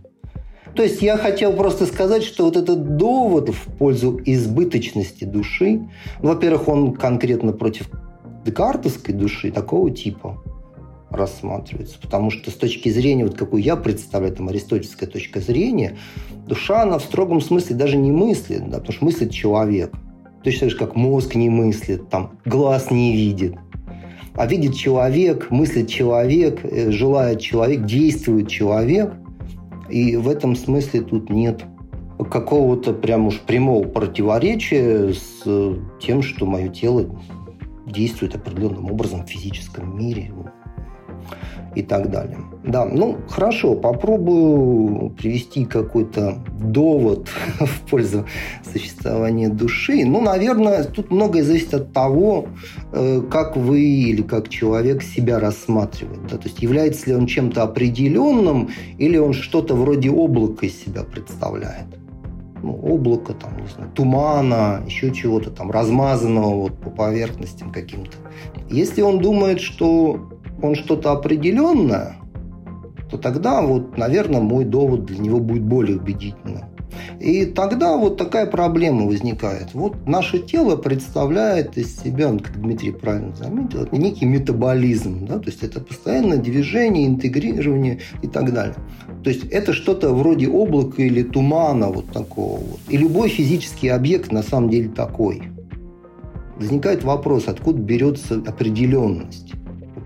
То 0.73 0.83
есть 0.83 1.01
я 1.01 1.17
хотел 1.17 1.53
просто 1.53 1.85
сказать, 1.85 2.23
что 2.23 2.45
вот 2.45 2.55
этот 2.55 2.95
довод 2.95 3.49
в 3.49 3.77
пользу 3.77 4.21
избыточности 4.25 5.25
души, 5.25 5.81
ну, 6.21 6.29
во-первых, 6.29 6.67
он 6.69 6.93
конкретно 6.93 7.51
против 7.51 7.89
декартовской 8.45 9.13
души 9.13 9.51
такого 9.51 9.91
типа– 9.91 10.41
рассматривается. 11.09 11.99
Потому 11.99 12.31
что 12.31 12.51
с 12.51 12.55
точки 12.55 12.89
зрения, 12.89 13.25
вот 13.25 13.35
какую 13.35 13.61
я 13.61 13.75
представляю, 13.75 14.35
там, 14.35 14.49
аристотельская 14.49 15.07
точка 15.07 15.39
зрения, 15.39 15.97
душа, 16.47 16.83
она 16.83 16.97
в 16.97 17.03
строгом 17.03 17.41
смысле 17.41 17.75
даже 17.75 17.97
не 17.97 18.11
мыслит, 18.11 18.69
да, 18.69 18.79
потому 18.79 18.93
что 18.93 19.05
мыслит 19.05 19.31
человек. 19.31 19.93
Точно 20.43 20.61
так 20.61 20.69
же, 20.69 20.77
как 20.77 20.95
мозг 20.95 21.35
не 21.35 21.49
мыслит, 21.49 22.09
там, 22.09 22.39
глаз 22.45 22.91
не 22.91 23.15
видит. 23.15 23.55
А 24.35 24.45
видит 24.47 24.75
человек, 24.75 25.49
мыслит 25.49 25.87
человек, 25.87 26.59
э, 26.63 26.91
желает 26.91 27.39
человек, 27.39 27.85
действует 27.85 28.49
человек. 28.49 29.13
И 29.89 30.17
в 30.17 30.27
этом 30.27 30.55
смысле 30.55 31.01
тут 31.01 31.29
нет 31.29 31.63
какого-то 32.29 32.93
прям 32.93 33.27
уж 33.27 33.39
прямого 33.39 33.87
противоречия 33.87 35.13
с 35.13 35.43
тем, 36.01 36.21
что 36.21 36.45
мое 36.45 36.69
тело 36.69 37.05
действует 37.85 38.35
определенным 38.35 38.91
образом 38.91 39.25
в 39.25 39.29
физическом 39.29 39.97
мире 39.97 40.31
и 41.75 41.81
так 41.81 42.09
далее. 42.09 42.37
Да, 42.63 42.85
ну 42.85 43.17
хорошо, 43.29 43.75
попробую 43.75 45.11
привести 45.11 45.65
какой-то 45.65 46.39
довод 46.59 47.29
в 47.59 47.89
пользу 47.89 48.25
существования 48.71 49.49
души. 49.49 50.03
Ну, 50.05 50.21
наверное, 50.21 50.83
тут 50.83 51.11
многое 51.11 51.43
зависит 51.43 51.73
от 51.73 51.93
того, 51.93 52.47
э, 52.91 53.21
как 53.29 53.55
вы 53.55 53.81
или 53.81 54.23
как 54.23 54.49
человек 54.49 55.03
себя 55.03 55.39
рассматривает. 55.39 56.25
Да? 56.27 56.37
То 56.37 56.47
есть 56.47 56.61
является 56.61 57.09
ли 57.09 57.15
он 57.15 57.27
чем-то 57.27 57.61
определенным 57.61 58.69
или 58.97 59.17
он 59.17 59.33
что-то 59.33 59.75
вроде 59.75 60.09
облака 60.09 60.65
из 60.65 60.81
себя 60.83 61.03
представляет 61.03 61.85
ну, 62.63 62.79
облако, 62.81 63.33
там, 63.33 63.61
не 63.61 63.67
знаю, 63.67 63.91
тумана, 63.93 64.81
еще 64.87 65.13
чего-то 65.13 65.51
там 65.51 65.69
размазанного 65.69 66.61
вот 66.61 66.79
по 66.79 66.89
поверхностям 66.89 67.71
каким-то. 67.71 68.17
Если 68.69 69.01
он 69.01 69.19
думает, 69.19 69.61
что 69.61 70.34
он 70.61 70.75
что-то 70.75 71.11
определенное, 71.11 72.15
то 73.09 73.17
тогда 73.17 73.61
вот, 73.61 73.97
наверное, 73.97 74.41
мой 74.41 74.65
довод 74.65 75.05
для 75.05 75.19
него 75.19 75.39
будет 75.39 75.63
более 75.63 75.97
убедительным. 75.97 76.63
И 77.19 77.45
тогда 77.45 77.97
вот 77.97 78.17
такая 78.17 78.45
проблема 78.45 79.05
возникает. 79.05 79.73
Вот 79.73 80.07
наше 80.07 80.39
тело 80.39 80.75
представляет 80.75 81.77
из 81.77 81.97
себя, 81.97 82.29
как 82.37 82.61
Дмитрий 82.61 82.91
правильно 82.91 83.35
заметил, 83.35 83.87
некий 83.91 84.25
метаболизм. 84.25 85.25
Да? 85.25 85.39
То 85.39 85.49
есть 85.49 85.63
это 85.63 85.79
постоянное 85.79 86.37
движение, 86.37 87.07
интегрирование 87.07 87.99
и 88.21 88.27
так 88.27 88.53
далее. 88.53 88.75
То 89.23 89.29
есть 89.29 89.45
это 89.45 89.73
что-то 89.73 90.13
вроде 90.13 90.47
облака 90.47 91.01
или 91.01 91.23
тумана 91.23 91.87
вот 91.87 92.11
такого. 92.11 92.59
Вот. 92.59 92.79
И 92.89 92.97
любой 92.97 93.29
физический 93.29 93.89
объект 93.89 94.31
на 94.31 94.43
самом 94.43 94.69
деле 94.69 94.89
такой. 94.89 95.43
Возникает 96.57 97.03
вопрос, 97.03 97.47
откуда 97.47 97.79
берется 97.79 98.35
определенность. 98.35 99.54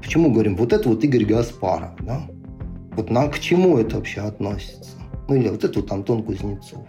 Почему 0.02 0.32
говорим, 0.32 0.56
вот 0.56 0.74
это 0.74 0.90
вот 0.90 1.04
Игорь 1.04 1.26
Гаспаров, 1.26 1.92
да? 2.00 2.22
Вот 2.92 3.10
нам 3.10 3.32
к 3.32 3.40
чему 3.40 3.78
это 3.78 3.98
вообще 3.98 4.22
относится? 4.22 4.98
Ну 5.28 5.36
или 5.36 5.50
вот 5.50 5.64
это 5.64 5.80
вот 5.80 5.92
Антон 5.92 6.24
Кузнецов. 6.24 6.86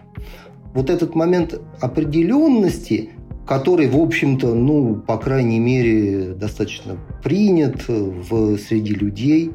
Вот 0.73 0.89
этот 0.89 1.15
момент 1.15 1.59
определенности, 1.79 3.11
который, 3.45 3.87
в 3.87 3.97
общем-то, 3.97 4.53
ну, 4.53 4.95
по 4.95 5.17
крайней 5.17 5.59
мере, 5.59 6.33
достаточно 6.33 6.97
принят 7.23 7.87
в, 7.87 8.57
среди 8.57 8.93
людей, 8.93 9.51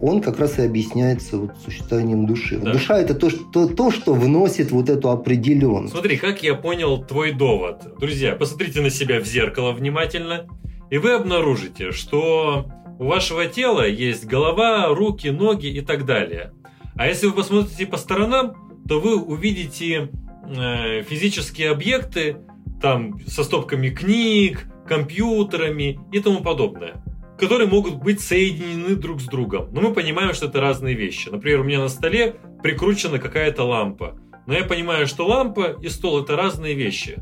он 0.00 0.20
как 0.20 0.38
раз 0.38 0.58
и 0.58 0.62
объясняется 0.62 1.38
вот 1.38 1.52
существованием 1.64 2.26
души. 2.26 2.58
Да. 2.58 2.72
Душа– 2.72 2.98
это 3.00 3.14
то 3.14 3.30
что, 3.30 3.66
то, 3.66 3.90
что 3.90 4.12
вносит 4.12 4.70
вот 4.70 4.90
эту 4.90 5.10
определенность. 5.10 5.92
Смотри, 5.92 6.18
как 6.18 6.42
я 6.42 6.54
понял 6.54 7.02
твой 7.02 7.32
довод. 7.32 7.98
Друзья, 7.98 8.36
посмотрите 8.36 8.82
на 8.82 8.90
себя 8.90 9.20
в 9.20 9.26
зеркало 9.26 9.72
внимательно, 9.72 10.46
и 10.90 10.98
вы 10.98 11.12
обнаружите, 11.12 11.92
что 11.92 12.66
у 12.98 13.06
вашего 13.06 13.46
тела 13.46 13.86
есть 13.86 14.26
голова, 14.26 14.88
руки, 14.88 15.28
ноги 15.28 15.66
и 15.66 15.80
так 15.80 16.06
далее. 16.06 16.52
А 16.96 17.06
если 17.06 17.26
вы 17.26 17.32
посмотрите 17.32 17.86
по 17.86 17.96
сторонам, 17.96 18.82
то 18.88 19.00
вы 19.00 19.16
увидите 19.16 20.10
э, 20.44 21.02
физические 21.02 21.70
объекты, 21.70 22.38
там 22.80 23.20
со 23.26 23.44
стопками 23.44 23.90
книг, 23.90 24.66
компьютерами 24.86 25.98
и 26.12 26.20
тому 26.20 26.40
подобное 26.40 27.02
которые 27.38 27.68
могут 27.68 27.96
быть 27.96 28.20
соединены 28.20 28.96
друг 28.96 29.20
с 29.20 29.24
другом. 29.24 29.68
Но 29.72 29.80
мы 29.80 29.92
понимаем, 29.92 30.32
что 30.34 30.46
это 30.46 30.60
разные 30.60 30.94
вещи. 30.94 31.28
Например, 31.28 31.60
у 31.60 31.64
меня 31.64 31.80
на 31.80 31.88
столе 31.88 32.36
прикручена 32.62 33.18
какая-то 33.18 33.64
лампа. 33.64 34.18
Но 34.46 34.54
я 34.54 34.64
понимаю, 34.64 35.06
что 35.06 35.26
лампа 35.26 35.76
и 35.82 35.88
стол 35.88 36.22
это 36.22 36.36
разные 36.36 36.74
вещи. 36.74 37.18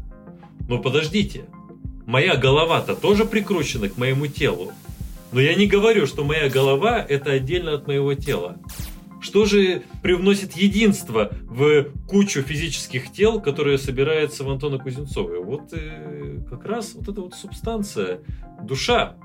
Но 0.68 0.78
подождите, 0.78 1.46
моя 2.07 2.36
голова-то 2.36 2.94
тоже 2.94 3.24
прикручена 3.24 3.88
к 3.88 3.96
моему 3.96 4.26
телу. 4.26 4.72
Но 5.32 5.40
я 5.40 5.55
не 5.55 5.66
говорю, 5.66 6.07
что 6.07 6.24
моя 6.24 6.48
голова 6.48 7.05
это 7.07 7.32
отдельно 7.32 7.74
от 7.74 7.86
моего 7.86 8.14
тела. 8.14 8.57
Что 9.20 9.46
же 9.46 9.82
привносит 10.02 10.52
единство 10.52 11.30
в 11.42 11.86
кучу 12.07 12.42
физических 12.42 13.11
тел, 13.11 13.40
которые 13.40 13.78
собираются 13.78 14.44
в 14.44 14.50
Антона 14.50 14.78
Кузнецова? 14.78 15.42
Вот 15.42 15.72
э, 15.72 16.40
как 16.50 16.66
раз 16.66 16.92
вот 16.94 17.09
эта 17.09 17.22
вот 17.22 17.34
субстанция, 17.34 18.20
душа, 18.62 19.16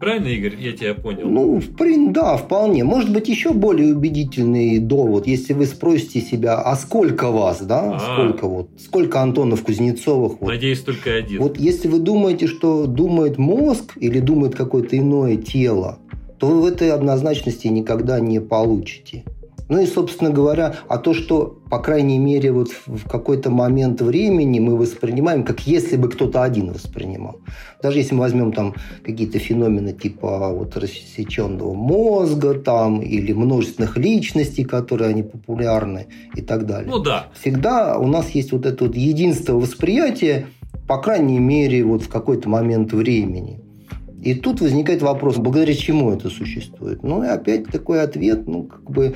Правильно, 0.00 0.28
Игорь, 0.28 0.56
я 0.58 0.72
тебя 0.72 0.94
понял? 0.94 1.28
Ну, 1.28 1.60
в 1.60 1.76
принципе, 1.76 2.14
да, 2.14 2.38
вполне. 2.38 2.84
Может 2.84 3.12
быть, 3.12 3.28
еще 3.28 3.52
более 3.52 3.94
убедительный 3.94 4.78
довод, 4.78 5.26
если 5.26 5.52
вы 5.52 5.66
спросите 5.66 6.22
себя, 6.22 6.58
а 6.58 6.74
сколько 6.76 7.30
вас, 7.30 7.60
да? 7.60 7.90
А-а-а. 7.90 7.98
Сколько 7.98 8.48
вот? 8.48 8.70
Сколько 8.78 9.20
Антонов 9.20 9.62
Кузнецовых? 9.62 10.40
Вот. 10.40 10.48
Надеюсь, 10.48 10.80
только 10.80 11.14
один. 11.14 11.42
Вот 11.42 11.58
если 11.58 11.88
вы 11.88 11.98
думаете, 11.98 12.46
что 12.46 12.86
думает 12.86 13.36
мозг 13.36 13.92
или 13.96 14.20
думает 14.20 14.54
какое-то 14.54 14.96
иное 14.96 15.36
тело, 15.36 15.98
то 16.38 16.46
вы 16.46 16.62
в 16.62 16.64
этой 16.64 16.90
однозначности 16.92 17.68
никогда 17.68 18.20
не 18.20 18.40
получите. 18.40 19.24
Ну 19.70 19.80
и, 19.80 19.86
собственно 19.86 20.30
говоря, 20.30 20.74
а 20.88 20.98
то, 20.98 21.14
что, 21.14 21.60
по 21.70 21.78
крайней 21.78 22.18
мере, 22.18 22.50
вот 22.50 22.70
в 22.86 23.08
какой-то 23.08 23.50
момент 23.50 24.02
времени 24.02 24.58
мы 24.58 24.76
воспринимаем, 24.76 25.44
как 25.44 25.60
если 25.60 25.96
бы 25.96 26.10
кто-то 26.10 26.42
один 26.42 26.72
воспринимал. 26.72 27.36
Даже 27.80 27.98
если 27.98 28.14
мы 28.14 28.22
возьмем 28.22 28.52
там 28.52 28.74
какие-то 29.04 29.38
феномены 29.38 29.92
типа 29.92 30.48
вот 30.52 30.76
рассеченного 30.76 31.72
мозга 31.72 32.54
там 32.54 33.00
или 33.00 33.32
множественных 33.32 33.96
личностей, 33.96 34.64
которые 34.64 35.10
они 35.10 35.22
популярны 35.22 36.08
и 36.34 36.42
так 36.42 36.66
далее. 36.66 36.90
Ну 36.90 36.98
да. 36.98 37.28
Всегда 37.40 37.96
у 37.96 38.08
нас 38.08 38.30
есть 38.30 38.50
вот 38.50 38.66
это 38.66 38.86
вот 38.86 38.96
единство 38.96 39.52
восприятия, 39.52 40.48
по 40.88 40.98
крайней 41.00 41.38
мере, 41.38 41.84
вот 41.84 42.02
в 42.02 42.08
какой-то 42.08 42.48
момент 42.48 42.92
времени. 42.92 43.60
И 44.22 44.34
тут 44.34 44.60
возникает 44.60 45.00
вопрос, 45.00 45.36
благодаря 45.38 45.74
чему 45.74 46.12
это 46.12 46.28
существует? 46.28 47.02
Ну 47.02 47.24
и 47.24 47.26
опять 47.26 47.66
такой 47.66 48.02
ответ, 48.02 48.46
ну 48.46 48.64
как 48.64 48.90
бы 48.90 49.14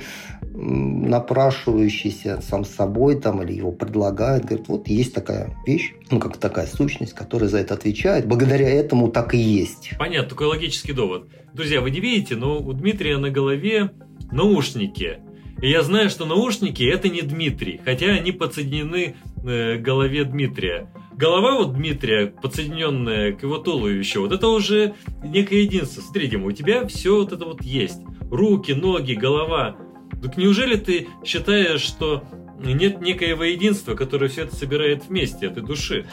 напрашивающийся 0.54 2.40
сам 2.40 2.64
собой 2.64 3.20
там 3.20 3.42
или 3.42 3.52
его 3.52 3.72
предлагает, 3.72 4.44
говорит, 4.44 4.68
вот 4.68 4.88
есть 4.88 5.12
такая 5.12 5.56
вещь, 5.66 5.92
ну 6.10 6.20
как 6.20 6.36
такая 6.36 6.66
сущность, 6.66 7.12
которая 7.12 7.48
за 7.48 7.58
это 7.58 7.74
отвечает, 7.74 8.26
благодаря 8.26 8.68
этому 8.68 9.08
так 9.08 9.34
и 9.34 9.38
есть. 9.38 9.90
Понятно, 9.98 10.30
такой 10.30 10.46
логический 10.46 10.92
довод. 10.92 11.28
Друзья, 11.52 11.80
вы 11.80 11.90
не 11.90 12.00
видите, 12.00 12.36
но 12.36 12.58
у 12.58 12.72
Дмитрия 12.72 13.18
на 13.18 13.30
голове 13.30 13.90
наушники. 14.30 15.18
И 15.60 15.68
я 15.68 15.82
знаю, 15.82 16.10
что 16.10 16.24
наушники 16.24 16.82
это 16.82 17.08
не 17.08 17.22
Дмитрий, 17.22 17.80
хотя 17.84 18.06
они 18.06 18.32
подсоединены 18.32 19.16
э, 19.44 19.78
к 19.78 19.82
голове 19.82 20.24
Дмитрия 20.24 20.88
голова 21.16 21.56
вот 21.58 21.74
Дмитрия, 21.74 22.26
подсоединенная 22.26 23.32
к 23.32 23.42
его 23.42 23.58
туловищу, 23.58 24.20
вот 24.20 24.32
это 24.32 24.48
уже 24.48 24.94
некое 25.22 25.62
единство. 25.62 26.00
Смотри, 26.00 26.28
Дима, 26.28 26.46
у 26.46 26.52
тебя 26.52 26.86
все 26.86 27.16
вот 27.16 27.32
это 27.32 27.44
вот 27.44 27.62
есть. 27.62 28.00
Руки, 28.30 28.72
ноги, 28.72 29.14
голова. 29.14 29.76
Так 30.22 30.36
неужели 30.36 30.76
ты 30.76 31.08
считаешь, 31.24 31.80
что 31.80 32.24
нет 32.58 33.00
некоего 33.00 33.44
единства, 33.44 33.94
которое 33.94 34.28
все 34.28 34.42
это 34.44 34.56
собирает 34.56 35.06
вместе, 35.06 35.46
этой 35.46 35.62
души? 35.62 36.06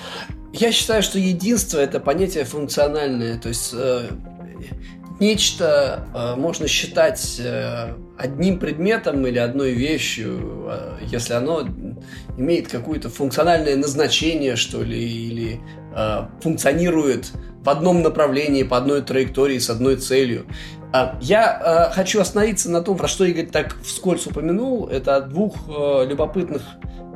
Я 0.53 0.71
считаю, 0.71 1.01
что 1.01 1.17
единство– 1.17 1.77
это 1.79 1.99
понятие 1.99 2.43
функциональное. 2.43 3.39
То 3.39 3.49
есть 3.49 3.71
э, 3.73 4.09
нечто 5.21 6.07
э, 6.13 6.35
можно 6.35 6.67
считать 6.67 7.39
э, 7.39 7.93
одним 8.17 8.59
предметом 8.59 9.25
или 9.25 9.37
одной 9.37 9.71
вещью, 9.71 10.67
э, 10.69 10.97
если 11.05 11.33
оно 11.33 11.65
имеет 12.37 12.67
какое-то 12.67 13.09
функциональное 13.09 13.77
назначение, 13.77 14.57
что 14.57 14.81
ли, 14.81 14.99
или 14.99 15.61
э, 15.95 16.25
функционирует 16.41 17.31
в 17.63 17.69
одном 17.69 18.01
направлении, 18.01 18.63
по 18.63 18.77
одной 18.77 19.01
траектории, 19.03 19.59
с 19.59 19.69
одной 19.69 19.95
целью. 19.97 20.47
А, 20.93 21.17
я 21.21 21.89
э, 21.91 21.95
хочу 21.95 22.19
остановиться 22.19 22.69
на 22.69 22.81
том, 22.81 22.97
про 22.97 23.07
что 23.07 23.23
Игорь 23.23 23.45
так 23.45 23.77
вскользь 23.83 24.25
упомянул. 24.27 24.87
Это 24.87 25.17
о 25.17 25.21
двух 25.21 25.55
э, 25.69 26.05
любопытных 26.07 26.63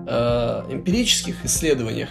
эмпирических 0.08 1.46
исследованиях. 1.46 2.10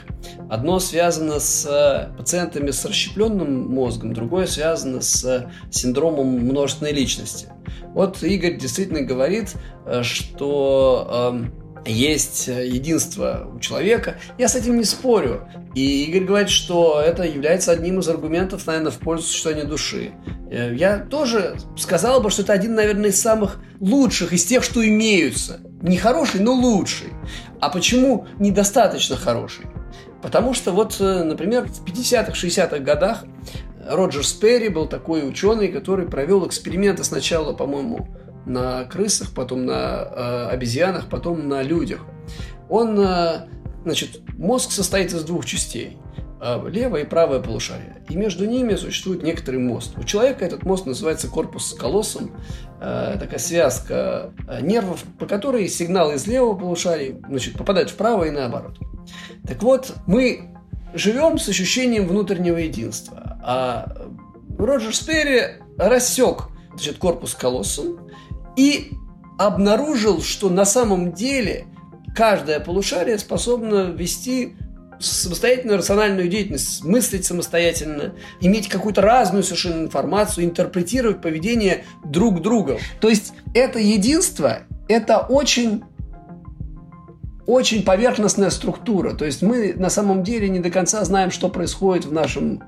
Одно 0.50 0.78
связано 0.80 1.38
с 1.38 1.66
э, 1.66 2.16
пациентами 2.16 2.70
с 2.70 2.84
расщепленным 2.84 3.72
мозгом, 3.72 4.12
другое 4.12 4.46
связано 4.46 5.00
с 5.00 5.48
синдромом 5.70 6.26
множественной 6.26 6.92
личности. 6.92 7.48
Вот 7.94 8.22
Игорь 8.22 8.58
действительно 8.58 9.02
говорит, 9.02 9.54
э, 9.86 10.02
что 10.02 11.32
э, 11.32 11.63
есть 11.86 12.48
э, 12.48 12.66
единство 12.66 13.50
у 13.54 13.60
человека. 13.60 14.18
Я 14.38 14.48
с 14.48 14.54
этим 14.54 14.76
не 14.78 14.84
спорю. 14.84 15.48
И 15.74 16.04
Игорь 16.04 16.24
говорит, 16.24 16.50
что 16.50 17.00
это 17.00 17.24
является 17.24 17.72
одним 17.72 18.00
из 18.00 18.08
аргументов, 18.08 18.66
наверное, 18.66 18.92
в 18.92 18.98
пользу 18.98 19.24
существования 19.24 19.64
души. 19.64 20.12
Э, 20.50 20.74
я 20.74 20.98
тоже 20.98 21.56
сказал 21.76 22.20
бы, 22.20 22.30
что 22.30 22.42
это 22.42 22.52
один, 22.52 22.74
наверное, 22.74 23.10
из 23.10 23.20
самых 23.20 23.60
лучших 23.80 24.32
из 24.32 24.44
тех, 24.44 24.64
что 24.64 24.86
имеются. 24.86 25.60
Не 25.82 25.96
хороший, 25.96 26.40
но 26.40 26.52
лучший. 26.52 27.08
А 27.60 27.68
почему 27.68 28.26
недостаточно 28.38 29.16
хороший? 29.16 29.66
Потому 30.22 30.54
что 30.54 30.72
вот, 30.72 30.96
э, 31.00 31.24
например, 31.24 31.66
в 31.66 31.84
50-х, 31.84 32.32
60-х 32.32 32.78
годах 32.78 33.24
Роджер 33.86 34.26
Сперри 34.26 34.68
был 34.68 34.86
такой 34.86 35.28
ученый, 35.28 35.68
который 35.68 36.06
провел 36.06 36.46
эксперименты 36.46 37.04
сначала, 37.04 37.52
по-моему, 37.52 38.08
на 38.46 38.84
крысах, 38.84 39.32
потом 39.34 39.66
на 39.66 39.72
э, 39.72 40.48
обезьянах, 40.50 41.08
потом 41.08 41.48
на 41.48 41.62
людях. 41.62 42.00
Он, 42.68 42.98
э, 42.98 43.46
значит, 43.84 44.20
мозг 44.36 44.70
состоит 44.72 45.12
из 45.12 45.24
двух 45.24 45.44
частей 45.46 45.98
э, 46.40 46.68
левое 46.68 47.02
и 47.02 47.06
правое 47.06 47.40
полушарие. 47.40 48.04
И 48.08 48.16
между 48.16 48.46
ними 48.46 48.74
существует 48.74 49.22
некоторый 49.22 49.58
мост. 49.58 49.96
У 49.96 50.04
человека 50.04 50.44
этот 50.44 50.64
мост 50.64 50.86
называется 50.86 51.28
корпус 51.28 51.74
колоссом, 51.74 52.32
э, 52.80 53.16
такая 53.18 53.38
связка 53.38 54.32
э, 54.48 54.60
нервов, 54.60 55.02
по 55.18 55.26
которой 55.26 55.68
сигналы 55.68 56.14
из 56.14 56.26
левого 56.26 56.58
полушария 56.58 57.16
значит, 57.28 57.56
попадают 57.56 57.90
в 57.90 57.96
правое 57.96 58.28
и 58.28 58.32
наоборот. 58.32 58.78
Так 59.46 59.62
вот, 59.62 59.94
мы 60.06 60.54
живем 60.94 61.38
с 61.38 61.48
ощущением 61.48 62.06
внутреннего 62.06 62.56
единства. 62.56 63.38
А 63.42 64.08
Роджер 64.58 64.94
Сперри 64.94 65.60
рассек 65.76 66.48
значит, 66.74 66.98
корпус 66.98 67.34
колоссом 67.34 68.08
и 68.56 68.92
обнаружил, 69.38 70.22
что 70.22 70.48
на 70.48 70.64
самом 70.64 71.12
деле 71.12 71.66
каждое 72.14 72.60
полушарие 72.60 73.18
способно 73.18 73.90
вести 73.90 74.56
самостоятельную 75.00 75.78
рациональную 75.78 76.28
деятельность, 76.28 76.84
мыслить 76.84 77.24
самостоятельно, 77.24 78.14
иметь 78.40 78.68
какую-то 78.68 79.02
разную 79.02 79.42
совершенно 79.42 79.84
информацию, 79.84 80.44
интерпретировать 80.44 81.20
поведение 81.20 81.84
друг 82.04 82.42
друга. 82.42 82.78
То 83.00 83.08
есть 83.08 83.32
это 83.54 83.78
единство, 83.78 84.60
это 84.88 85.18
очень 85.18 85.82
очень 87.46 87.82
поверхностная 87.82 88.48
структура. 88.48 89.12
То 89.12 89.26
есть 89.26 89.42
мы 89.42 89.74
на 89.74 89.90
самом 89.90 90.22
деле 90.22 90.48
не 90.48 90.60
до 90.60 90.70
конца 90.70 91.04
знаем, 91.04 91.30
что 91.30 91.50
происходит 91.50 92.06
в 92.06 92.12
нашем 92.12 92.62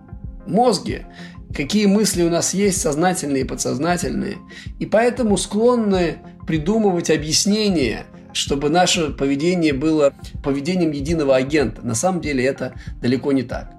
мозге 0.47 1.07
какие 1.55 1.87
мысли 1.87 2.23
у 2.23 2.31
нас 2.31 2.55
есть, 2.55 2.81
сознательные 2.81 3.43
и 3.43 3.47
подсознательные. 3.47 4.39
И 4.79 4.87
поэтому 4.87 5.37
склонны 5.37 6.19
придумывать 6.47 7.11
объяснения, 7.11 8.07
чтобы 8.33 8.69
наше 8.69 9.11
поведение 9.11 9.73
было 9.73 10.15
поведением 10.43 10.93
единого 10.93 11.37
агента. 11.37 11.83
На 11.83 11.95
самом 11.95 12.21
деле 12.21 12.45
это 12.45 12.75
далеко 13.01 13.33
не 13.33 13.43
так. 13.43 13.73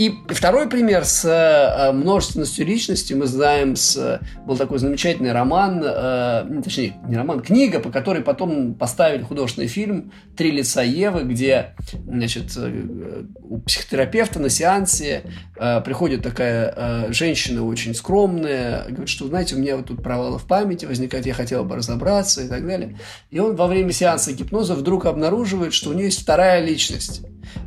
И 0.00 0.14
второй 0.28 0.66
пример 0.66 1.04
с 1.04 1.26
э, 1.26 1.92
множественностью 1.92 2.64
личности 2.64 3.12
мы 3.12 3.26
знаем 3.26 3.76
с... 3.76 4.18
Был 4.46 4.56
такой 4.56 4.78
замечательный 4.78 5.32
роман, 5.32 5.82
э, 5.84 6.62
точнее, 6.64 6.94
не 7.06 7.16
роман, 7.16 7.40
книга, 7.40 7.80
по 7.80 7.90
которой 7.90 8.22
потом 8.22 8.72
поставили 8.72 9.22
художественный 9.22 9.68
фильм 9.68 10.10
«Три 10.38 10.52
лица 10.52 10.80
Евы», 10.80 11.24
где, 11.24 11.74
значит, 12.06 12.56
э, 12.56 13.24
у 13.42 13.58
психотерапевта 13.58 14.40
на 14.40 14.48
сеансе 14.48 15.24
э, 15.56 15.82
приходит 15.82 16.22
такая 16.22 16.72
э, 16.74 17.12
женщина 17.12 17.66
очень 17.66 17.94
скромная, 17.94 18.86
говорит, 18.88 19.10
что, 19.10 19.26
знаете, 19.26 19.54
у 19.54 19.58
меня 19.58 19.76
вот 19.76 19.88
тут 19.88 20.02
провалы 20.02 20.38
в 20.38 20.46
памяти 20.46 20.86
возникают, 20.86 21.26
я 21.26 21.34
хотела 21.34 21.62
бы 21.62 21.76
разобраться 21.76 22.42
и 22.42 22.48
так 22.48 22.66
далее. 22.66 22.96
И 23.30 23.38
он 23.38 23.54
во 23.54 23.66
время 23.66 23.92
сеанса 23.92 24.32
гипноза 24.32 24.76
вдруг 24.76 25.04
обнаруживает, 25.04 25.74
что 25.74 25.90
у 25.90 25.92
нее 25.92 26.06
есть 26.06 26.22
вторая 26.22 26.64
личность 26.64 27.20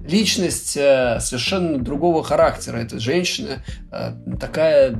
личность 0.05 0.77
э, 0.77 1.19
совершенно 1.19 1.77
другого 1.77 2.23
характера. 2.23 2.77
Эта 2.77 2.99
женщина 2.99 3.63
э, 3.91 4.13
такая 4.39 4.95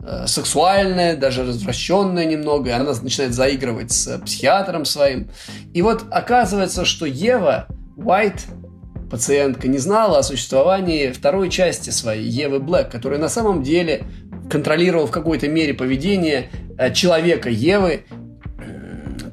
э, 0.00 0.26
сексуальная, 0.26 1.16
даже 1.16 1.44
развращенная 1.44 2.24
немного, 2.24 2.70
и 2.70 2.72
она 2.72 2.92
начинает 3.02 3.34
заигрывать 3.34 3.92
с 3.92 4.18
психиатром 4.18 4.84
своим. 4.84 5.30
И 5.72 5.82
вот 5.82 6.04
оказывается, 6.10 6.84
что 6.84 7.06
Ева 7.06 7.66
Уайт, 7.96 8.44
пациентка, 9.10 9.68
не 9.68 9.78
знала 9.78 10.18
о 10.18 10.22
существовании 10.22 11.10
второй 11.10 11.50
части 11.50 11.90
своей, 11.90 12.28
Евы 12.28 12.58
Блэк, 12.58 12.90
которая 12.90 13.20
на 13.20 13.28
самом 13.28 13.62
деле 13.62 14.04
контролировала 14.50 15.06
в 15.06 15.12
какой-то 15.12 15.48
мере 15.48 15.74
поведение 15.74 16.50
человека 16.92 17.48
Евы 17.48 18.04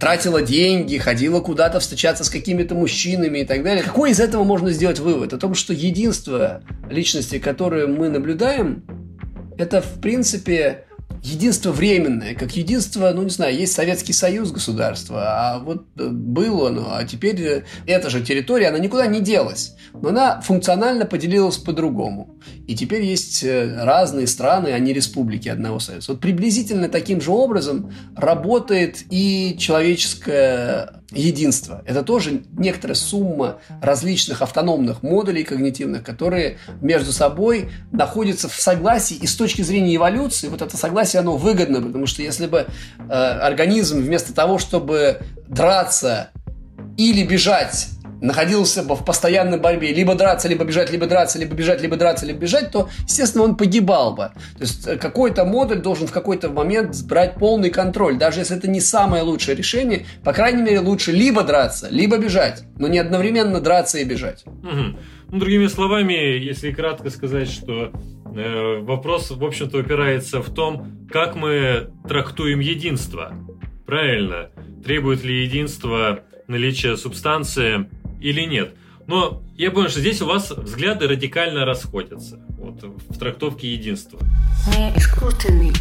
тратила 0.02 0.41
деньги, 0.41 0.97
ходила 0.97 1.41
куда-то 1.41 1.80
встречаться 1.80 2.24
с 2.24 2.30
какими-то 2.32 2.74
мужчинами 2.74 3.39
и 3.39 3.45
так 3.45 3.62
далее. 3.62 3.84
Какой 3.84 4.10
из 4.10 4.20
этого 4.20 4.43
можно 4.43 4.72
сделать 4.72 4.97
вывод? 4.97 5.32
О 5.32 5.38
том, 5.38 5.54
что 5.54 5.74
единство 5.74 6.64
личности, 6.89 7.38
которое 7.38 7.86
мы 7.86 8.10
наблюдаем, 8.10 8.84
это, 9.60 9.80
в 9.80 10.02
принципе, 10.02 10.86
единство 11.24 11.72
временное, 11.72 12.34
как 12.34 12.55
единство, 12.55 13.11
ну 13.13 13.24
не 13.24 13.30
знаю, 13.30 13.55
есть 13.55 13.74
Советский 13.74 14.13
Союз 14.13 14.51
государства, 14.51 15.24
а 15.26 15.59
вот 15.59 15.86
э, 15.97 16.07
было 16.07 16.69
оно, 16.69 16.93
а 16.95 17.03
теперь 17.03 17.41
э, 17.41 17.63
эта 17.86 18.09
же 18.09 18.22
территория, 18.22 18.69
она 18.69 18.80
никуда 18.80 19.05
не 19.07 19.22
делась, 19.22 19.76
но 19.93 20.09
она 20.09 20.41
функционально 20.41 21.05
поделилась 21.05 21.57
по-другому. 21.57 22.38
И 22.67 22.76
теперь 22.76 23.03
есть 23.03 23.43
э, 23.43 23.84
разные 23.84 24.26
страны, 24.26 24.69
а 24.69 24.80
не 24.80 24.93
республики 24.93 25.47
одного 25.47 25.80
Союза. 25.80 26.13
Вот 26.13 26.22
приблизительно 26.22 26.89
таким 26.89 27.22
же 27.22 27.32
образом 27.32 27.93
работает 28.15 29.03
и 29.09 29.55
человеческое 29.59 31.01
единство. 31.12 31.84
Это 31.86 32.03
тоже 32.03 32.43
некоторая 32.57 32.95
сумма 32.95 33.57
различных 33.82 34.41
автономных 34.41 35.03
модулей 35.03 35.43
когнитивных, 35.43 36.03
которые 36.03 36.57
между 36.82 37.12
собой 37.12 37.70
находятся 37.91 38.47
в 38.49 38.59
согласии. 38.59 39.16
И 39.16 39.28
с 39.28 39.36
точки 39.36 39.62
зрения 39.62 39.95
эволюции, 39.95 40.47
вот 40.47 40.62
это 40.62 40.78
согласие, 40.78 41.20
оно 41.20 41.38
выгодно, 41.38 41.82
потому 41.82 42.05
что 42.05 42.22
если 42.22 42.47
бы 42.47 42.68
э, 42.97 43.14
организм 43.14 44.01
вместо 44.01 44.34
того, 44.34 44.57
чтобы 44.57 45.22
драться 45.47 46.30
или 46.97 47.24
бежать 47.24 47.89
находился 48.22 48.84
бы 48.84 48.95
в 48.95 49.03
постоянной 49.03 49.59
борьбе, 49.59 49.93
либо 49.93 50.15
драться, 50.15 50.47
либо 50.47 50.63
бежать, 50.63 50.91
либо 50.91 51.07
драться, 51.07 51.39
либо 51.39 51.53
бежать, 51.55 51.82
либо 51.82 51.97
драться, 51.97 52.26
либо 52.26 52.39
бежать, 52.39 52.72
то, 52.72 52.88
естественно, 53.03 53.43
он 53.43 53.57
погибал 53.57 54.13
бы. 54.13 54.32
То 54.57 54.61
есть 54.61 54.88
э, 54.88 54.97
какой-то 54.97 55.43
модуль 55.43 55.82
должен 55.82 56.07
в 56.07 56.11
какой-то 56.11 56.49
момент 56.49 56.95
брать 57.03 57.36
полный 57.36 57.72
контроль. 57.72 58.17
Даже 58.17 58.39
если 58.39 58.55
это 58.55 58.69
не 58.69 58.80
самое 58.80 59.24
лучшее 59.24 59.55
решение, 59.55 60.05
по 60.24 60.34
крайней 60.34 60.61
мере, 60.61 60.80
лучше 60.80 61.11
либо 61.11 61.43
драться, 61.43 61.88
либо 61.89 62.17
бежать, 62.17 62.63
но 62.78 62.88
не 62.88 62.99
одновременно 62.99 63.59
драться 63.59 63.97
и 63.97 64.03
бежать. 64.03 64.43
Угу. 64.45 64.97
Ну, 65.32 65.39
другими 65.39 65.67
словами, 65.67 66.13
если 66.13 66.72
кратко 66.72 67.09
сказать, 67.09 67.49
что 67.49 67.91
э, 68.36 68.80
вопрос, 68.82 69.32
в 69.32 69.43
общем-то, 69.43 69.80
упирается 69.80 70.41
в 70.41 70.53
том, 70.53 71.07
как 71.11 71.36
мы 71.36 71.91
трактуем 72.07 72.59
единство. 72.59 73.34
Правильно? 73.86 74.51
Требует 74.86 75.24
ли 75.24 75.43
единство 75.43 76.19
наличия 76.47 76.97
субстанции 76.97 77.89
или 78.22 78.41
нет. 78.41 78.76
Но 79.07 79.43
я 79.57 79.72
понял, 79.72 79.89
что 79.89 79.99
здесь 79.99 80.22
у 80.22 80.26
вас 80.26 80.51
взгляды 80.51 81.07
радикально 81.07 81.65
расходятся 81.65 82.39
вот, 82.57 82.82
в 82.84 83.17
трактовке 83.17 83.74
единства. 83.74 84.19
Не 84.67 84.95
искусственный 84.95 85.74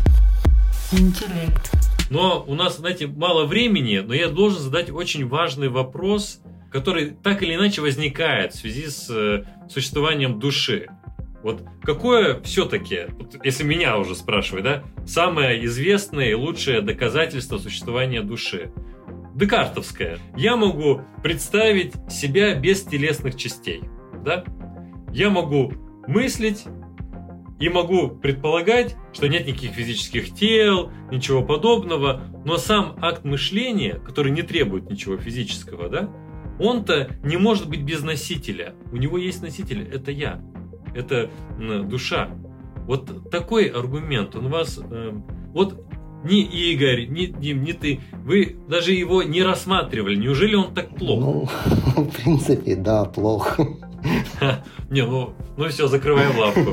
интеллект. 0.92 1.70
Но 2.10 2.44
у 2.46 2.54
нас, 2.54 2.78
знаете, 2.78 3.06
мало 3.06 3.46
времени, 3.46 3.98
но 3.98 4.14
я 4.14 4.28
должен 4.28 4.60
задать 4.60 4.90
очень 4.90 5.28
важный 5.28 5.68
вопрос, 5.68 6.40
который 6.72 7.12
так 7.22 7.42
или 7.42 7.54
иначе 7.54 7.82
возникает 7.82 8.52
в 8.52 8.58
связи 8.58 8.88
с 8.88 9.08
э, 9.10 9.44
существованием 9.68 10.40
души. 10.40 10.88
Вот 11.42 11.62
какое 11.82 12.40
все-таки, 12.42 13.06
вот 13.10 13.36
если 13.44 13.64
меня 13.64 13.96
уже 13.96 14.14
спрашивают, 14.14 14.64
да, 14.64 14.84
самое 15.06 15.64
известное 15.64 16.30
и 16.30 16.34
лучшее 16.34 16.80
доказательство 16.82 17.58
существования 17.58 18.22
души? 18.22 18.72
Декартовская. 19.40 20.18
Я 20.36 20.56
могу 20.56 21.00
представить 21.22 21.94
себя 22.10 22.54
без 22.54 22.82
телесных 22.82 23.36
частей. 23.36 23.82
Да? 24.24 24.44
Я 25.12 25.30
могу 25.30 25.72
мыслить 26.06 26.64
и 27.58 27.68
могу 27.68 28.08
предполагать, 28.08 28.96
что 29.12 29.28
нет 29.28 29.46
никаких 29.46 29.72
физических 29.72 30.34
тел, 30.34 30.90
ничего 31.10 31.42
подобного, 31.42 32.22
но 32.44 32.56
сам 32.56 32.96
акт 33.00 33.24
мышления, 33.24 33.94
который 33.94 34.30
не 34.30 34.42
требует 34.42 34.90
ничего 34.90 35.16
физического, 35.18 35.88
да, 35.88 36.10
он-то 36.58 37.10
не 37.22 37.36
может 37.36 37.68
быть 37.68 37.82
без 37.82 38.02
носителя. 38.02 38.74
У 38.92 38.96
него 38.96 39.18
есть 39.18 39.42
носитель, 39.42 39.82
это 39.82 40.10
я, 40.10 40.42
это 40.94 41.30
душа. 41.58 42.30
Вот 42.86 43.30
такой 43.30 43.66
аргумент, 43.66 44.36
он 44.36 44.48
вас... 44.48 44.80
Э, 44.82 45.12
вот 45.52 45.84
ни 46.24 46.42
Игорь, 46.42 47.06
ни 47.06 47.26
Дим, 47.26 47.64
ни 47.64 47.72
ты, 47.72 48.00
вы 48.24 48.56
даже 48.68 48.92
его 48.92 49.22
не 49.22 49.42
рассматривали. 49.42 50.16
Неужели 50.16 50.54
он 50.54 50.74
так 50.74 50.94
плох? 50.96 51.20
Ну, 51.20 51.48
в 52.04 52.10
принципе, 52.10 52.76
да, 52.76 53.04
плох. 53.04 53.58
Не, 54.90 55.04
ну, 55.04 55.34
ну 55.56 55.68
все, 55.68 55.88
закрываем 55.88 56.36
лавку. 56.38 56.72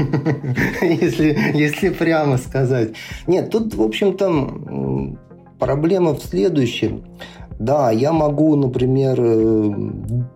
Если, 0.81 1.37
если 1.53 1.89
прямо 1.89 2.37
сказать. 2.37 2.93
Нет, 3.27 3.51
тут, 3.51 3.73
в 3.75 3.81
общем-то, 3.81 5.17
проблема 5.59 6.13
в 6.13 6.21
следующем. 6.21 7.03
Да, 7.59 7.89
я 7.89 8.13
могу, 8.13 8.55
например, 8.55 9.17
э, 9.19 9.73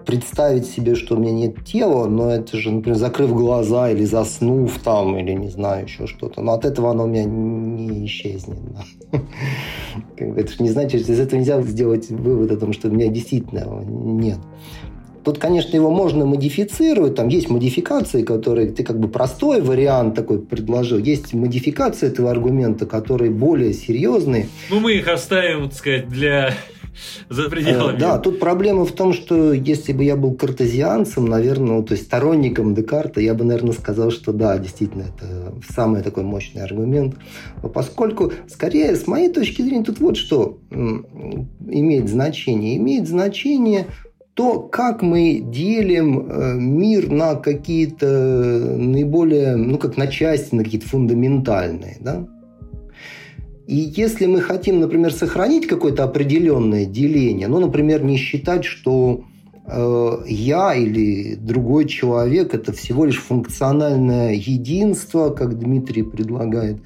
представить 0.05 0.65
себе, 0.65 0.95
что 0.95 1.15
у 1.15 1.19
меня 1.19 1.31
нет 1.31 1.63
тела, 1.63 2.07
но 2.07 2.31
это 2.31 2.57
же, 2.57 2.71
например, 2.71 2.97
закрыв 2.97 3.33
глаза 3.33 3.91
или 3.91 4.05
заснув 4.05 4.79
там, 4.79 5.17
или 5.17 5.33
не 5.33 5.49
знаю, 5.49 5.85
еще 5.85 6.07
что-то. 6.07 6.41
Но 6.41 6.53
от 6.53 6.65
этого 6.65 6.89
оно 6.89 7.03
у 7.03 7.07
меня 7.07 7.23
не 7.25 8.05
исчезнет. 8.07 8.57
Это 10.17 10.51
же 10.51 10.63
не 10.63 10.69
значит, 10.69 11.03
что 11.03 11.11
из 11.11 11.19
этого 11.19 11.39
нельзя 11.39 11.61
сделать 11.61 12.09
вывод 12.09 12.51
о 12.51 12.57
том, 12.57 12.73
что 12.73 12.87
у 12.87 12.91
меня 12.91 13.07
действительно 13.07 13.65
нет. 13.85 14.39
Тут, 15.23 15.37
конечно, 15.37 15.75
его 15.75 15.91
можно 15.91 16.25
модифицировать. 16.25 17.15
Там 17.15 17.27
есть 17.27 17.49
модификации, 17.49 18.23
которые 18.23 18.71
ты 18.71 18.83
как 18.83 18.99
бы 18.99 19.07
простой 19.07 19.61
вариант 19.61 20.15
такой 20.15 20.39
предложил. 20.39 20.97
Есть 20.97 21.33
модификации 21.33 22.07
этого 22.07 22.31
аргумента, 22.31 22.87
которые 22.87 23.29
более 23.29 23.73
серьезные. 23.73 24.47
Ну, 24.71 24.79
мы 24.79 24.93
их 24.93 25.07
оставим, 25.07 25.69
так 25.69 25.73
сказать, 25.73 26.09
для 26.09 26.53
за 27.29 27.49
пределами. 27.49 27.97
Да, 27.97 28.17
тут 28.19 28.39
проблема 28.39 28.85
в 28.85 28.91
том, 28.91 29.13
что 29.13 29.53
если 29.53 29.93
бы 29.93 30.03
я 30.03 30.15
был 30.15 30.33
картезианцем, 30.33 31.25
наверное, 31.25 31.77
ну, 31.77 31.83
то 31.83 31.93
есть 31.93 32.05
сторонником 32.05 32.73
Декарта, 32.75 33.21
я 33.21 33.33
бы, 33.33 33.43
наверное, 33.43 33.73
сказал, 33.73 34.11
что 34.11 34.33
да, 34.33 34.57
действительно, 34.57 35.03
это 35.03 35.53
самый 35.69 36.01
такой 36.01 36.23
мощный 36.23 36.63
аргумент. 36.63 37.15
Но 37.63 37.69
поскольку, 37.69 38.31
скорее, 38.47 38.95
с 38.95 39.07
моей 39.07 39.29
точки 39.29 39.61
зрения, 39.61 39.83
тут 39.83 39.99
вот 39.99 40.17
что 40.17 40.59
имеет 40.69 42.09
значение. 42.09 42.77
Имеет 42.77 43.07
значение 43.07 43.87
то, 44.33 44.59
как 44.59 45.01
мы 45.01 45.41
делим 45.43 46.27
э, 46.29 46.53
мир 46.55 47.11
на 47.11 47.35
какие-то 47.35 48.07
наиболее, 48.07 49.55
ну, 49.55 49.77
как 49.77 49.97
на 49.97 50.07
части, 50.07 50.55
на 50.55 50.63
какие-то 50.63 50.87
фундаментальные, 50.87 51.97
да? 51.99 52.27
И 53.71 53.93
если 54.01 54.25
мы 54.25 54.41
хотим, 54.41 54.81
например, 54.81 55.13
сохранить 55.13 55.65
какое-то 55.65 56.03
определенное 56.03 56.85
деление, 56.85 57.47
ну, 57.47 57.59
например, 57.59 58.03
не 58.03 58.17
считать, 58.17 58.65
что 58.65 59.23
э, 59.65 60.17
я 60.27 60.75
или 60.75 61.35
другой 61.35 61.85
человек 61.85 62.53
это 62.53 62.73
всего 62.73 63.05
лишь 63.05 63.21
функциональное 63.21 64.33
единство, 64.33 65.29
как 65.29 65.57
Дмитрий 65.57 66.03
предлагает, 66.03 66.81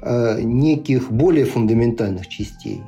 э, 0.00 0.40
неких 0.42 1.12
более 1.12 1.44
фундаментальных 1.44 2.26
частей 2.28 2.80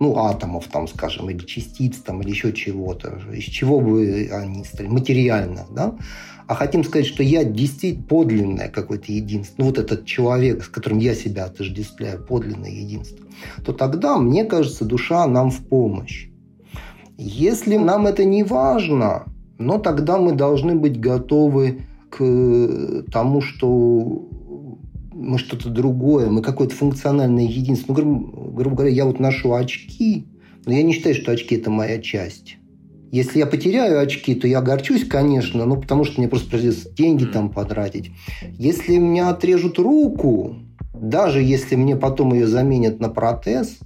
ну, 0.00 0.16
атомов, 0.18 0.66
там, 0.66 0.88
скажем, 0.88 1.30
или 1.30 1.44
частиц, 1.46 1.98
там, 1.98 2.22
или 2.22 2.30
еще 2.30 2.52
чего-то, 2.52 3.20
из 3.32 3.44
чего 3.44 3.78
бы 3.80 4.28
они 4.32 4.64
стали, 4.64 4.88
материально, 4.88 5.66
да, 5.70 5.94
а 6.48 6.54
хотим 6.54 6.82
сказать, 6.82 7.06
что 7.06 7.22
я 7.22 7.44
действительно 7.44 8.06
подлинное 8.06 8.68
какое-то 8.68 9.12
единство, 9.12 9.54
ну, 9.58 9.66
вот 9.66 9.78
этот 9.78 10.04
человек, 10.04 10.64
с 10.64 10.68
которым 10.68 10.98
я 10.98 11.14
себя 11.14 11.44
отождествляю, 11.44 12.24
подлинное 12.24 12.70
единство, 12.70 13.24
то 13.64 13.72
тогда, 13.72 14.18
мне 14.18 14.44
кажется, 14.44 14.84
душа 14.84 15.26
нам 15.26 15.50
в 15.50 15.64
помощь. 15.66 16.28
Если 17.16 17.76
нам 17.76 18.06
это 18.06 18.24
не 18.24 18.42
важно, 18.42 19.24
но 19.58 19.78
тогда 19.78 20.18
мы 20.18 20.32
должны 20.32 20.74
быть 20.74 20.98
готовы 20.98 21.72
к 21.72 21.88
к 22.10 23.04
тому, 23.12 23.40
что 23.40 24.28
мы 25.12 25.38
что-то 25.38 25.68
другое, 25.68 26.30
мы 26.30 26.42
какое-то 26.42 26.74
функциональное 26.74 27.44
единство. 27.44 27.92
Ну, 27.92 27.94
грубо, 27.94 28.50
грубо 28.52 28.76
говоря, 28.76 28.94
я 28.94 29.04
вот 29.04 29.20
ношу 29.20 29.54
очки, 29.54 30.26
но 30.64 30.72
я 30.72 30.82
не 30.82 30.92
считаю, 30.92 31.14
что 31.14 31.32
очки– 31.32 31.54
это 31.56 31.70
моя 31.70 32.00
часть. 32.00 32.56
Если 33.10 33.38
я 33.38 33.46
потеряю 33.46 34.00
очки, 34.00 34.34
то 34.34 34.46
я 34.46 34.58
огорчусь, 34.58 35.06
конечно, 35.06 35.64
ну, 35.64 35.80
потому 35.80 36.04
что 36.04 36.20
мне 36.20 36.28
просто 36.28 36.50
придется 36.50 36.90
деньги 36.90 37.24
там 37.24 37.50
потратить. 37.50 38.10
Если 38.58 38.96
меня 38.96 39.30
отрежут 39.30 39.78
руку, 39.78 40.56
даже 40.94 41.42
если 41.42 41.76
мне 41.76 41.96
потом 41.96 42.34
ее 42.34 42.46
заменят 42.46 43.00
на 43.00 43.08
протез, 43.08 43.78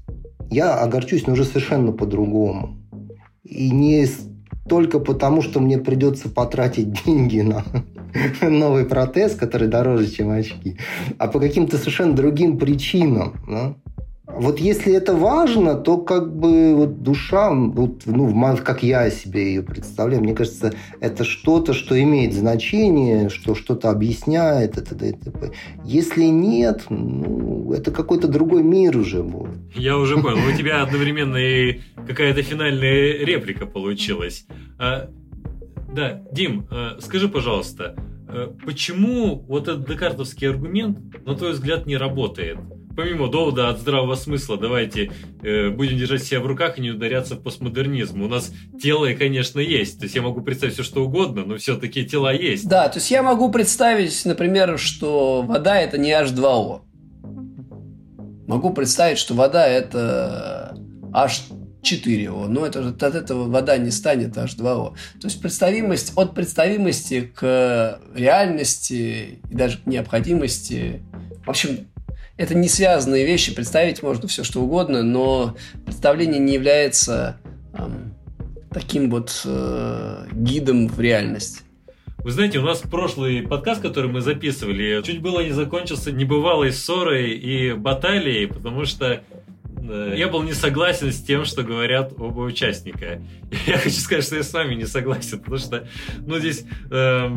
я 0.50 0.74
огорчусь, 0.74 1.26
но 1.26 1.34
уже 1.34 1.44
совершенно 1.44 1.92
по-другому. 1.92 2.78
И 3.44 3.70
не 3.70 4.06
только 4.68 4.98
потому, 4.98 5.42
что 5.42 5.60
мне 5.60 5.78
придется 5.78 6.28
потратить 6.28 7.04
деньги 7.06 7.40
на 7.40 7.64
новый 8.42 8.84
протез, 8.84 9.34
который 9.34 9.68
дороже, 9.68 10.10
чем 10.10 10.30
очки, 10.30 10.78
а 11.18 11.28
по 11.28 11.40
каким-то 11.40 11.78
совершенно 11.78 12.14
другим 12.14 12.58
причинам. 12.58 13.34
Да? 13.48 13.74
Вот 14.42 14.58
если 14.58 14.92
это 14.92 15.14
важно, 15.14 15.76
то 15.76 15.98
как 15.98 16.34
бы 16.36 16.74
вот 16.74 17.02
душа, 17.04 17.52
вот, 17.54 18.02
ну, 18.06 18.56
как 18.56 18.82
я 18.82 19.08
себе 19.08 19.54
ее 19.54 19.62
представляю, 19.62 20.20
мне 20.20 20.34
кажется, 20.34 20.74
это 20.98 21.22
что-то, 21.22 21.72
что 21.72 22.00
имеет 22.02 22.34
значение, 22.34 23.28
что 23.28 23.54
что-то 23.54 23.88
объясняет. 23.90 24.76
Это, 24.76 24.96
это, 24.96 25.06
это. 25.06 25.52
Если 25.84 26.24
нет, 26.24 26.86
ну, 26.90 27.72
это 27.72 27.92
какой-то 27.92 28.26
другой 28.26 28.64
мир 28.64 28.96
уже 28.96 29.22
будет. 29.22 29.60
Я 29.76 29.96
уже 29.96 30.16
понял. 30.16 30.38
У 30.52 30.56
тебя 30.56 30.82
одновременно 30.82 31.36
и 31.36 31.80
какая-то 32.08 32.42
финальная 32.42 33.24
реплика 33.24 33.64
получилась. 33.64 34.46
А, 34.76 35.08
да, 35.94 36.20
Дим, 36.32 36.66
а, 36.68 36.98
скажи, 37.00 37.28
пожалуйста, 37.28 37.94
а, 38.26 38.52
почему 38.66 39.36
вот 39.46 39.68
этот 39.68 39.88
декартовский 39.88 40.48
аргумент, 40.48 40.98
на 41.24 41.36
твой 41.36 41.52
взгляд, 41.52 41.86
не 41.86 41.96
работает? 41.96 42.58
Помимо 42.96 43.28
довода 43.28 43.68
от 43.68 43.80
здравого 43.80 44.14
смысла, 44.14 44.56
давайте 44.56 45.12
э, 45.42 45.70
будем 45.70 45.98
держать 45.98 46.22
себя 46.22 46.40
в 46.40 46.46
руках 46.46 46.78
и 46.78 46.80
не 46.80 46.90
ударяться 46.90 47.34
в 47.34 47.42
постмодернизм. 47.42 48.22
У 48.22 48.28
нас 48.28 48.52
тело, 48.80 49.12
конечно, 49.14 49.60
есть. 49.60 49.98
То 49.98 50.04
есть 50.04 50.14
я 50.14 50.22
могу 50.22 50.42
представить 50.42 50.74
все, 50.74 50.82
что 50.82 51.04
угодно, 51.04 51.44
но 51.44 51.56
все-таки 51.56 52.04
тела 52.04 52.32
есть. 52.32 52.68
Да, 52.68 52.88
то 52.88 52.98
есть 52.98 53.10
я 53.10 53.22
могу 53.22 53.50
представить, 53.50 54.24
например, 54.24 54.78
что 54.78 55.42
вода 55.42 55.80
это 55.80 55.98
не 55.98 56.10
H2O. 56.10 56.82
Могу 58.46 58.72
представить, 58.72 59.18
что 59.18 59.34
вода 59.34 59.66
это 59.66 60.76
H4O, 61.12 62.48
но 62.48 62.66
это, 62.66 62.88
от 62.88 63.02
этого 63.02 63.48
вода 63.48 63.76
не 63.78 63.90
станет 63.90 64.36
H2O. 64.36 64.94
То 65.20 65.26
есть 65.26 65.40
представимость, 65.40 66.12
от 66.16 66.34
представимости 66.34 67.32
к 67.34 68.00
реальности 68.14 69.40
и 69.50 69.54
даже 69.54 69.78
к 69.78 69.86
необходимости, 69.86 71.02
в 71.44 71.50
общем, 71.50 71.86
это 72.36 72.54
не 72.54 72.68
связанные 72.68 73.26
вещи, 73.26 73.54
представить 73.54 74.02
можно 74.02 74.28
все 74.28 74.44
что 74.44 74.60
угодно, 74.60 75.02
но 75.02 75.56
представление 75.84 76.40
не 76.40 76.54
является 76.54 77.38
эм, 77.74 78.14
таким 78.70 79.10
вот 79.10 79.42
э, 79.44 80.26
гидом 80.32 80.88
в 80.88 81.00
реальность. 81.00 81.62
Вы 82.18 82.30
знаете, 82.30 82.58
у 82.60 82.62
нас 82.62 82.78
прошлый 82.78 83.42
подкаст, 83.42 83.82
который 83.82 84.10
мы 84.10 84.20
записывали, 84.20 85.02
чуть 85.02 85.20
было 85.20 85.40
не 85.40 85.50
закончился 85.50 86.12
небывалой 86.12 86.72
ссорой 86.72 87.32
и 87.32 87.72
баталией, 87.72 88.46
потому 88.46 88.84
что 88.84 89.22
я 89.82 90.28
был 90.28 90.42
не 90.42 90.52
согласен 90.52 91.12
с 91.12 91.20
тем, 91.22 91.44
что 91.44 91.62
говорят 91.62 92.12
оба 92.16 92.40
участника. 92.40 93.22
Я 93.66 93.78
хочу 93.78 93.96
сказать, 93.96 94.24
что 94.24 94.36
я 94.36 94.42
с 94.42 94.52
вами 94.52 94.74
не 94.74 94.86
согласен, 94.86 95.38
потому 95.38 95.58
что, 95.58 95.88
ну, 96.24 96.38
здесь 96.38 96.64
э, 96.90 97.28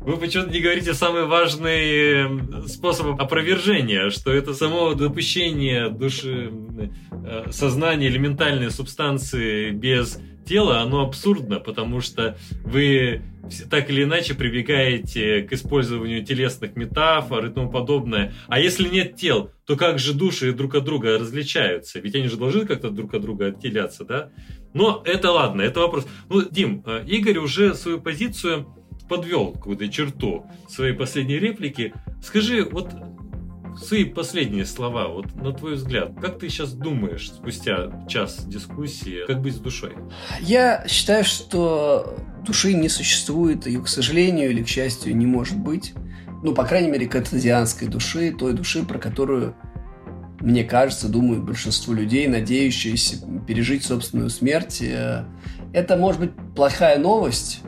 вы 0.00 0.16
почему-то 0.16 0.50
не 0.50 0.60
говорите 0.60 0.94
самый 0.94 1.26
важный 1.26 2.22
эм, 2.22 2.66
способ 2.68 3.20
опровержения, 3.20 4.10
что 4.10 4.32
это 4.32 4.54
само 4.54 4.94
допущение 4.94 5.90
души, 5.90 6.50
э, 7.12 7.50
сознания 7.50 8.08
элементальной 8.08 8.70
субстанции 8.70 9.70
без 9.70 10.18
тела, 10.50 10.80
оно 10.80 11.06
абсурдно, 11.06 11.60
потому 11.60 12.00
что 12.00 12.36
вы 12.64 13.22
так 13.70 13.88
или 13.88 14.02
иначе 14.02 14.34
прибегаете 14.34 15.42
к 15.42 15.52
использованию 15.52 16.24
телесных 16.24 16.74
метафор 16.74 17.46
и 17.46 17.50
тому 17.50 17.70
подобное. 17.70 18.34
А 18.48 18.58
если 18.58 18.88
нет 18.88 19.14
тел, 19.14 19.52
то 19.64 19.76
как 19.76 20.00
же 20.00 20.12
души 20.12 20.52
друг 20.52 20.74
от 20.74 20.82
друга 20.82 21.18
различаются? 21.20 22.00
Ведь 22.00 22.16
они 22.16 22.26
же 22.26 22.36
должны 22.36 22.66
как-то 22.66 22.90
друг 22.90 23.14
от 23.14 23.22
друга 23.22 23.46
отделяться, 23.46 24.04
да? 24.04 24.30
Но 24.74 25.02
это 25.04 25.30
ладно, 25.30 25.62
это 25.62 25.78
вопрос. 25.80 26.08
Ну, 26.28 26.42
Дим, 26.42 26.82
э, 26.84 27.04
Игорь 27.06 27.38
уже 27.38 27.76
свою 27.76 28.00
позицию 28.00 28.66
подвел 29.08 29.52
какую-то 29.52 29.86
черту 29.88 30.46
своей 30.68 30.94
последней 30.94 31.38
реплики. 31.38 31.94
Скажи, 32.24 32.64
вот 32.64 32.88
свои 33.82 34.04
последние 34.04 34.66
слова, 34.66 35.08
вот 35.08 35.34
на 35.34 35.52
твой 35.52 35.74
взгляд, 35.74 36.12
как 36.20 36.38
ты 36.38 36.48
сейчас 36.48 36.72
думаешь 36.72 37.30
спустя 37.30 38.04
час 38.08 38.44
дискуссии, 38.46 39.26
как 39.26 39.40
быть 39.40 39.54
с 39.54 39.58
душой? 39.58 39.94
Я 40.40 40.84
считаю, 40.86 41.24
что 41.24 42.16
души 42.44 42.74
не 42.74 42.88
существует, 42.88 43.66
ее, 43.66 43.82
к 43.82 43.88
сожалению 43.88 44.50
или 44.50 44.62
к 44.62 44.68
счастью, 44.68 45.16
не 45.16 45.26
может 45.26 45.58
быть. 45.58 45.94
Ну, 46.42 46.54
по 46.54 46.64
крайней 46.64 46.90
мере, 46.90 47.06
катазианской 47.06 47.88
души, 47.88 48.32
той 48.32 48.54
души, 48.54 48.84
про 48.84 48.98
которую, 48.98 49.54
мне 50.40 50.64
кажется, 50.64 51.08
думают 51.08 51.44
большинство 51.44 51.92
людей, 51.92 52.26
надеющиеся 52.28 53.16
пережить 53.46 53.84
собственную 53.84 54.30
смерть. 54.30 54.80
Э, 54.80 55.24
это 55.72 55.96
может 55.96 56.20
быть 56.20 56.32
плохая 56.56 56.98
новость, 56.98 57.60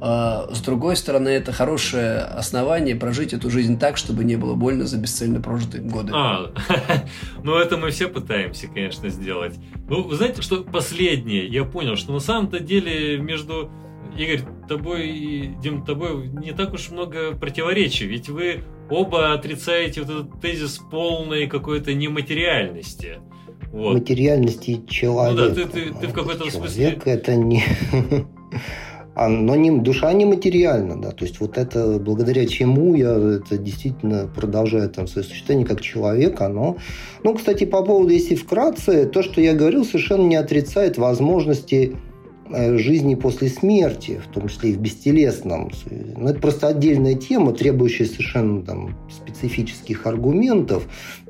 с 0.00 0.60
другой 0.60 0.96
стороны, 0.96 1.30
это 1.30 1.52
хорошее 1.52 2.18
основание 2.18 2.94
прожить 2.94 3.32
эту 3.32 3.50
жизнь 3.50 3.78
так, 3.78 3.96
чтобы 3.96 4.24
не 4.24 4.36
было 4.36 4.54
больно 4.54 4.84
за 4.84 4.98
бесцельно 4.98 5.40
прожитые 5.40 5.82
годы. 5.82 6.12
А, 6.14 6.52
ну 7.42 7.56
это 7.56 7.78
мы 7.78 7.90
все 7.90 8.08
пытаемся, 8.08 8.68
конечно, 8.68 9.08
сделать. 9.08 9.54
Ну, 9.88 10.02
вы 10.02 10.16
знаете, 10.16 10.42
что 10.42 10.62
последнее, 10.62 11.46
я 11.46 11.64
понял, 11.64 11.96
что 11.96 12.12
на 12.12 12.20
самом-то 12.20 12.60
деле 12.60 13.18
между 13.18 13.70
Игорь, 14.18 14.40
тобой 14.68 15.08
и 15.08 15.46
Дим, 15.62 15.84
тобой 15.84 16.28
не 16.28 16.52
так 16.52 16.72
уж 16.72 16.90
много 16.90 17.32
противоречий, 17.32 18.06
ведь 18.06 18.28
вы 18.28 18.64
оба 18.90 19.32
отрицаете 19.32 20.02
вот 20.02 20.10
этот 20.10 20.40
тезис 20.40 20.78
полной 20.90 21.46
какой-то 21.46 21.94
нематериальности. 21.94 23.18
Вот. 23.72 23.94
Материальности 23.94 24.82
человека. 24.88 25.42
Ну 25.42 25.48
да, 25.48 25.54
ты, 25.54 25.66
ты, 25.66 25.92
ты 25.92 26.06
в 26.06 26.12
какой-то 26.12 26.50
Человек 26.50 26.52
смысле... 26.52 27.00
это 27.04 27.36
не... 27.36 27.62
но 29.16 29.56
не, 29.56 29.70
душа 29.70 30.12
нематериальна, 30.12 31.00
да, 31.00 31.10
то 31.10 31.24
есть 31.24 31.40
вот 31.40 31.56
это, 31.56 31.98
благодаря 31.98 32.46
чему 32.46 32.94
я 32.94 33.12
это 33.12 33.56
действительно 33.56 34.28
продолжаю 34.34 34.90
там 34.90 35.06
свое 35.06 35.26
существование 35.26 35.66
как 35.66 35.80
человек, 35.80 36.40
оно, 36.42 36.76
ну, 37.22 37.34
кстати, 37.34 37.64
по 37.64 37.82
поводу, 37.82 38.12
если 38.12 38.34
вкратце, 38.34 39.06
то, 39.06 39.22
что 39.22 39.40
я 39.40 39.54
говорил, 39.54 39.84
совершенно 39.84 40.26
не 40.26 40.36
отрицает 40.36 40.98
возможности 40.98 41.96
жизни 42.78 43.14
после 43.14 43.48
смерти, 43.48 44.20
в 44.24 44.32
том 44.32 44.48
числе 44.48 44.70
и 44.70 44.72
в 44.74 44.78
бестелесном. 44.78 45.70
Но 45.90 46.20
ну, 46.20 46.28
это 46.28 46.40
просто 46.40 46.68
отдельная 46.68 47.14
тема, 47.14 47.52
требующая 47.52 48.06
совершенно 48.06 48.62
там, 48.62 48.96
специфических 49.10 50.06
аргументов. 50.06 50.86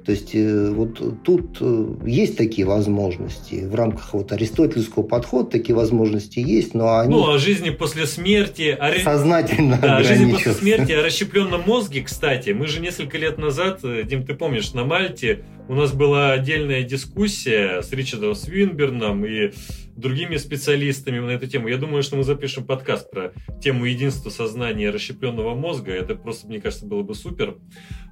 То 0.06 0.12
есть 0.12 0.36
э, 0.36 0.70
вот 0.70 1.24
тут 1.24 1.58
э, 1.60 1.94
есть 2.06 2.36
такие 2.36 2.64
возможности. 2.64 3.66
В 3.66 3.74
рамках 3.74 4.14
вот 4.14 4.30
аристотельского 4.30 5.02
подхода 5.02 5.50
такие 5.50 5.74
возможности 5.74 6.38
есть, 6.38 6.74
но 6.74 7.00
они... 7.00 7.10
Ну, 7.12 7.28
о 7.28 7.38
жизни 7.38 7.70
после 7.70 8.06
смерти... 8.06 8.76
О... 8.78 9.00
Сознательно 9.00 9.78
Да, 9.82 9.96
о 9.96 10.04
жизни 10.04 10.30
после 10.30 10.52
смерти, 10.52 10.92
о 10.92 11.02
расщепленном 11.02 11.62
мозге, 11.66 12.02
кстати. 12.02 12.50
Мы 12.50 12.68
же 12.68 12.80
несколько 12.80 13.18
лет 13.18 13.36
назад, 13.36 13.80
э, 13.82 14.04
Дим, 14.04 14.24
ты 14.24 14.34
помнишь, 14.34 14.72
на 14.74 14.84
Мальте 14.84 15.42
у 15.68 15.74
нас 15.74 15.92
была 15.92 16.30
отдельная 16.30 16.84
дискуссия 16.84 17.82
с 17.82 17.90
Ричардом 17.90 18.36
Свинберном 18.36 19.26
и 19.26 19.50
другими 19.96 20.36
специалистами 20.36 21.18
на 21.18 21.30
эту 21.30 21.46
тему. 21.46 21.68
Я 21.68 21.78
думаю, 21.78 22.02
что 22.02 22.16
мы 22.16 22.24
запишем 22.24 22.64
подкаст 22.64 23.10
про 23.10 23.32
тему 23.62 23.84
единства 23.84 24.30
сознания 24.30 24.90
расщепленного 24.90 25.54
мозга. 25.54 25.92
Это 25.92 26.14
просто, 26.14 26.46
мне 26.46 26.60
кажется, 26.60 26.86
было 26.86 27.02
бы 27.02 27.14
супер. 27.14 27.56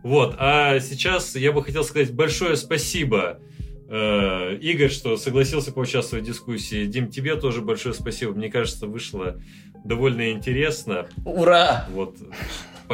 Вот. 0.02 0.34
А 0.38 0.80
сейчас 0.80 1.36
я 1.36 1.52
бы 1.52 1.62
хотел 1.62 1.84
сказать 1.84 2.12
большое 2.12 2.56
спасибо 2.56 3.40
э, 3.88 4.56
Игорь, 4.60 4.90
что 4.90 5.16
согласился 5.16 5.72
поучаствовать 5.72 6.24
в 6.24 6.28
дискуссии. 6.28 6.86
Дим, 6.86 7.08
тебе 7.08 7.36
тоже 7.36 7.60
большое 7.60 7.94
спасибо. 7.94 8.32
Мне 8.32 8.50
кажется, 8.50 8.86
вышло 8.86 9.40
довольно 9.84 10.32
интересно. 10.32 11.06
Ура! 11.24 11.86
Вот. 11.90 12.16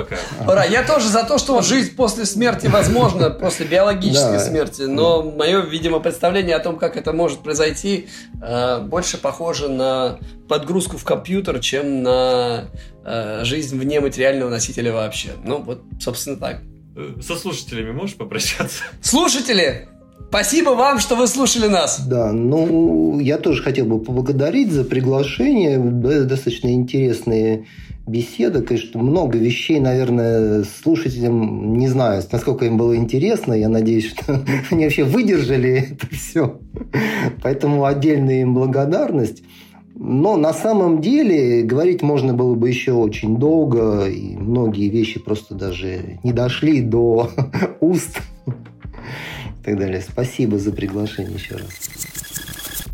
Пока. 0.05 0.17
Ура, 0.51 0.65
я 0.65 0.83
тоже 0.83 1.09
за 1.09 1.25
то, 1.25 1.39
что 1.39 1.61
жизнь 1.63 1.95
после 1.95 2.25
смерти 2.25 2.67
возможна, 2.67 3.31
после 3.31 3.67
биологической 3.67 4.33
да. 4.33 4.41
смерти, 4.41 4.83
но 4.83 5.23
мое, 5.23 5.61
видимо, 5.61 6.01
представление 6.01 6.57
о 6.57 6.61
том, 6.61 6.79
как 6.79 6.97
это 6.97 7.13
может 7.13 7.41
произойти, 7.41 8.09
э, 8.43 8.81
больше 8.81 9.19
похоже 9.19 9.69
на 9.69 10.19
подгрузку 10.49 10.97
в 10.97 11.05
компьютер, 11.05 11.61
чем 11.61 12.03
на 12.03 12.67
э, 13.05 13.45
жизнь 13.45 13.79
вне 13.79 14.01
материального 14.01 14.51
носителя 14.51 14.93
вообще. 14.93 15.31
Ну, 15.45 15.59
вот, 15.59 15.83
собственно, 16.01 16.37
так. 16.37 16.63
Э, 16.97 17.21
со 17.23 17.37
слушателями 17.37 17.93
можешь 17.93 18.17
попрощаться? 18.17 18.83
Слушатели, 19.01 19.89
Спасибо 20.31 20.71
вам, 20.71 21.01
что 21.01 21.17
вы 21.17 21.27
слушали 21.27 21.67
нас. 21.67 22.07
Да, 22.07 22.31
ну, 22.31 23.19
я 23.19 23.37
тоже 23.37 23.65
хотел 23.65 23.87
бы 23.87 23.99
поблагодарить 23.99 24.71
за 24.71 24.85
приглашение. 24.85 25.77
Достаточно 25.77 26.73
интересные 26.73 27.67
беседы. 28.07 28.63
Конечно, 28.63 29.03
много 29.03 29.39
вещей, 29.39 29.81
наверное, 29.81 30.63
слушателям 30.63 31.77
не 31.77 31.89
знаю, 31.89 32.23
насколько 32.31 32.65
им 32.65 32.77
было 32.77 32.95
интересно. 32.95 33.55
Я 33.55 33.69
надеюсь, 33.69 34.07
что 34.07 34.45
они 34.71 34.85
вообще 34.85 35.03
выдержали 35.03 35.89
это 35.91 36.07
все. 36.15 36.61
Поэтому 37.43 37.85
отдельная 37.85 38.43
им 38.43 38.55
благодарность. 38.55 39.43
Но 39.97 40.37
на 40.37 40.55
самом 40.55 41.01
деле 41.01 41.63
говорить 41.63 42.03
можно 42.03 42.35
было 42.35 42.55
бы 42.55 42.69
еще 42.69 42.93
очень 42.93 43.37
долго, 43.37 44.07
и 44.07 44.37
многие 44.37 44.91
вещи 44.91 45.19
просто 45.19 45.57
даже 45.57 46.21
не 46.23 46.33
дошли 46.33 46.83
до 46.83 47.31
уст 47.81 48.21
и 49.61 49.65
так 49.65 49.79
далее. 49.79 50.01
Спасибо 50.01 50.59
за 50.59 50.73
приглашение 50.73 51.35
еще 51.35 51.57
раз. 51.57 51.69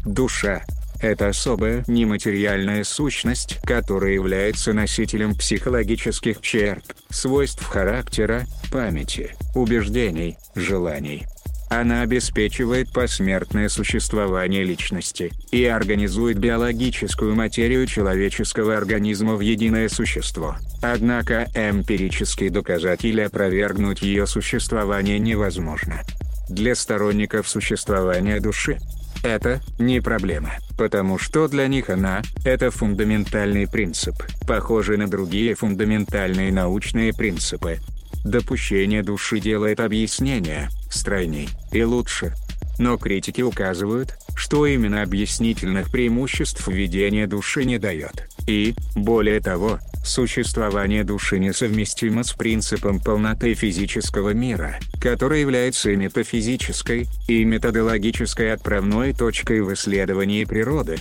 Душа– 0.04 0.62
это 1.00 1.28
особая 1.28 1.84
нематериальная 1.86 2.84
сущность, 2.84 3.58
которая 3.62 4.12
является 4.12 4.72
носителем 4.72 5.34
психологических 5.34 6.40
черт, 6.40 6.84
свойств 7.10 7.64
характера, 7.64 8.46
памяти, 8.70 9.34
убеждений, 9.54 10.36
желаний. 10.54 11.26
Она 11.68 12.02
обеспечивает 12.02 12.92
посмертное 12.92 13.68
существование 13.68 14.62
личности 14.62 15.32
и 15.50 15.64
организует 15.64 16.38
биологическую 16.38 17.34
материю 17.34 17.86
человеческого 17.86 18.76
организма 18.76 19.34
в 19.34 19.40
единое 19.40 19.88
существо. 19.88 20.56
Однако 20.80 21.48
эмпирически 21.56 22.50
доказать 22.50 23.04
или 23.04 23.20
опровергнуть 23.20 24.02
ее 24.02 24.28
существование 24.28 25.18
невозможно. 25.18 26.02
Для 26.48 26.74
сторонников 26.74 27.48
существования 27.48 28.40
души 28.40 28.78
это 29.22 29.60
не 29.78 30.00
проблема, 30.00 30.52
потому 30.78 31.18
что 31.18 31.48
для 31.48 31.66
них 31.66 31.90
она– 31.90 32.22
это 32.44 32.70
фундаментальный 32.70 33.66
принцип, 33.66 34.14
похожий 34.46 34.96
на 34.96 35.08
другие 35.08 35.54
фундаментальные 35.54 36.52
научные 36.52 37.12
принципы. 37.12 37.80
Допущение 38.24 39.02
души 39.02 39.40
делает 39.40 39.80
объяснение 39.80 40.68
стройней 40.90 41.48
и 41.72 41.82
лучше. 41.82 42.34
Но 42.78 42.96
критики 42.98 43.40
указывают, 43.40 44.14
что 44.34 44.66
именно 44.66 45.02
объяснительных 45.02 45.90
преимуществ 45.90 46.66
введение 46.68 47.26
души 47.26 47.64
не 47.64 47.78
дает. 47.78 48.28
И, 48.46 48.74
более 48.94 49.40
того, 49.40 49.80
Существование 50.06 51.02
души 51.02 51.40
несовместимо 51.40 52.22
с 52.22 52.32
принципом 52.32 53.00
полноты 53.00 53.54
физического 53.54 54.30
мира, 54.30 54.78
который 55.00 55.40
является 55.40 55.90
и 55.90 55.96
метафизической, 55.96 57.08
и 57.26 57.44
методологической 57.44 58.52
отправной 58.52 59.14
точкой 59.14 59.62
в 59.62 59.74
исследовании 59.74 60.44
природы. 60.44 60.98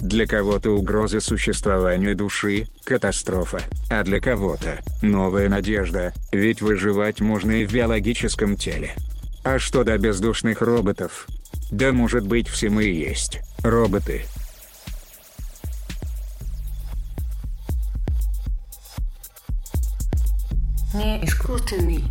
Для 0.00 0.26
кого-то 0.26 0.70
угроза 0.70 1.20
существованию 1.20 2.16
души– 2.16 2.66
катастрофа, 2.84 3.60
а 3.90 4.02
для 4.02 4.18
кого-то– 4.18 4.80
новая 5.02 5.48
надежда, 5.48 6.12
ведь 6.32 6.60
выживать 6.60 7.20
можно 7.20 7.62
и 7.62 7.64
в 7.64 7.72
биологическом 7.72 8.56
теле. 8.56 8.96
А 9.50 9.58
что 9.58 9.82
до 9.82 9.96
бездушных 9.96 10.60
роботов? 10.60 11.26
Да 11.70 11.90
может 11.90 12.26
быть 12.26 12.48
все 12.48 12.68
мы 12.68 12.84
и 12.84 12.94
есть 12.94 13.40
роботы. 13.62 14.26
не 20.92 21.24
искусственный 21.24 22.04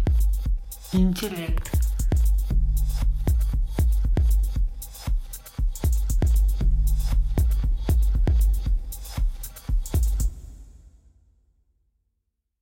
интеллект. 0.93 1.86